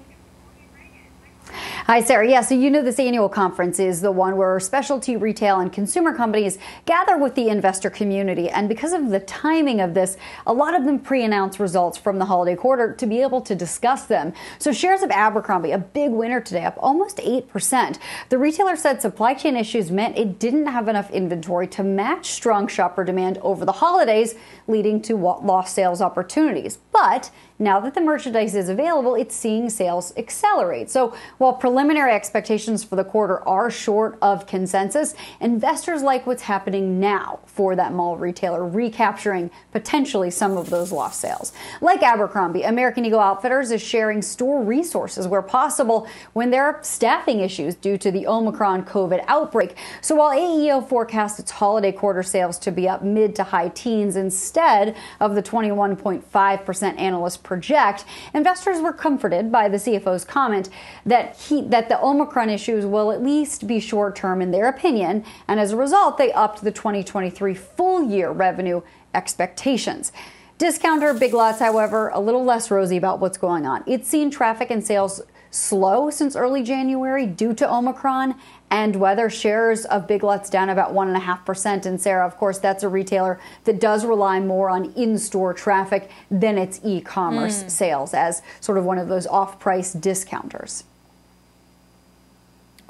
Hi, 1.87 2.01
Sarah. 2.01 2.31
Yeah, 2.31 2.43
so 2.43 2.55
you 2.55 2.71
know 2.71 2.81
this 2.81 3.01
annual 3.01 3.29
conference 3.29 3.81
is 3.81 4.03
the 4.03 4.13
one 4.13 4.37
where 4.37 4.61
specialty 4.61 5.17
retail 5.17 5.59
and 5.59 5.73
consumer 5.73 6.15
companies 6.15 6.57
gather 6.87 7.19
with 7.19 7.35
the 7.35 7.49
investor 7.49 7.91
community. 7.91 8.49
And 8.49 8.69
because 8.69 8.93
of 8.93 9.11
the 9.11 9.19
timing 9.19 9.81
of 9.81 9.93
this, 9.93 10.17
a 10.47 10.53
lot 10.53 10.77
of 10.77 10.85
them 10.85 11.01
pre 11.01 11.25
announce 11.25 11.59
results 11.59 11.99
from 11.99 12.21
the 12.21 12.27
holiday 12.27 12.55
quarter 12.55 12.95
to 12.95 13.05
be 13.05 13.21
able 13.21 13.41
to 13.41 13.57
discuss 13.57 14.05
them. 14.05 14.33
So 14.61 14.73
shares 14.73 15.03
of 15.03 15.11
Abercrombie, 15.11 15.73
a 15.73 15.79
big 15.79 16.13
winner 16.13 16.41
today, 16.41 16.65
up 16.65 16.79
almost 16.79 17.17
8%. 17.17 17.99
The 18.29 18.39
retailer 18.39 18.77
said 18.77 19.03
supply 19.03 19.35
chain 19.35 19.57
issues 19.57 19.91
meant 19.91 20.17
it 20.17 20.39
didn't 20.39 20.67
have 20.67 20.87
enough 20.87 21.11
inventory 21.11 21.67
to 21.67 21.83
match 21.83 22.27
strong 22.27 22.69
shopper 22.69 23.03
demand 23.03 23.39
over 23.39 23.65
the 23.65 23.73
holidays, 23.73 24.37
leading 24.69 25.03
to 25.03 25.17
lost 25.17 25.75
sales 25.75 26.01
opportunities. 26.01 26.79
But 26.93 27.33
now 27.63 27.79
that 27.81 27.95
the 27.95 28.01
merchandise 28.01 28.55
is 28.55 28.69
available, 28.69 29.15
it's 29.15 29.35
seeing 29.35 29.71
sales 29.71 30.13
accelerate. 30.17 30.91
So 30.91 31.15
while 31.39 31.53
preliminary 31.53 32.13
expectations 32.13 32.83
for 32.83 32.97
the 32.97 33.05
quarter 33.05 33.47
are 33.47 33.71
short 33.71 34.19
of 34.21 34.47
consensus, 34.47 35.15
investors 35.41 36.03
like 36.03 36.27
what's 36.27 36.43
happening 36.43 36.99
now 36.99 37.39
for 37.47 37.77
that 37.77 37.93
mall 37.93 38.17
retailer, 38.17 38.67
recapturing 38.67 39.51
potentially 39.71 40.31
some 40.31 40.57
of 40.57 40.71
those 40.71 40.91
lost 40.91 41.21
sales. 41.21 41.53
Like 41.81 42.03
Abercrombie, 42.03 42.63
American 42.63 43.05
Eagle 43.05 43.21
Outfitters 43.21 43.71
is 43.71 43.81
sharing 43.81 44.23
store 44.23 44.63
resources 44.63 45.29
where 45.29 45.43
possible 45.43 46.09
when 46.33 46.51
there 46.51 46.65
are 46.65 46.81
staffing 46.83 47.41
issues 47.41 47.75
due 47.75 47.97
to 47.99 48.11
the 48.11 48.27
Omicron 48.27 48.85
COVID 48.85 49.25
outbreak. 49.29 49.77
So 50.01 50.17
while 50.17 50.37
AEO 50.37 50.89
forecasts 50.89 51.39
its 51.39 51.53
holiday 51.53 51.93
quarter 51.93 52.23
sales 52.23 52.59
to 52.59 52.73
be 52.73 52.89
up 52.89 53.05
mid 53.05 53.37
to 53.37 53.45
high 53.45 53.69
teens 53.69 54.17
instead 54.17 54.97
of 55.21 55.35
the 55.35 55.43
21.5% 55.43 56.99
analyst 56.99 57.45
project, 57.53 58.07
investors 58.33 58.81
were 58.81 58.95
comforted 58.95 59.53
by 59.53 59.69
the 59.69 59.77
CFO's 59.77 60.25
comment 60.25 60.71
that 61.05 61.37
he 61.37 61.61
that 61.61 61.91
the 61.91 62.01
Omicron 62.01 62.49
issues 62.49 62.87
will 62.87 63.13
at 63.13 63.23
least 63.23 63.67
be 63.67 63.79
short 63.79 64.17
term 64.17 64.41
in 64.41 64.53
their 64.53 64.69
opinion, 64.69 65.23
and 65.47 65.61
as 65.61 65.73
a 65.73 65.77
result, 65.77 66.17
they 66.17 66.33
upped 66.33 66.65
the 66.65 66.73
2023 66.73 67.53
full 67.53 68.03
year 68.03 68.31
revenue 68.31 68.81
expectations. 69.15 70.13
Discounter 70.57 71.13
Big 71.13 71.35
Lots, 71.35 71.59
however, 71.59 72.09
a 72.15 72.21
little 72.21 72.45
less 72.45 72.71
rosy 72.71 72.97
about 72.97 73.21
what's 73.21 73.37
going 73.37 73.67
on. 73.67 73.85
It's 73.87 74.09
seen 74.09 74.31
traffic 74.31 74.71
and 74.71 74.83
sales 74.83 75.21
slow 75.53 76.11
since 76.11 76.35
early 76.35 76.65
January 76.65 77.27
due 77.27 77.55
to 77.55 77.73
Omicron 77.73 78.35
and 78.71 78.97
weather. 78.97 79.31
Shares 79.31 79.85
of 79.85 80.09
Big 80.09 80.25
Lots 80.25 80.51
down 80.51 80.71
about 80.71 80.93
1.5%. 80.93 81.87
And 81.87 82.01
Sarah, 82.01 82.27
of 82.27 82.37
course, 82.37 82.59
that's 82.59 82.83
a 82.83 82.89
retailer 82.89 83.39
that 83.65 83.79
does 83.79 84.05
rely 84.05 84.41
more 84.41 84.69
on 84.71 84.93
in 84.95 85.19
store 85.19 85.55
traffic 85.55 86.11
than 86.31 86.59
its 86.59 86.81
e 86.83 87.01
commerce 87.01 87.63
mm. 87.63 87.71
sales 87.71 88.15
as 88.15 88.43
sort 88.61 88.79
of 88.79 88.85
one 88.85 88.99
of 88.99 89.09
those 89.09 89.27
off 89.29 89.61
price 89.61 89.93
discounters. 89.93 90.85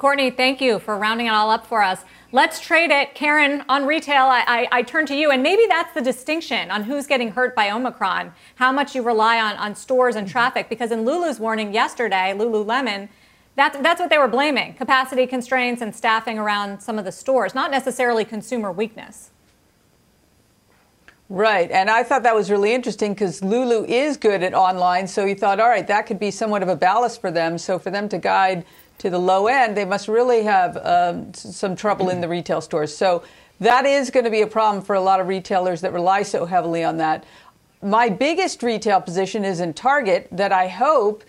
Courtney, 0.03 0.31
thank 0.31 0.59
you 0.59 0.79
for 0.79 0.97
rounding 0.97 1.27
it 1.27 1.29
all 1.29 1.49
up 1.49 1.65
for 1.65 1.81
us. 1.81 2.01
Let's 2.33 2.59
trade 2.59 2.91
it. 2.91 3.15
Karen, 3.15 3.63
on 3.69 3.85
retail, 3.85 4.25
I, 4.25 4.43
I, 4.45 4.67
I, 4.79 4.81
turn 4.81 5.05
to 5.05 5.15
you. 5.15 5.31
And 5.31 5.41
maybe 5.41 5.65
that's 5.65 5.93
the 5.93 6.01
distinction 6.01 6.69
on 6.71 6.83
who's 6.83 7.07
getting 7.07 7.31
hurt 7.31 7.55
by 7.55 7.71
Omicron, 7.71 8.33
how 8.55 8.73
much 8.73 8.95
you 8.95 9.01
rely 9.01 9.39
on, 9.39 9.55
on 9.55 9.75
stores 9.75 10.17
and 10.17 10.27
traffic. 10.27 10.67
Because 10.67 10.91
in 10.91 11.05
Lulu's 11.05 11.39
warning 11.39 11.73
yesterday, 11.73 12.33
Lululemon, 12.35 13.07
that, 13.55 13.81
that's 13.81 14.01
what 14.01 14.09
they 14.09 14.17
were 14.17 14.27
blaming 14.27 14.73
capacity 14.73 15.25
constraints 15.25 15.81
and 15.81 15.95
staffing 15.95 16.37
around 16.37 16.81
some 16.81 16.99
of 16.99 17.05
the 17.05 17.11
stores, 17.13 17.55
not 17.55 17.71
necessarily 17.71 18.25
consumer 18.25 18.73
weakness. 18.73 19.31
Right. 21.29 21.71
And 21.71 21.89
I 21.89 22.03
thought 22.03 22.23
that 22.23 22.35
was 22.35 22.51
really 22.51 22.73
interesting 22.73 23.13
because 23.13 23.41
Lulu 23.41 23.85
is 23.85 24.17
good 24.17 24.43
at 24.43 24.53
online. 24.53 25.07
So 25.07 25.23
you 25.23 25.33
thought, 25.33 25.61
all 25.61 25.69
right, 25.69 25.87
that 25.87 26.07
could 26.07 26.19
be 26.19 26.29
somewhat 26.29 26.61
of 26.61 26.67
a 26.67 26.75
ballast 26.75 27.21
for 27.21 27.31
them. 27.31 27.57
So 27.57 27.79
for 27.79 27.89
them 27.89 28.09
to 28.09 28.17
guide 28.17 28.65
to 28.99 29.09
the 29.09 29.19
low 29.19 29.47
end, 29.47 29.75
they 29.75 29.85
must 29.85 30.07
really 30.07 30.43
have 30.43 30.77
um, 30.77 31.33
some 31.33 31.75
trouble 31.75 32.09
in 32.09 32.21
the 32.21 32.27
retail 32.27 32.61
stores. 32.61 32.95
So 32.95 33.23
that 33.59 33.85
is 33.85 34.09
going 34.09 34.25
to 34.25 34.31
be 34.31 34.41
a 34.41 34.47
problem 34.47 34.83
for 34.83 34.95
a 34.95 35.01
lot 35.01 35.19
of 35.19 35.27
retailers 35.27 35.81
that 35.81 35.93
rely 35.93 36.23
so 36.23 36.45
heavily 36.45 36.83
on 36.83 36.97
that. 36.97 37.23
My 37.81 38.09
biggest 38.09 38.63
retail 38.63 39.01
position 39.01 39.43
is 39.43 39.59
in 39.59 39.73
Target 39.73 40.27
that 40.31 40.51
I 40.51 40.67
hope 40.67 41.23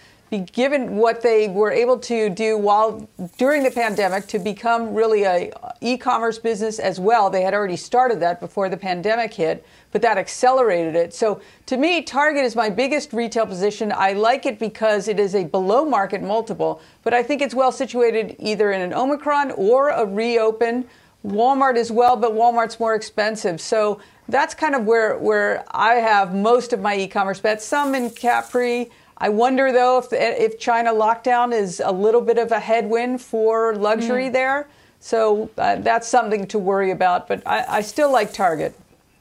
given 0.52 0.96
what 0.96 1.22
they 1.22 1.48
were 1.48 1.70
able 1.70 1.98
to 1.98 2.28
do 2.30 2.56
while 2.58 3.08
during 3.38 3.62
the 3.62 3.70
pandemic 3.70 4.26
to 4.26 4.38
become 4.38 4.94
really 4.94 5.24
a 5.24 5.52
e-commerce 5.80 6.38
business 6.38 6.78
as 6.78 6.98
well. 6.98 7.30
They 7.30 7.42
had 7.42 7.54
already 7.54 7.76
started 7.76 8.20
that 8.20 8.40
before 8.40 8.68
the 8.68 8.76
pandemic 8.76 9.34
hit, 9.34 9.64
but 9.94 10.02
that 10.02 10.18
accelerated 10.18 10.96
it. 10.96 11.14
So 11.14 11.40
to 11.66 11.76
me, 11.76 12.02
Target 12.02 12.44
is 12.44 12.56
my 12.56 12.68
biggest 12.68 13.12
retail 13.12 13.46
position. 13.46 13.92
I 13.94 14.12
like 14.14 14.44
it 14.44 14.58
because 14.58 15.06
it 15.06 15.20
is 15.20 15.36
a 15.36 15.44
below 15.44 15.84
market 15.84 16.20
multiple, 16.20 16.80
but 17.04 17.14
I 17.14 17.22
think 17.22 17.40
it's 17.40 17.54
well 17.54 17.70
situated 17.70 18.34
either 18.40 18.72
in 18.72 18.80
an 18.80 18.92
Omicron 18.92 19.52
or 19.52 19.90
a 19.90 20.04
reopen. 20.04 20.88
Walmart 21.24 21.76
as 21.76 21.92
well, 21.92 22.16
but 22.16 22.32
Walmart's 22.32 22.80
more 22.80 22.96
expensive. 22.96 23.60
So 23.60 24.00
that's 24.28 24.52
kind 24.52 24.74
of 24.74 24.84
where 24.84 25.16
where 25.16 25.64
I 25.70 25.94
have 25.94 26.34
most 26.34 26.72
of 26.72 26.80
my 26.80 26.96
e-commerce 26.96 27.40
bets. 27.40 27.64
Some 27.64 27.94
in 27.94 28.10
Capri. 28.10 28.90
I 29.16 29.28
wonder 29.28 29.70
though 29.70 29.98
if 29.98 30.08
if 30.12 30.58
China 30.58 30.92
lockdown 30.92 31.54
is 31.54 31.80
a 31.80 31.92
little 31.92 32.20
bit 32.20 32.36
of 32.36 32.50
a 32.50 32.58
headwind 32.58 33.22
for 33.22 33.76
luxury 33.76 34.28
mm. 34.28 34.32
there. 34.32 34.66
So 34.98 35.50
uh, 35.56 35.76
that's 35.76 36.08
something 36.08 36.46
to 36.48 36.58
worry 36.58 36.90
about. 36.90 37.28
But 37.28 37.46
I, 37.46 37.78
I 37.78 37.80
still 37.80 38.10
like 38.12 38.32
Target. 38.32 38.74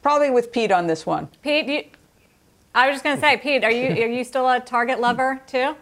Probably 0.03 0.29
with 0.29 0.51
Pete 0.51 0.71
on 0.71 0.85
this 0.85 1.05
one. 1.05 1.29
Pete, 1.41 1.65
you, 1.67 1.83
I 2.75 2.87
was 2.87 2.95
just 2.95 3.03
going 3.03 3.15
to 3.15 3.21
say, 3.21 3.37
Pete, 3.37 3.63
are 3.63 3.71
you 3.71 4.03
are 4.03 4.07
you 4.07 4.23
still 4.23 4.47
a 4.47 4.59
Target 4.59 4.99
lover 4.99 5.41
too? 5.47 5.75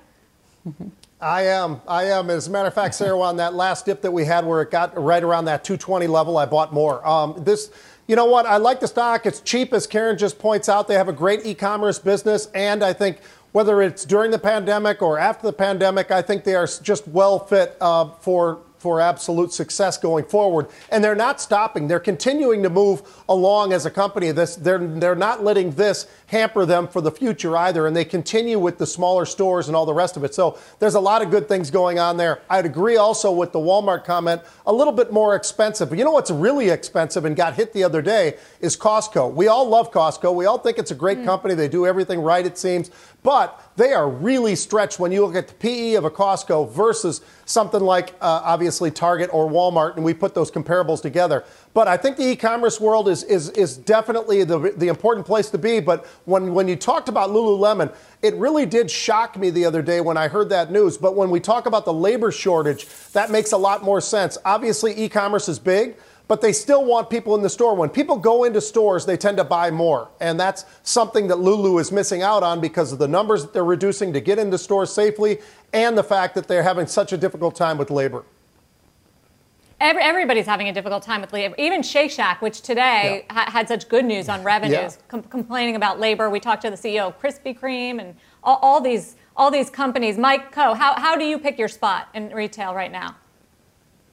I 1.19 1.43
am. 1.43 1.81
I 1.87 2.05
am. 2.05 2.29
As 2.29 2.47
a 2.47 2.51
matter 2.51 2.67
of 2.67 2.73
fact, 2.73 2.95
Sarah, 2.95 3.19
on 3.19 3.37
that 3.37 3.53
last 3.53 3.85
dip 3.85 4.01
that 4.01 4.11
we 4.11 4.25
had 4.25 4.45
where 4.45 4.61
it 4.61 4.71
got 4.71 4.97
right 4.97 5.23
around 5.23 5.45
that 5.45 5.63
220 5.63 6.07
level, 6.07 6.37
I 6.37 6.45
bought 6.45 6.73
more. 6.73 7.05
Um, 7.05 7.43
this, 7.43 7.71
you 8.07 8.15
know 8.15 8.25
what? 8.25 8.45
I 8.45 8.57
like 8.57 8.79
the 8.79 8.87
stock. 8.87 9.25
It's 9.25 9.39
cheap, 9.39 9.73
as 9.73 9.85
Karen 9.85 10.17
just 10.17 10.39
points 10.39 10.69
out. 10.69 10.87
They 10.87 10.95
have 10.95 11.07
a 11.07 11.13
great 11.13 11.45
e-commerce 11.45 11.99
business, 11.99 12.47
and 12.53 12.83
I 12.83 12.93
think 12.93 13.19
whether 13.51 13.81
it's 13.81 14.05
during 14.05 14.31
the 14.31 14.39
pandemic 14.39 15.01
or 15.01 15.19
after 15.19 15.45
the 15.45 15.53
pandemic, 15.53 16.09
I 16.09 16.21
think 16.21 16.43
they 16.43 16.55
are 16.55 16.67
just 16.67 17.07
well 17.07 17.39
fit 17.39 17.75
uh, 17.81 18.09
for 18.19 18.59
for 18.81 18.99
absolute 18.99 19.53
success 19.53 19.95
going 19.95 20.25
forward. 20.25 20.67
And 20.89 21.03
they're 21.03 21.13
not 21.13 21.39
stopping. 21.39 21.87
They're 21.87 21.99
continuing 21.99 22.63
to 22.63 22.69
move 22.69 23.03
along 23.29 23.73
as 23.73 23.85
a 23.85 23.91
company. 23.91 24.31
This, 24.31 24.55
they're, 24.55 24.79
they're 24.79 25.13
not 25.13 25.43
letting 25.43 25.71
this 25.71 26.07
hamper 26.25 26.65
them 26.65 26.87
for 26.87 26.99
the 26.99 27.11
future 27.11 27.55
either. 27.55 27.85
And 27.85 27.95
they 27.95 28.03
continue 28.03 28.57
with 28.57 28.79
the 28.79 28.87
smaller 28.87 29.27
stores 29.27 29.67
and 29.67 29.75
all 29.75 29.85
the 29.85 29.93
rest 29.93 30.17
of 30.17 30.23
it. 30.23 30.33
So 30.33 30.57
there's 30.79 30.95
a 30.95 30.99
lot 30.99 31.21
of 31.21 31.29
good 31.29 31.47
things 31.47 31.69
going 31.69 31.99
on 31.99 32.17
there. 32.17 32.41
I'd 32.49 32.65
agree 32.65 32.97
also 32.97 33.31
with 33.31 33.51
the 33.51 33.59
Walmart 33.59 34.03
comment, 34.03 34.41
a 34.65 34.73
little 34.73 34.93
bit 34.93 35.13
more 35.13 35.35
expensive. 35.35 35.89
But 35.89 35.99
you 35.99 36.03
know 36.03 36.11
what's 36.11 36.31
really 36.31 36.69
expensive 36.69 37.23
and 37.25 37.35
got 37.35 37.53
hit 37.53 37.73
the 37.73 37.83
other 37.83 38.01
day 38.01 38.37
is 38.61 38.75
Costco. 38.75 39.31
We 39.33 39.47
all 39.47 39.67
love 39.69 39.91
Costco. 39.91 40.33
We 40.33 40.47
all 40.47 40.57
think 40.57 40.79
it's 40.79 40.91
a 40.91 40.95
great 40.95 41.19
mm. 41.19 41.25
company. 41.25 41.53
They 41.53 41.67
do 41.67 41.85
everything 41.85 42.19
right, 42.19 42.45
it 42.45 42.57
seems. 42.57 42.89
But 43.23 43.61
they 43.75 43.93
are 43.93 44.09
really 44.09 44.55
stretched 44.55 44.99
when 44.99 45.11
you 45.11 45.23
look 45.23 45.35
at 45.35 45.47
the 45.47 45.53
PE 45.53 45.93
of 45.93 46.05
a 46.05 46.09
Costco 46.09 46.71
versus 46.71 47.21
something 47.45 47.81
like, 47.81 48.15
uh, 48.19 48.41
obviously, 48.43 48.89
Target 48.89 49.29
or 49.31 49.47
Walmart, 49.47 49.95
and 49.95 50.03
we 50.03 50.13
put 50.15 50.33
those 50.33 50.49
comparables 50.49 51.03
together. 51.03 51.43
But 51.75 51.87
I 51.87 51.97
think 51.97 52.17
the 52.17 52.27
e-commerce 52.29 52.81
world 52.81 53.07
is 53.07 53.23
is 53.23 53.49
is 53.51 53.77
definitely 53.77 54.43
the 54.43 54.73
the 54.75 54.87
important 54.87 55.27
place 55.27 55.51
to 55.51 55.59
be. 55.59 55.79
But 55.79 56.05
when 56.25 56.55
when 56.55 56.67
you 56.67 56.75
talked 56.75 57.09
about 57.09 57.29
Lululemon, 57.29 57.93
it 58.23 58.33
really 58.35 58.65
did 58.65 58.89
shock 58.89 59.37
me 59.37 59.51
the 59.51 59.65
other 59.65 59.83
day 59.83 60.01
when 60.01 60.17
I 60.17 60.27
heard 60.27 60.49
that 60.49 60.71
news. 60.71 60.97
But 60.97 61.15
when 61.15 61.29
we 61.29 61.39
talk 61.39 61.67
about 61.67 61.85
the 61.85 61.93
labor 61.93 62.31
shortage, 62.31 62.87
that 63.13 63.29
makes 63.29 63.51
a 63.51 63.57
lot 63.57 63.83
more 63.83 64.01
sense. 64.01 64.39
Obviously, 64.45 64.99
e-commerce 64.99 65.47
is 65.47 65.59
big 65.59 65.95
but 66.31 66.39
they 66.39 66.53
still 66.53 66.85
want 66.85 67.09
people 67.09 67.35
in 67.35 67.41
the 67.41 67.49
store. 67.49 67.75
When 67.75 67.89
people 67.89 68.15
go 68.15 68.45
into 68.45 68.61
stores, 68.61 69.05
they 69.05 69.17
tend 69.17 69.35
to 69.35 69.43
buy 69.43 69.69
more. 69.69 70.07
And 70.21 70.39
that's 70.39 70.63
something 70.81 71.27
that 71.27 71.39
Lulu 71.39 71.77
is 71.77 71.91
missing 71.91 72.21
out 72.21 72.41
on 72.41 72.61
because 72.61 72.93
of 72.93 72.99
the 72.99 73.07
numbers 73.09 73.41
that 73.41 73.51
they're 73.51 73.65
reducing 73.65 74.13
to 74.13 74.21
get 74.21 74.39
into 74.39 74.57
stores 74.57 74.93
safely 74.93 75.39
and 75.73 75.97
the 75.97 76.05
fact 76.05 76.33
that 76.35 76.47
they're 76.47 76.63
having 76.63 76.87
such 76.87 77.11
a 77.11 77.17
difficult 77.17 77.53
time 77.57 77.77
with 77.77 77.91
labor. 77.91 78.23
Every, 79.81 80.01
everybody's 80.01 80.45
having 80.45 80.69
a 80.69 80.71
difficult 80.71 81.03
time 81.03 81.19
with 81.19 81.33
labor. 81.33 81.53
Even 81.57 81.83
Shake 81.83 82.11
Shack, 82.11 82.41
which 82.41 82.61
today 82.61 83.25
yeah. 83.29 83.33
ha- 83.33 83.51
had 83.51 83.67
such 83.67 83.89
good 83.89 84.05
news 84.05 84.29
on 84.29 84.41
revenues, 84.41 84.73
yeah. 84.73 85.07
com- 85.09 85.23
complaining 85.23 85.75
about 85.75 85.99
labor. 85.99 86.29
We 86.29 86.39
talked 86.39 86.61
to 86.61 86.69
the 86.69 86.77
CEO 86.77 87.07
of 87.07 87.19
Krispy 87.19 87.59
Kreme 87.59 87.99
and 87.99 88.15
all, 88.41 88.57
all 88.61 88.79
these 88.79 89.17
all 89.35 89.51
these 89.51 89.69
companies. 89.69 90.17
Mike 90.17 90.55
Khouw, 90.55 90.77
how, 90.77 90.97
how 90.97 91.17
do 91.17 91.25
you 91.25 91.37
pick 91.37 91.59
your 91.59 91.67
spot 91.67 92.07
in 92.13 92.29
retail 92.29 92.73
right 92.73 92.91
now? 92.91 93.17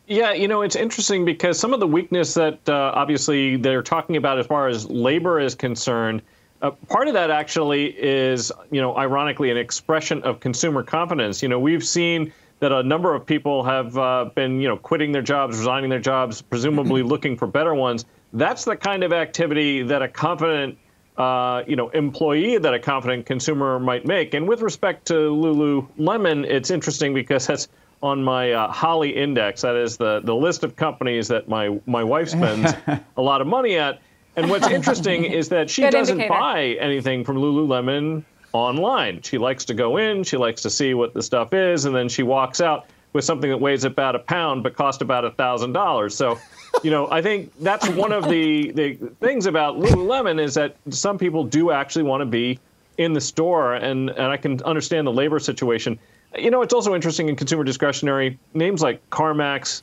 Yeah, 0.09 0.33
you 0.33 0.49
know, 0.49 0.63
it's 0.63 0.75
interesting 0.75 1.27
because 1.27 1.59
some 1.59 1.75
of 1.75 1.81
the 1.81 1.87
weakness 1.87 2.33
that 2.33 2.67
uh, 2.67 2.93
obviously 2.95 3.57
they're 3.57 3.83
talking 3.83 4.17
about 4.17 4.39
as 4.39 4.47
far 4.47 4.67
as 4.67 4.89
labor 4.89 5.39
is 5.39 5.55
concerned, 5.55 6.23
uh, 6.63 6.71
part 6.89 7.09
of 7.09 7.15
that 7.15 7.31
actually 7.31 7.89
is, 7.89 8.51
you 8.71 8.81
know, 8.81 8.97
ironically, 8.97 9.51
an 9.51 9.59
expression 9.59 10.23
of 10.23 10.41
consumer 10.41 10.83
confidence. 10.83 11.43
You 11.43 11.51
know, 11.51 11.61
we've 11.61 11.85
seen 11.85 12.33
that 12.61 12.73
a 12.73 12.83
number 12.83 13.15
of 13.15 13.27
people 13.27 13.63
have 13.65 13.99
uh, 13.99 14.31
been, 14.35 14.63
you 14.63 14.69
know, 14.69 14.79
quitting 14.79 15.13
their 15.13 15.21
jobs, 15.21 15.59
resigning 15.59 15.91
their 15.91 16.01
jobs, 16.01 16.41
presumably 16.41 17.03
looking 17.13 17.37
for 17.37 17.47
better 17.47 17.75
ones. 17.75 18.07
That's 18.33 18.65
the 18.65 18.77
kind 18.77 19.05
of 19.05 19.13
activity 19.13 19.83
that 19.83 20.01
a 20.01 20.09
confident, 20.09 20.79
uh, 21.19 21.65
you 21.67 21.77
know, 21.77 21.91
employee 21.91 22.57
that 22.57 22.73
a 22.73 22.79
confident 22.79 23.27
consumer 23.27 23.79
might 23.79 24.07
make. 24.07 24.33
And 24.33 24.49
with 24.49 24.63
respect 24.63 25.07
to 25.09 25.13
Lululemon, 25.15 26.47
it's 26.47 26.71
interesting 26.71 27.13
because 27.13 27.47
that's 27.47 27.69
on 28.03 28.23
my 28.23 28.53
uh, 28.53 28.71
Holly 28.71 29.15
Index. 29.17 29.63
That 29.63 29.77
is 29.77 29.97
the, 29.97 30.21
the 30.23 30.35
list 30.35 30.65
of 30.65 30.77
companies 30.77 31.29
that 31.29 31.49
my, 31.49 31.79
my 31.87 32.05
wife 32.05 32.29
spends 32.29 32.73
a 33.17 33.23
lot 33.23 33.41
of 33.41 33.47
money 33.47 33.77
at. 33.77 34.01
And 34.37 34.49
what's 34.51 34.69
interesting 34.69 35.25
is 35.25 35.49
that 35.49 35.69
she 35.69 35.83
Good 35.83 35.91
doesn't 35.91 36.21
indicator. 36.21 36.41
buy 36.41 36.63
anything 36.81 37.25
from 37.25 37.37
Lululemon 37.39 38.25
online. 38.53 39.21
She 39.23 39.37
likes 39.37 39.65
to 39.67 39.75
go 39.75 39.97
in, 39.97 40.23
she 40.23 40.37
likes 40.37 40.63
to 40.63 40.71
see 40.71 40.95
what 40.95 41.13
the 41.13 41.23
stuff 41.23 41.53
is, 41.53 41.85
and 41.85 41.95
then 41.95 42.09
she 42.09 42.23
walks 42.23 42.61
out 42.61 42.87
with 43.13 43.25
something 43.25 43.51
that 43.51 43.59
weighs 43.59 43.85
about 43.85 44.15
a 44.15 44.19
pound 44.19 44.63
but 44.63 44.77
cost 44.77 45.03
about 45.03 45.25
a 45.25 45.31
thousand 45.33 45.73
dollars. 45.73 46.15
So, 46.15 46.39
you 46.83 46.91
know, 46.91 47.11
I 47.11 47.21
think 47.21 47.53
that's 47.61 47.89
one 47.89 48.13
of 48.13 48.29
the, 48.29 48.71
the 48.73 48.95
things 49.21 49.47
about 49.47 49.77
Lululemon 49.77 50.41
is 50.41 50.55
that 50.55 50.77
some 50.91 51.19
people 51.19 51.43
do 51.45 51.71
actually 51.71 52.05
want 52.05 52.21
to 52.21 52.27
be 52.27 52.59
in 52.99 53.13
the 53.13 53.21
store, 53.21 53.75
and, 53.75 54.11
and 54.11 54.23
I 54.27 54.37
can 54.37 54.63
understand 54.63 55.07
the 55.07 55.13
labor 55.13 55.39
situation. 55.39 55.99
You 56.39 56.51
know, 56.51 56.63
it's 56.63 56.75
also 56.75 56.95
interesting 56.95 57.29
in 57.29 57.37
consumer 57.37 57.65
discretionary 57.65 58.39
names 58.55 58.83
like 58.83 59.09
CarMax. 59.11 59.83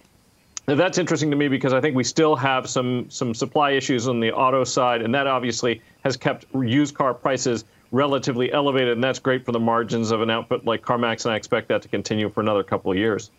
That's 0.66 0.98
interesting 0.98 1.30
to 1.30 1.38
me 1.38 1.48
because 1.48 1.74
I 1.74 1.82
think 1.82 1.96
we 1.96 2.04
still 2.04 2.36
have 2.36 2.68
some 2.68 3.10
some 3.10 3.34
supply 3.34 3.72
issues 3.72 4.08
on 4.08 4.20
the 4.20 4.32
auto 4.32 4.64
side, 4.64 5.02
and 5.02 5.14
that 5.14 5.28
obviously 5.28 5.82
has 6.04 6.18
kept 6.18 6.46
used 6.56 6.96
car 6.96 7.14
prices 7.14 7.66
relatively 7.92 8.52
elevated, 8.52 8.94
and 8.94 9.04
that's 9.04 9.20
great 9.20 9.46
for 9.46 9.52
the 9.52 9.60
margins 9.60 10.12
of 10.12 10.22
an 10.22 10.30
output 10.30 10.66
like 10.66 10.82
CarMax, 10.82 11.26
and 11.26 11.34
I 11.34 11.38
expect 11.38 11.68
that 11.68 11.82
to 11.84 11.88
continue 11.88 12.30
for 12.30 12.42
another 12.42 12.64
couple 12.64 12.92
of 12.92 12.98
years. 12.98 13.30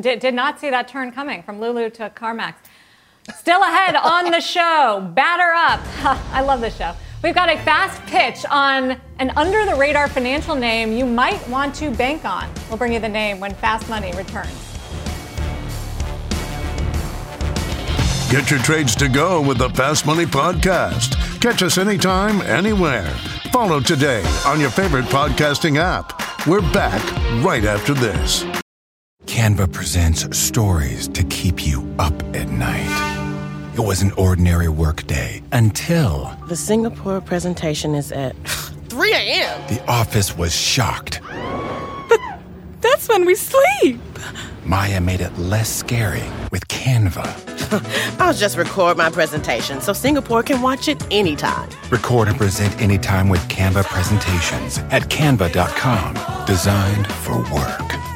Did, 0.00 0.20
did 0.20 0.34
not 0.34 0.60
see 0.60 0.70
that 0.70 0.88
turn 0.88 1.10
coming 1.10 1.42
from 1.42 1.60
Lulu 1.60 1.90
to 1.90 2.10
CarMax. 2.10 2.54
Still 3.34 3.62
ahead 3.62 3.96
on 3.96 4.30
the 4.30 4.40
show, 4.40 5.10
batter 5.14 5.52
up. 5.52 5.80
I 6.32 6.42
love 6.42 6.60
this 6.60 6.76
show. 6.76 6.94
We've 7.22 7.34
got 7.34 7.48
a 7.48 7.58
fast 7.58 8.00
pitch 8.06 8.44
on 8.50 9.00
an 9.18 9.30
under 9.36 9.64
the 9.64 9.74
radar 9.74 10.08
financial 10.08 10.54
name 10.54 10.92
you 10.92 11.06
might 11.06 11.46
want 11.48 11.74
to 11.76 11.90
bank 11.90 12.24
on. 12.24 12.48
We'll 12.68 12.78
bring 12.78 12.92
you 12.92 13.00
the 13.00 13.08
name 13.08 13.40
when 13.40 13.54
Fast 13.54 13.88
Money 13.88 14.12
returns. 14.12 14.52
Get 18.30 18.50
your 18.50 18.60
trades 18.60 18.94
to 18.96 19.08
go 19.08 19.40
with 19.40 19.58
the 19.58 19.70
Fast 19.70 20.04
Money 20.04 20.26
Podcast. 20.26 21.40
Catch 21.40 21.62
us 21.62 21.78
anytime, 21.78 22.40
anywhere. 22.42 23.08
Follow 23.52 23.80
today 23.80 24.22
on 24.44 24.60
your 24.60 24.70
favorite 24.70 25.04
podcasting 25.06 25.78
app. 25.78 26.46
We're 26.46 26.60
back 26.72 27.02
right 27.44 27.64
after 27.64 27.94
this. 27.94 28.44
Canva 29.26 29.72
presents 29.72 30.36
stories 30.36 31.08
to 31.08 31.24
keep 31.24 31.66
you 31.66 31.88
up 31.98 32.20
at 32.34 32.48
night. 32.48 33.15
It 33.76 33.84
was 33.84 34.00
an 34.00 34.12
ordinary 34.12 34.68
workday 34.68 35.42
until 35.52 36.34
The 36.48 36.56
Singapore 36.56 37.20
presentation 37.20 37.94
is 37.94 38.10
at 38.10 38.34
3 38.88 39.12
a.m. 39.12 39.60
the 39.68 39.84
office 39.86 40.34
was 40.34 40.56
shocked. 40.56 41.20
But 42.08 42.18
that's 42.80 43.06
when 43.06 43.26
we 43.26 43.34
sleep. 43.34 44.00
Maya 44.64 44.98
made 45.02 45.20
it 45.20 45.36
less 45.38 45.68
scary 45.68 46.24
with 46.50 46.66
Canva. 46.68 47.26
I'll 48.18 48.32
just 48.32 48.56
record 48.56 48.96
my 48.96 49.10
presentation 49.10 49.82
so 49.82 49.92
Singapore 49.92 50.42
can 50.42 50.62
watch 50.62 50.88
it 50.88 51.06
anytime. 51.12 51.68
Record 51.90 52.28
and 52.28 52.38
present 52.38 52.80
anytime 52.80 53.28
with 53.28 53.46
Canva 53.48 53.84
presentations 53.84 54.78
at 54.90 55.02
canva.com. 55.10 56.46
Designed 56.46 57.06
for 57.08 57.36
work. 57.52 58.15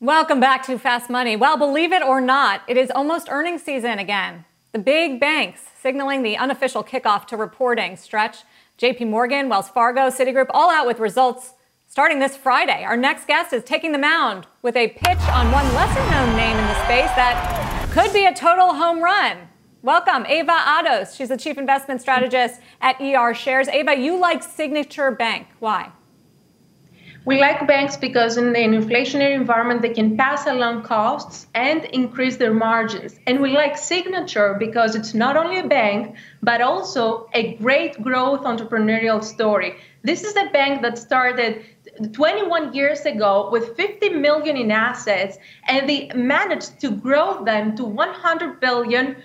Welcome 0.00 0.40
back 0.40 0.66
to 0.66 0.76
Fast 0.76 1.08
Money. 1.08 1.36
Well, 1.36 1.56
believe 1.56 1.92
it 1.92 2.02
or 2.02 2.20
not, 2.20 2.62
it 2.66 2.76
is 2.76 2.90
almost 2.90 3.28
earnings 3.30 3.62
season 3.62 4.00
again. 4.00 4.44
The 4.72 4.80
big 4.80 5.20
banks 5.20 5.62
signaling 5.80 6.24
the 6.24 6.36
unofficial 6.36 6.82
kickoff 6.82 7.26
to 7.28 7.36
reporting. 7.36 7.96
Stretch, 7.96 8.38
JP 8.76 9.08
Morgan, 9.08 9.48
Wells 9.48 9.68
Fargo, 9.68 10.08
Citigroup, 10.08 10.48
all 10.50 10.68
out 10.68 10.88
with 10.88 10.98
results 10.98 11.52
starting 11.86 12.18
this 12.18 12.36
Friday. 12.36 12.82
Our 12.82 12.96
next 12.96 13.28
guest 13.28 13.52
is 13.52 13.62
taking 13.62 13.92
the 13.92 13.98
mound 13.98 14.48
with 14.62 14.74
a 14.74 14.88
pitch 14.88 15.20
on 15.28 15.52
one 15.52 15.72
lesser 15.74 16.10
known 16.10 16.36
name 16.36 16.56
in 16.56 16.66
the 16.66 16.84
space 16.84 17.14
that 17.14 17.88
could 17.92 18.12
be 18.12 18.26
a 18.26 18.34
total 18.34 18.74
home 18.74 19.00
run. 19.00 19.48
Welcome, 19.82 20.26
Ava 20.26 20.50
Ados. 20.50 21.16
She's 21.16 21.28
the 21.28 21.36
chief 21.36 21.56
investment 21.56 22.00
strategist 22.00 22.60
at 22.80 23.00
ER 23.00 23.32
Shares. 23.32 23.68
Ava, 23.68 23.94
you 23.94 24.18
like 24.18 24.42
Signature 24.42 25.12
Bank. 25.12 25.46
Why? 25.60 25.92
We 27.26 27.40
like 27.40 27.66
banks 27.66 27.96
because 27.96 28.36
in 28.36 28.54
an 28.54 28.72
inflationary 28.72 29.34
environment, 29.34 29.80
they 29.80 29.94
can 29.94 30.14
pass 30.14 30.46
along 30.46 30.82
costs 30.82 31.46
and 31.54 31.86
increase 31.86 32.36
their 32.36 32.52
margins. 32.52 33.18
And 33.26 33.40
we 33.40 33.52
like 33.52 33.78
Signature 33.78 34.56
because 34.58 34.94
it's 34.94 35.14
not 35.14 35.34
only 35.34 35.58
a 35.58 35.66
bank, 35.66 36.16
but 36.42 36.60
also 36.60 37.30
a 37.32 37.54
great 37.54 38.02
growth 38.02 38.42
entrepreneurial 38.42 39.24
story. 39.24 39.76
This 40.02 40.22
is 40.22 40.36
a 40.36 40.50
bank 40.50 40.82
that 40.82 40.98
started 40.98 41.64
21 42.12 42.74
years 42.74 43.00
ago 43.06 43.48
with 43.50 43.74
50 43.74 44.10
million 44.10 44.58
in 44.58 44.70
assets, 44.70 45.38
and 45.66 45.88
they 45.88 46.10
managed 46.14 46.78
to 46.80 46.90
grow 46.90 47.42
them 47.42 47.74
to 47.76 47.84
100 47.84 48.60
billion 48.60 49.16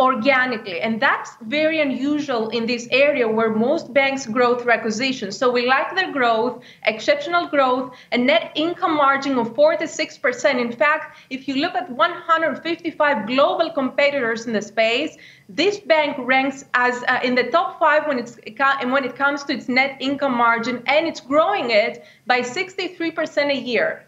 organically. 0.00 0.80
And 0.80 1.00
that's 1.00 1.36
very 1.42 1.80
unusual 1.80 2.48
in 2.48 2.66
this 2.66 2.88
area 2.90 3.28
where 3.28 3.50
most 3.50 3.94
banks 3.94 4.26
grow 4.26 4.58
through 4.58 4.72
acquisition. 4.72 5.30
So 5.30 5.52
we 5.52 5.66
like 5.66 5.94
their 5.94 6.12
growth, 6.12 6.64
exceptional 6.84 7.46
growth, 7.46 7.94
a 8.10 8.18
net 8.18 8.50
income 8.56 8.96
margin 8.96 9.38
of 9.38 9.54
46%. 9.54 10.60
In 10.60 10.72
fact, 10.72 11.16
if 11.30 11.46
you 11.46 11.56
look 11.56 11.76
at 11.76 11.88
155 11.90 13.26
global 13.26 13.70
competitors 13.70 14.46
in 14.46 14.52
the 14.52 14.62
space, 14.62 15.16
this 15.48 15.78
bank 15.78 16.16
ranks 16.18 16.64
as 16.74 17.04
uh, 17.06 17.20
in 17.22 17.36
the 17.36 17.44
top 17.44 17.78
five 17.78 18.08
when 18.08 18.18
it's 18.18 18.36
when 18.36 19.04
it 19.04 19.14
comes 19.14 19.44
to 19.44 19.52
its 19.52 19.68
net 19.68 19.96
income 20.00 20.34
margin, 20.34 20.82
and 20.86 21.06
it's 21.06 21.20
growing 21.20 21.70
it 21.70 22.04
by 22.26 22.40
63% 22.40 23.50
a 23.50 23.56
year. 23.56 24.06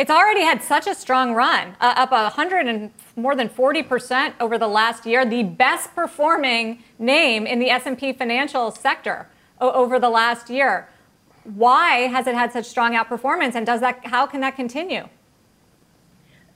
It's 0.00 0.10
already 0.10 0.40
had 0.40 0.62
such 0.62 0.86
a 0.86 0.94
strong 0.94 1.34
run, 1.34 1.76
uh, 1.78 1.92
up 1.94 2.10
100 2.10 2.66
and 2.66 2.90
more 3.16 3.36
than 3.36 3.50
40% 3.50 4.32
over 4.40 4.56
the 4.56 4.66
last 4.66 5.04
year, 5.04 5.26
the 5.26 5.42
best 5.42 5.94
performing 5.94 6.82
name 6.98 7.46
in 7.46 7.58
the 7.58 7.68
S&P 7.68 8.14
financial 8.14 8.70
sector 8.70 9.28
over 9.60 9.98
the 9.98 10.08
last 10.08 10.48
year. 10.48 10.88
Why 11.44 12.08
has 12.08 12.26
it 12.26 12.34
had 12.34 12.50
such 12.50 12.64
strong 12.64 12.94
outperformance 12.94 13.54
and 13.54 13.66
does 13.66 13.80
that 13.80 14.06
how 14.06 14.24
can 14.24 14.40
that 14.40 14.56
continue? 14.56 15.06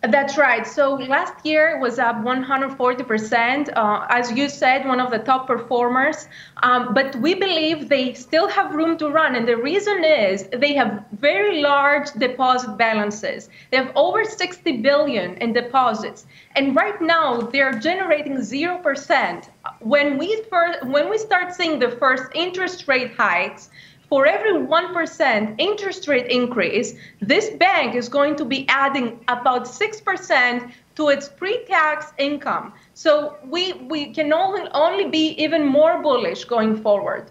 That's 0.08 0.36
right. 0.36 0.66
So 0.66 0.94
last 0.94 1.46
year 1.46 1.78
was 1.80 1.98
up 1.98 2.16
140%. 2.16 3.70
Uh, 3.74 4.06
as 4.10 4.30
you 4.32 4.50
said, 4.50 4.86
one 4.86 5.00
of 5.00 5.10
the 5.10 5.18
top 5.18 5.46
performers. 5.46 6.28
Um, 6.62 6.92
but 6.92 7.16
we 7.16 7.34
believe 7.34 7.88
they 7.88 8.12
still 8.12 8.48
have 8.48 8.74
room 8.74 8.98
to 8.98 9.08
run. 9.08 9.34
And 9.34 9.48
the 9.48 9.56
reason 9.56 10.04
is 10.04 10.46
they 10.52 10.74
have 10.74 11.04
very 11.12 11.62
large 11.62 12.12
deposit 12.12 12.76
balances. 12.76 13.48
They 13.70 13.78
have 13.78 13.92
over 13.96 14.24
60 14.24 14.82
billion 14.82 15.36
in 15.38 15.54
deposits. 15.54 16.26
And 16.54 16.76
right 16.76 17.00
now 17.00 17.40
they're 17.40 17.78
generating 17.78 18.36
0%. 18.36 19.48
When 19.80 20.18
we 20.18 20.42
first, 20.50 20.84
when 20.84 21.08
we 21.08 21.16
start 21.16 21.54
seeing 21.54 21.78
the 21.78 21.90
first 21.92 22.24
interest 22.34 22.88
rate 22.88 23.14
hikes, 23.14 23.70
for 24.14 24.28
every 24.28 24.52
1% 24.52 25.54
interest 25.58 26.06
rate 26.06 26.30
increase, 26.30 26.94
this 27.20 27.50
bank 27.50 27.96
is 27.96 28.08
going 28.08 28.36
to 28.36 28.44
be 28.44 28.64
adding 28.68 29.18
about 29.26 29.64
6% 29.64 30.72
to 30.94 31.08
its 31.08 31.28
pre-tax 31.28 32.12
income. 32.16 32.72
So 32.94 33.36
we, 33.44 33.72
we 33.72 34.14
can 34.14 34.32
only, 34.32 34.68
only 34.72 35.08
be 35.08 35.30
even 35.42 35.66
more 35.66 36.00
bullish 36.00 36.44
going 36.44 36.80
forward. 36.80 37.28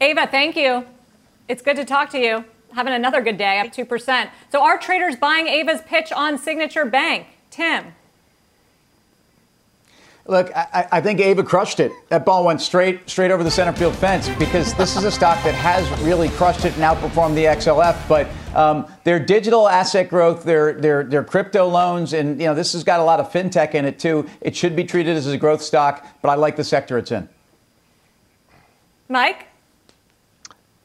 Ava, 0.00 0.28
thank 0.28 0.54
you. 0.54 0.86
It's 1.48 1.60
good 1.60 1.74
to 1.74 1.84
talk 1.84 2.10
to 2.10 2.20
you. 2.20 2.44
Having 2.72 2.92
another 2.92 3.20
good 3.20 3.38
day, 3.38 3.58
up 3.58 3.72
2%. 3.72 4.30
So 4.52 4.62
are 4.62 4.78
traders 4.78 5.16
buying 5.16 5.48
Ava's 5.48 5.82
pitch 5.82 6.12
on 6.12 6.38
Signature 6.38 6.84
Bank? 6.84 7.26
Tim. 7.50 7.94
Look, 10.26 10.54
I, 10.54 10.86
I, 10.92 11.00
think 11.00 11.18
Ava 11.18 11.42
crushed 11.42 11.80
it. 11.80 11.90
That 12.08 12.24
ball 12.24 12.44
went 12.44 12.60
straight 12.60 13.10
straight 13.10 13.32
over 13.32 13.42
the 13.42 13.50
center 13.50 13.72
field 13.72 13.96
fence 13.96 14.28
because 14.38 14.72
this 14.74 14.96
is 14.96 15.02
a 15.02 15.10
stock 15.10 15.42
that 15.42 15.54
has 15.54 15.88
really 16.02 16.28
crushed 16.28 16.64
it 16.64 16.72
and 16.74 16.82
outperformed 16.82 17.34
the 17.34 17.44
XLF. 17.46 18.08
But 18.08 18.28
um, 18.54 18.86
their 19.02 19.18
digital 19.18 19.68
asset 19.68 20.08
growth, 20.08 20.44
their 20.44 20.74
their 20.74 21.02
their 21.02 21.24
crypto 21.24 21.66
loans, 21.66 22.12
and 22.12 22.40
you 22.40 22.46
know 22.46 22.54
this 22.54 22.72
has 22.72 22.84
got 22.84 23.00
a 23.00 23.02
lot 23.02 23.18
of 23.18 23.32
fintech 23.32 23.74
in 23.74 23.84
it 23.84 23.98
too. 23.98 24.28
It 24.40 24.54
should 24.54 24.76
be 24.76 24.84
treated 24.84 25.16
as 25.16 25.26
a 25.26 25.36
growth 25.36 25.60
stock, 25.60 26.06
but 26.22 26.28
I 26.28 26.36
like 26.36 26.54
the 26.54 26.64
sector 26.64 26.98
it's 26.98 27.10
in. 27.10 27.28
Mike. 29.08 29.48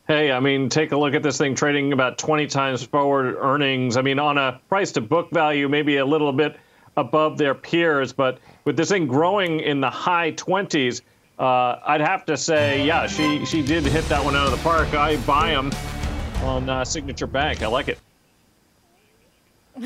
Hey, 0.07 0.31
I 0.31 0.39
mean, 0.39 0.69
take 0.69 0.93
a 0.93 0.97
look 0.97 1.13
at 1.13 1.21
this 1.21 1.37
thing 1.37 1.53
trading 1.53 1.91
about 1.91 2.17
20 2.17 2.47
times 2.47 2.81
forward 2.81 3.35
earnings. 3.35 3.97
I 3.97 4.01
mean, 4.01 4.19
on 4.19 4.37
a 4.37 4.59
price 4.69 4.93
to 4.93 5.01
book 5.01 5.29
value, 5.31 5.67
maybe 5.67 5.97
a 5.97 6.05
little 6.05 6.31
bit 6.31 6.57
above 6.95 7.37
their 7.37 7.53
peers, 7.53 8.11
but 8.13 8.39
with 8.67 8.75
this 8.75 8.89
thing 8.89 9.07
growing 9.07 9.61
in 9.61 9.79
the 9.79 9.89
high 9.89 10.33
20s, 10.33 11.01
uh, 11.39 11.79
I'd 11.85 12.01
have 12.01 12.25
to 12.25 12.35
say, 12.35 12.85
yeah, 12.85 13.07
she 13.07 13.45
she 13.45 13.61
did 13.61 13.85
hit 13.85 14.03
that 14.09 14.23
one 14.23 14.35
out 14.35 14.45
of 14.45 14.51
the 14.51 14.61
park. 14.61 14.93
I 14.93 15.15
buy 15.17 15.51
them 15.51 15.71
on 16.43 16.69
uh, 16.69 16.83
Signature 16.83 17.27
Bank. 17.27 17.63
I 17.63 17.67
like 17.67 17.87
it. 17.87 17.97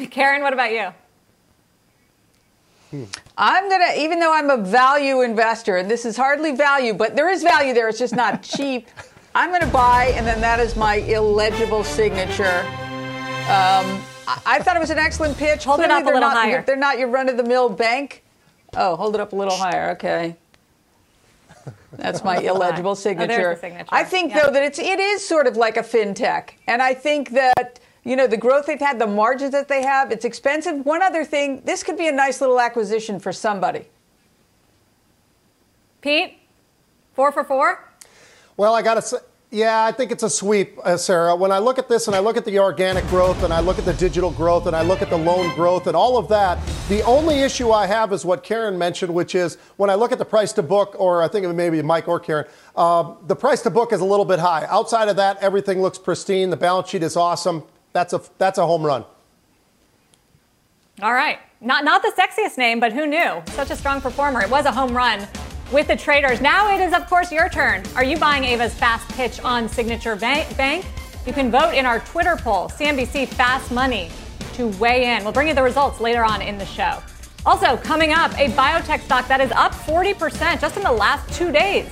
Karen, 0.10 0.42
what 0.42 0.52
about 0.52 0.72
you? 0.72 0.90
I'm 3.38 3.70
gonna, 3.70 3.94
even 3.98 4.20
though 4.20 4.34
I'm 4.34 4.50
a 4.50 4.58
value 4.58 5.22
investor, 5.22 5.78
and 5.78 5.90
this 5.90 6.04
is 6.04 6.18
hardly 6.18 6.56
value, 6.56 6.94
but 6.94 7.16
there 7.16 7.30
is 7.30 7.44
value 7.44 7.74
there. 7.74 7.88
It's 7.88 8.00
just 8.00 8.16
not 8.16 8.42
cheap. 8.58 8.88
I'm 9.36 9.52
gonna 9.52 9.72
buy, 9.72 10.14
and 10.16 10.26
then 10.26 10.42
that 10.42 10.60
is 10.60 10.76
my 10.76 10.96
illegible 10.96 11.84
signature. 11.84 12.62
Um, 13.46 14.02
I, 14.28 14.42
I, 14.46 14.60
thought 14.60 14.76
it 14.76 14.80
was 14.80 14.90
an 14.90 14.98
excellent 14.98 15.38
pitch. 15.38 15.66
Hold 15.66 15.78
Clearly, 15.78 15.94
it 15.94 15.98
up 15.98 16.04
a 16.04 16.06
little 16.06 16.22
not, 16.22 16.36
higher. 16.36 16.64
They're 16.64 16.76
not 16.76 16.98
your 16.98 17.10
run-of-the-mill 17.10 17.70
bank. 17.70 18.24
Oh, 18.76 18.96
hold 18.96 19.16
it 19.16 19.22
up 19.22 19.34
a 19.34 19.36
little 19.36 19.56
higher. 19.56 19.92
Okay. 19.92 20.36
That's 21.94 22.24
my 22.24 22.38
illegible 22.42 22.92
oh, 22.92 22.96
signature. 22.96 23.52
Oh, 23.52 23.60
signature. 23.60 23.90
I 23.92 24.04
think 24.04 24.32
yeah. 24.32 24.46
though 24.46 24.52
that 24.52 24.64
it's 24.64 24.80
it 24.80 25.00
is 25.00 25.26
sort 25.26 25.48
of 25.48 25.58
like 25.58 25.78
a 25.78 25.84
fintech, 25.84 26.52
and 26.68 26.82
I 26.82 26.94
think 26.94 27.32
that 27.32 27.80
you 28.04 28.16
know 28.16 28.28
the 28.28 28.38
growth 28.38 28.66
they've 28.66 28.80
had, 28.80 29.00
the 29.00 29.08
margins 29.08 29.52
that 29.52 29.68
they 29.68 29.84
have, 29.84 30.12
it's 30.12 30.26
expensive. 30.26 30.86
One 30.86 31.02
other 31.02 31.26
thing, 31.26 31.62
this 31.66 31.84
could 31.84 31.98
be 31.98 32.08
a 32.08 32.12
nice 32.12 32.42
little 32.42 32.60
acquisition 32.60 33.20
for 33.20 33.34
somebody. 33.34 33.86
Pete, 36.02 36.38
four 37.14 37.32
for 37.32 37.44
four. 37.44 37.88
Well, 38.58 38.74
I 38.74 38.82
got 38.82 38.96
to 38.96 39.02
say. 39.02 39.18
Yeah, 39.54 39.84
I 39.84 39.92
think 39.92 40.14
it's 40.14 40.24
a 40.24 40.30
sweep, 40.30 40.80
uh, 40.82 40.96
Sarah. 40.96 41.36
When 41.36 41.52
I 41.52 41.60
look 41.60 41.78
at 41.78 41.90
this 41.90 42.08
and 42.08 42.16
I 42.16 42.20
look 42.20 42.38
at 42.38 42.46
the 42.46 42.58
organic 42.58 43.06
growth 43.08 43.44
and 43.44 43.54
I 43.54 43.60
look 43.60 43.78
at 43.78 43.84
the 43.84 43.94
digital 43.94 44.32
growth 44.32 44.66
and 44.66 44.74
I 44.74 44.82
look 44.82 45.02
at 45.02 45.10
the 45.10 45.18
loan 45.18 45.54
growth 45.56 45.88
and 45.88 45.96
all 45.96 46.18
of 46.18 46.30
that, 46.30 46.58
the 46.88 47.02
only 47.04 47.42
issue 47.42 47.70
I 47.70 47.86
have 47.86 48.14
is 48.14 48.24
what 48.24 48.46
Karen 48.46 48.78
mentioned, 48.78 49.14
which 49.14 49.36
is 49.36 49.58
when 49.76 49.90
I 49.90 49.96
look 49.96 50.14
at 50.14 50.20
the 50.20 50.26
price 50.26 50.54
to 50.54 50.64
book, 50.64 50.96
or 50.98 51.22
I 51.22 51.28
think 51.28 51.46
it 51.46 51.52
maybe 51.52 51.82
Mike 51.82 52.08
or 52.08 52.18
Karen, 52.18 52.46
uh, 52.78 53.14
the 53.28 53.36
price 53.36 53.62
to 53.64 53.70
book 53.70 53.92
is 53.92 54.00
a 54.00 54.06
little 54.06 54.24
bit 54.24 54.40
high. 54.40 54.66
Outside 54.70 55.10
of 55.10 55.18
that, 55.18 55.38
everything 55.44 55.82
looks 55.82 55.98
pristine. 55.98 56.50
The 56.50 56.56
balance 56.56 56.88
sheet 56.88 57.04
is 57.04 57.18
awesome. 57.18 57.64
That's 57.92 58.14
a 58.14 58.22
that's 58.38 58.58
a 58.58 58.66
home 58.66 58.86
run. 58.86 59.04
All 61.02 61.14
right, 61.14 61.40
not 61.60 61.84
not 61.84 62.04
the 62.04 62.14
sexiest 62.18 62.58
name, 62.58 62.80
but 62.80 62.94
who 62.94 63.06
knew? 63.06 63.42
Such 63.48 63.70
a 63.70 63.76
strong 63.76 64.00
performer. 64.00 64.42
It 64.42 64.50
was 64.50 64.66
a 64.66 64.72
home 64.72 64.96
run 64.96 65.28
with 65.72 65.88
the 65.88 65.96
traders. 65.96 66.42
Now 66.42 66.74
it 66.76 66.82
is, 66.82 66.94
of 66.94 67.08
course, 67.08 67.32
your 67.32 67.50
turn. 67.50 67.84
Are 67.96 68.04
you 68.04 68.18
buying 68.18 68.44
Ava's 68.44 68.74
fast 68.74 69.08
pitch 69.10 69.40
on 69.42 69.70
Signature 69.70 70.16
Bank? 70.16 70.86
You 71.26 71.34
can 71.34 71.52
vote 71.52 71.74
in 71.74 71.86
our 71.86 72.00
Twitter 72.00 72.36
poll, 72.36 72.68
CNBC 72.68 73.28
Fast 73.28 73.72
Money, 73.72 74.10
to 74.54 74.68
weigh 74.80 75.16
in. 75.16 75.24
We'll 75.24 75.34
bring 75.34 75.48
you 75.48 75.54
the 75.54 75.64
results 75.64 76.00
later 76.00 76.26
on 76.26 76.42
in 76.42 76.58
the 76.58 76.66
show. 76.66 77.02
Also, 77.46 77.78
coming 77.78 78.12
up, 78.12 78.32
a 78.38 78.50
biotech 78.50 79.02
stock 79.02 79.28
that 79.28 79.40
is 79.40 79.52
up 79.52 79.74
40% 79.74 80.60
just 80.60 80.78
in 80.78 80.84
the 80.84 80.92
last 80.92 81.32
two 81.34 81.52
days. 81.52 81.88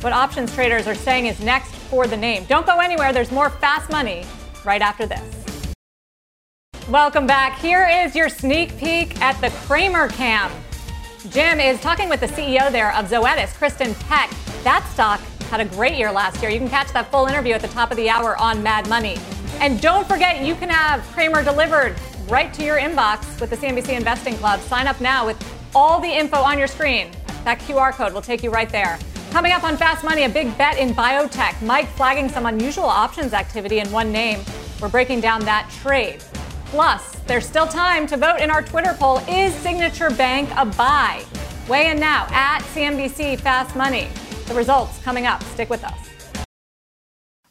What 0.00 0.12
options 0.12 0.54
traders 0.54 0.86
are 0.86 0.94
saying 0.94 1.26
is 1.26 1.40
next 1.40 1.74
for 1.74 2.06
the 2.06 2.16
name. 2.16 2.44
Don't 2.44 2.66
go 2.66 2.78
anywhere. 2.78 3.12
There's 3.12 3.32
more 3.32 3.50
Fast 3.50 3.90
Money 3.90 4.24
right 4.64 4.82
after 4.82 5.06
this. 5.06 5.22
Welcome 6.88 7.26
back. 7.26 7.58
Here 7.58 7.88
is 7.88 8.14
your 8.14 8.28
sneak 8.28 8.76
peek 8.76 9.18
at 9.22 9.40
the 9.40 9.48
Cramer 9.66 10.08
Cam. 10.08 10.52
Jim 11.30 11.58
is 11.58 11.80
talking 11.80 12.10
with 12.10 12.20
the 12.20 12.26
CEO 12.26 12.70
there 12.70 12.94
of 12.94 13.06
Zoetis, 13.06 13.54
Kristin 13.54 13.98
Peck. 14.08 14.30
That 14.62 14.86
stock 14.92 15.20
had 15.48 15.58
a 15.58 15.64
great 15.64 15.96
year 15.96 16.12
last 16.12 16.42
year. 16.42 16.50
You 16.50 16.58
can 16.58 16.68
catch 16.68 16.92
that 16.92 17.10
full 17.10 17.26
interview 17.26 17.54
at 17.54 17.62
the 17.62 17.68
top 17.68 17.90
of 17.90 17.96
the 17.96 18.10
hour 18.10 18.36
on 18.38 18.62
Mad 18.62 18.86
Money. 18.90 19.16
And 19.58 19.80
don't 19.80 20.06
forget, 20.06 20.44
you 20.44 20.54
can 20.54 20.68
have 20.68 21.02
Cramer 21.12 21.42
delivered 21.42 21.96
right 22.28 22.52
to 22.52 22.62
your 22.62 22.78
inbox 22.78 23.40
with 23.40 23.48
the 23.48 23.56
CNBC 23.56 23.96
Investing 23.96 24.36
Club. 24.36 24.60
Sign 24.60 24.86
up 24.86 25.00
now 25.00 25.24
with 25.24 25.42
all 25.74 25.98
the 25.98 26.08
info 26.08 26.36
on 26.36 26.58
your 26.58 26.68
screen. 26.68 27.10
That 27.44 27.58
QR 27.60 27.92
code 27.92 28.12
will 28.12 28.22
take 28.22 28.42
you 28.42 28.50
right 28.50 28.68
there. 28.68 28.98
Coming 29.30 29.52
up 29.52 29.64
on 29.64 29.78
Fast 29.78 30.04
Money, 30.04 30.24
a 30.24 30.28
big 30.28 30.56
bet 30.58 30.76
in 30.76 30.90
biotech. 30.90 31.60
Mike 31.62 31.88
flagging 31.88 32.28
some 32.28 32.44
unusual 32.44 32.84
options 32.84 33.32
activity 33.32 33.78
in 33.78 33.90
one 33.90 34.12
name. 34.12 34.40
We're 34.78 34.90
breaking 34.90 35.22
down 35.22 35.40
that 35.46 35.70
trade. 35.82 36.22
Plus, 36.74 37.14
there's 37.28 37.46
still 37.46 37.68
time 37.68 38.04
to 38.04 38.16
vote 38.16 38.40
in 38.40 38.50
our 38.50 38.60
Twitter 38.60 38.96
poll. 38.98 39.18
Is 39.28 39.54
Signature 39.54 40.10
Bank 40.10 40.50
a 40.56 40.66
buy? 40.66 41.24
Weigh 41.68 41.92
in 41.92 42.00
now 42.00 42.26
at 42.30 42.62
CNBC 42.74 43.38
Fast 43.38 43.76
Money. 43.76 44.08
The 44.46 44.54
results 44.54 45.00
coming 45.04 45.24
up. 45.24 45.40
Stick 45.44 45.70
with 45.70 45.84
us. 45.84 46.10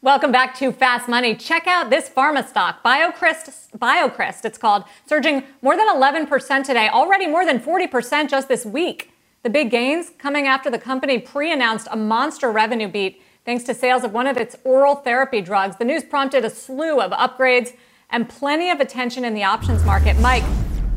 Welcome 0.01 0.33
back 0.33 0.57
to 0.57 0.73
Fast 0.73 1.07
Money. 1.07 1.35
Check 1.35 1.67
out 1.67 1.89
this 1.89 2.09
pharma 2.09 2.45
stock, 2.45 2.83
BioCryst, 2.83 3.69
BioCryst 3.77 4.43
it's 4.43 4.57
called, 4.57 4.83
surging 5.05 5.43
more 5.61 5.77
than 5.77 5.87
11% 5.87 6.65
today, 6.65 6.89
already 6.89 7.25
more 7.25 7.45
than 7.45 7.61
40% 7.61 8.29
just 8.29 8.49
this 8.49 8.65
week. 8.65 9.13
The 9.43 9.49
big 9.49 9.71
gains 9.71 10.11
coming 10.17 10.47
after 10.47 10.69
the 10.69 10.77
company 10.77 11.17
pre-announced 11.17 11.87
a 11.89 11.95
monster 11.95 12.51
revenue 12.51 12.89
beat 12.89 13.21
thanks 13.45 13.63
to 13.63 13.73
sales 13.73 14.03
of 14.03 14.11
one 14.11 14.27
of 14.27 14.35
its 14.35 14.57
oral 14.65 14.95
therapy 14.95 15.39
drugs. 15.39 15.77
The 15.77 15.85
news 15.85 16.03
prompted 16.03 16.43
a 16.43 16.49
slew 16.49 16.99
of 16.99 17.11
upgrades 17.11 17.71
and 18.13 18.29
plenty 18.29 18.69
of 18.69 18.79
attention 18.79 19.25
in 19.25 19.33
the 19.33 19.43
options 19.43 19.83
market. 19.83 20.17
Mike, 20.19 20.43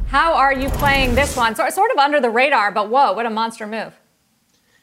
how 0.07 0.35
are 0.35 0.53
you 0.53 0.69
playing 0.69 1.17
this 1.17 1.37
one? 1.37 1.57
So, 1.57 1.69
sort 1.71 1.91
of 1.91 1.99
under 1.99 2.21
the 2.21 2.31
radar, 2.31 2.71
but 2.71 2.91
whoa, 2.91 3.13
what 3.13 3.27
a 3.27 3.31
monster 3.31 3.67
move. 3.67 3.93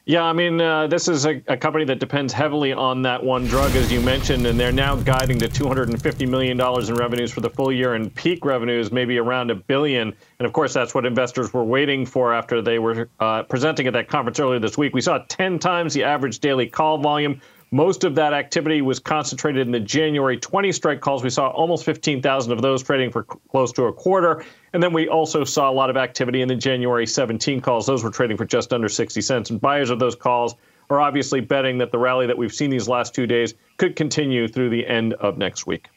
Yeah, 0.06 0.24
I 0.24 0.34
mean, 0.34 0.60
uh, 0.60 0.88
this 0.88 1.08
is 1.08 1.26
a, 1.26 1.42
a, 1.48 1.56
company 1.56 1.86
that 1.86 1.98
depends 1.98 2.34
heavily 2.34 2.74
on 2.74 3.04
that 3.04 3.24
one 3.24 3.46
drug, 3.46 3.74
as 3.78 3.90
you 3.90 4.02
mentioned, 4.02 4.46
and 4.46 4.60
they're 4.60 4.74
now 4.74 4.98
guiding 4.98 5.40
to 5.40 5.48
$250 5.48 6.28
million 6.28 6.60
in 6.60 6.96
revenues 6.96 7.32
for 7.32 7.40
the 7.40 7.50
full 7.50 7.72
year, 7.72 7.94
and 7.94 8.14
peak 8.14 8.44
revenues 8.44 8.92
maybe 8.92 9.18
around 9.18 9.50
a 9.50 9.56
billion. 9.56 10.14
And 10.40 10.46
of 10.46 10.52
course, 10.52 10.74
that's 10.74 10.94
what 10.94 11.06
investors 11.06 11.54
were 11.54 11.64
waiting 11.64 12.06
for 12.06 12.34
after 12.34 12.62
they 12.62 12.80
were 12.80 13.08
uh, 13.22 13.44
presenting 13.44 13.88
at 13.88 13.94
that 13.94 14.10
conference 14.10 14.42
earlier 14.42 14.60
this 14.60 14.78
week. 14.78 14.94
We 14.94 15.00
saw 15.00 15.20
10 15.30 15.58
times 15.58 15.94
the 15.94 16.04
average 16.04 16.40
daily 16.40 16.68
call 16.68 16.98
volume. 16.98 17.40
Most 17.74 18.04
of 18.04 18.14
that 18.14 18.34
activity 18.34 18.84
was 18.84 19.00
concentrated 19.00 19.66
in 19.66 19.72
the 19.72 19.80
January 19.80 20.38
20 20.38 20.72
strike 20.72 21.02
calls. 21.02 21.24
We 21.24 21.32
saw 21.32 21.50
almost 21.50 21.86
15,000 21.86 22.52
of 22.52 22.62
those 22.62 22.84
trading 22.84 23.10
for 23.10 23.24
close 23.24 23.72
to 23.72 23.86
a 23.86 23.94
quarter. 23.94 24.46
And 24.74 24.84
then 24.84 24.94
we 24.94 25.08
also 25.08 25.44
saw 25.44 25.72
a 25.72 25.74
lot 25.74 25.90
of 25.90 25.98
activity 25.98 26.44
in 26.44 26.48
the 26.48 26.56
January 26.56 27.08
17 27.08 27.62
calls. 27.62 27.88
Those 27.88 28.04
were 28.04 28.12
trading 28.12 28.38
for 28.38 28.46
just 28.46 28.74
under 28.74 28.88
60 28.88 29.20
cents. 29.22 29.50
And 29.50 29.60
buyers 29.60 29.90
of 29.90 29.98
those 29.98 30.14
calls 30.14 30.54
are 30.92 31.02
obviously 31.02 31.42
betting 31.42 31.80
that 31.80 31.92
the 31.92 31.98
rally 31.98 32.28
that 32.28 32.38
we've 32.38 32.54
seen 32.54 32.70
these 32.70 32.88
last 32.88 33.16
two 33.16 33.26
days 33.26 33.56
could 33.78 33.96
continue 33.96 34.48
through 34.48 34.70
the 34.70 34.86
end 34.86 35.14
of 35.16 35.40
next 35.40 35.66
week. 35.66 35.88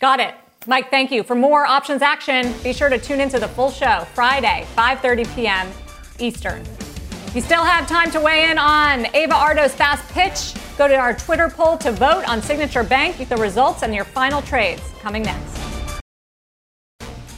Got 0.00 0.18
it. 0.18 0.34
Mike, 0.66 0.90
thank 0.90 1.12
you. 1.12 1.22
For 1.22 1.36
more 1.36 1.64
options 1.64 2.02
action, 2.02 2.52
be 2.64 2.72
sure 2.72 2.88
to 2.88 2.98
tune 2.98 3.20
into 3.20 3.38
the 3.38 3.46
full 3.46 3.70
show 3.70 4.04
Friday, 4.14 4.66
5:30 4.74 5.36
p.m. 5.36 5.70
Eastern. 6.18 6.64
You 7.34 7.40
still 7.40 7.64
have 7.64 7.88
time 7.88 8.10
to 8.10 8.20
weigh 8.20 8.50
in 8.50 8.58
on 8.58 9.06
Ava 9.14 9.34
Ardo's 9.34 9.74
fast 9.74 10.06
pitch. 10.10 10.52
Go 10.76 10.86
to 10.86 10.94
our 10.96 11.14
Twitter 11.14 11.48
poll 11.48 11.78
to 11.78 11.90
vote 11.90 12.28
on 12.28 12.42
Signature 12.42 12.82
Bank. 12.82 13.26
The 13.26 13.38
results 13.38 13.82
and 13.82 13.94
your 13.94 14.04
final 14.04 14.42
trades 14.42 14.82
coming 15.00 15.22
next. 15.22 15.58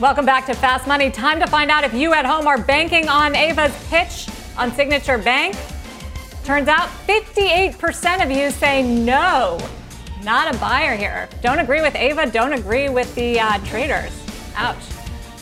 Welcome 0.00 0.26
back 0.26 0.46
to 0.46 0.54
Fast 0.54 0.88
Money. 0.88 1.12
Time 1.12 1.38
to 1.38 1.46
find 1.46 1.70
out 1.70 1.84
if 1.84 1.94
you 1.94 2.12
at 2.12 2.26
home 2.26 2.48
are 2.48 2.58
banking 2.58 3.08
on 3.08 3.36
Ava's 3.36 3.72
pitch 3.88 4.28
on 4.58 4.72
Signature 4.72 5.16
Bank. 5.16 5.54
Turns 6.42 6.66
out 6.66 6.88
58% 7.06 8.24
of 8.24 8.32
you 8.32 8.50
say 8.50 8.82
no, 8.82 9.60
not 10.24 10.52
a 10.52 10.58
buyer 10.58 10.96
here. 10.96 11.28
Don't 11.40 11.60
agree 11.60 11.82
with 11.82 11.94
Ava, 11.94 12.28
don't 12.28 12.52
agree 12.52 12.88
with 12.88 13.14
the 13.14 13.38
uh, 13.38 13.58
traders. 13.58 14.10
Ouch. 14.56 14.76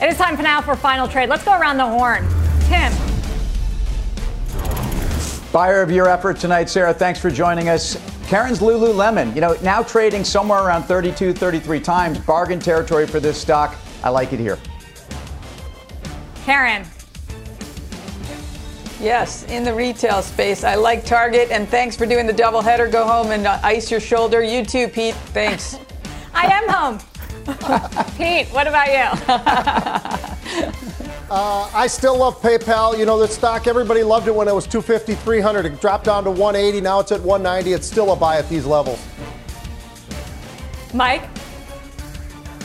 It 0.02 0.10
is 0.10 0.18
time 0.18 0.36
for 0.36 0.42
now 0.42 0.60
for 0.60 0.76
final 0.76 1.08
trade. 1.08 1.30
Let's 1.30 1.42
go 1.42 1.58
around 1.58 1.78
the 1.78 1.86
horn. 1.86 2.28
Tim. 2.64 3.11
Buyer 5.52 5.82
of 5.82 5.90
your 5.90 6.08
effort 6.08 6.38
tonight, 6.38 6.70
Sarah. 6.70 6.94
Thanks 6.94 7.20
for 7.20 7.30
joining 7.30 7.68
us. 7.68 7.98
Karen's 8.26 8.60
Lululemon, 8.60 9.34
you 9.34 9.42
know, 9.42 9.54
now 9.62 9.82
trading 9.82 10.24
somewhere 10.24 10.64
around 10.64 10.84
32, 10.84 11.34
33 11.34 11.78
times. 11.78 12.18
Bargain 12.20 12.58
territory 12.58 13.06
for 13.06 13.20
this 13.20 13.38
stock. 13.38 13.76
I 14.02 14.08
like 14.08 14.32
it 14.32 14.40
here. 14.40 14.58
Karen. 16.46 16.86
Yes, 18.98 19.44
in 19.50 19.62
the 19.62 19.74
retail 19.74 20.22
space. 20.22 20.64
I 20.64 20.76
like 20.76 21.04
Target, 21.04 21.50
and 21.50 21.68
thanks 21.68 21.96
for 21.96 22.06
doing 22.06 22.26
the 22.26 22.32
double 22.32 22.62
header. 22.62 22.88
Go 22.88 23.06
home 23.06 23.30
and 23.30 23.46
uh, 23.46 23.60
ice 23.62 23.90
your 23.90 24.00
shoulder. 24.00 24.42
You 24.42 24.64
too, 24.64 24.88
Pete. 24.88 25.16
Thanks. 25.34 25.76
I 26.34 26.46
am 26.46 26.66
home. 26.66 26.98
Pete, 28.16 28.48
what 28.54 28.66
about 28.66 28.88
you? 28.88 29.04
uh, 31.32 31.70
I 31.72 31.86
still 31.86 32.18
love 32.18 32.42
PayPal. 32.42 32.98
You 32.98 33.06
know, 33.06 33.18
the 33.18 33.26
stock, 33.26 33.66
everybody 33.66 34.02
loved 34.02 34.28
it 34.28 34.34
when 34.34 34.48
it 34.48 34.54
was 34.54 34.66
250, 34.66 35.14
300. 35.14 35.64
It 35.64 35.80
dropped 35.80 36.04
down 36.04 36.24
to 36.24 36.30
180. 36.30 36.82
Now 36.82 37.00
it's 37.00 37.10
at 37.10 37.22
190. 37.22 37.72
It's 37.72 37.86
still 37.86 38.12
a 38.12 38.16
buy 38.16 38.36
at 38.36 38.50
these 38.50 38.66
levels. 38.66 39.02
Mike? 40.92 41.22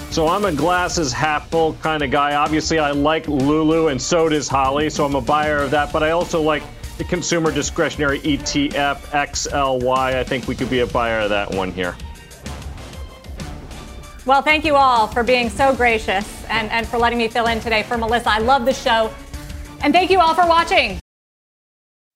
So 0.10 0.28
I'm 0.28 0.44
a 0.44 0.52
glasses 0.52 1.14
half 1.14 1.50
full 1.50 1.76
kind 1.76 2.04
of 2.04 2.12
guy. 2.12 2.36
Obviously, 2.36 2.78
I 2.78 2.92
like 2.92 3.30
Lulu, 3.30 3.88
and 3.88 4.02
so 4.02 4.28
does 4.28 4.50
Holly. 4.50 4.90
So 4.90 5.06
I'm 5.06 5.16
a 5.16 5.22
buyer 5.22 5.60
of 5.60 5.72
that. 5.72 5.94
But 5.94 6.04
I 6.04 6.12
also 6.12 6.42
like 6.42 6.64
the 6.98 7.06
consumer 7.06 7.54
discretionary 7.54 8.20
ETF 8.20 8.98
XLY. 9.12 9.98
I 9.98 10.26
think 10.26 10.46
we 10.46 10.56
could 10.56 10.70
be 10.70 10.82
a 10.82 10.88
buyer 10.88 11.22
of 11.22 11.30
that 11.30 11.54
one 11.54 11.72
here. 11.72 11.96
Well, 14.28 14.42
thank 14.42 14.66
you 14.66 14.76
all 14.76 15.08
for 15.08 15.24
being 15.24 15.50
so 15.50 15.74
gracious 15.74 16.44
and, 16.50 16.70
and 16.70 16.86
for 16.86 16.98
letting 16.98 17.18
me 17.18 17.30
fill 17.30 17.48
in 17.48 17.62
today 17.62 17.84
for 17.84 17.98
Melissa. 17.98 18.30
I 18.30 18.40
love 18.40 18.66
the 18.66 18.74
show. 18.74 19.10
And 19.80 19.94
thank 19.94 20.12
you 20.12 20.20
all 20.20 20.36
for 20.36 20.46
watching. 20.46 21.00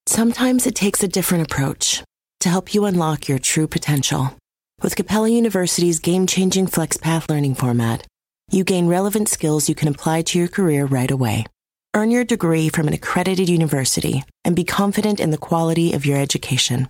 Sometimes 0.07 0.67
it 0.67 0.75
takes 0.75 1.03
a 1.03 1.07
different 1.07 1.49
approach 1.49 2.03
to 2.41 2.49
help 2.49 2.73
you 2.73 2.83
unlock 2.83 3.29
your 3.29 3.39
true 3.39 3.65
potential. 3.65 4.35
With 4.81 4.97
Capella 4.97 5.29
University's 5.29 5.99
game 5.99 6.27
changing 6.27 6.67
FlexPath 6.67 7.29
learning 7.29 7.55
format, 7.55 8.05
you 8.51 8.65
gain 8.65 8.89
relevant 8.89 9.29
skills 9.29 9.69
you 9.69 9.75
can 9.75 9.87
apply 9.87 10.23
to 10.23 10.37
your 10.37 10.49
career 10.49 10.85
right 10.85 11.09
away. 11.09 11.45
Earn 11.93 12.11
your 12.11 12.25
degree 12.25 12.67
from 12.67 12.89
an 12.89 12.93
accredited 12.93 13.47
university 13.47 14.25
and 14.43 14.53
be 14.53 14.65
confident 14.65 15.21
in 15.21 15.31
the 15.31 15.37
quality 15.37 15.93
of 15.93 16.05
your 16.05 16.17
education. 16.17 16.89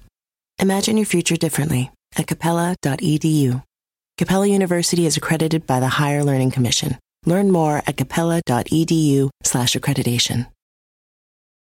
Imagine 0.57 0.97
your 0.97 1.05
future 1.05 1.35
differently 1.35 1.91
at 2.17 2.25
capella.edu. 2.25 3.61
Capella 4.21 4.45
University 4.45 5.07
is 5.07 5.17
accredited 5.17 5.65
by 5.65 5.79
the 5.79 5.87
Higher 5.87 6.23
Learning 6.23 6.51
Commission. 6.51 6.99
Learn 7.25 7.49
more 7.49 7.81
at 7.87 7.97
capella.edu/accreditation. 7.97 10.45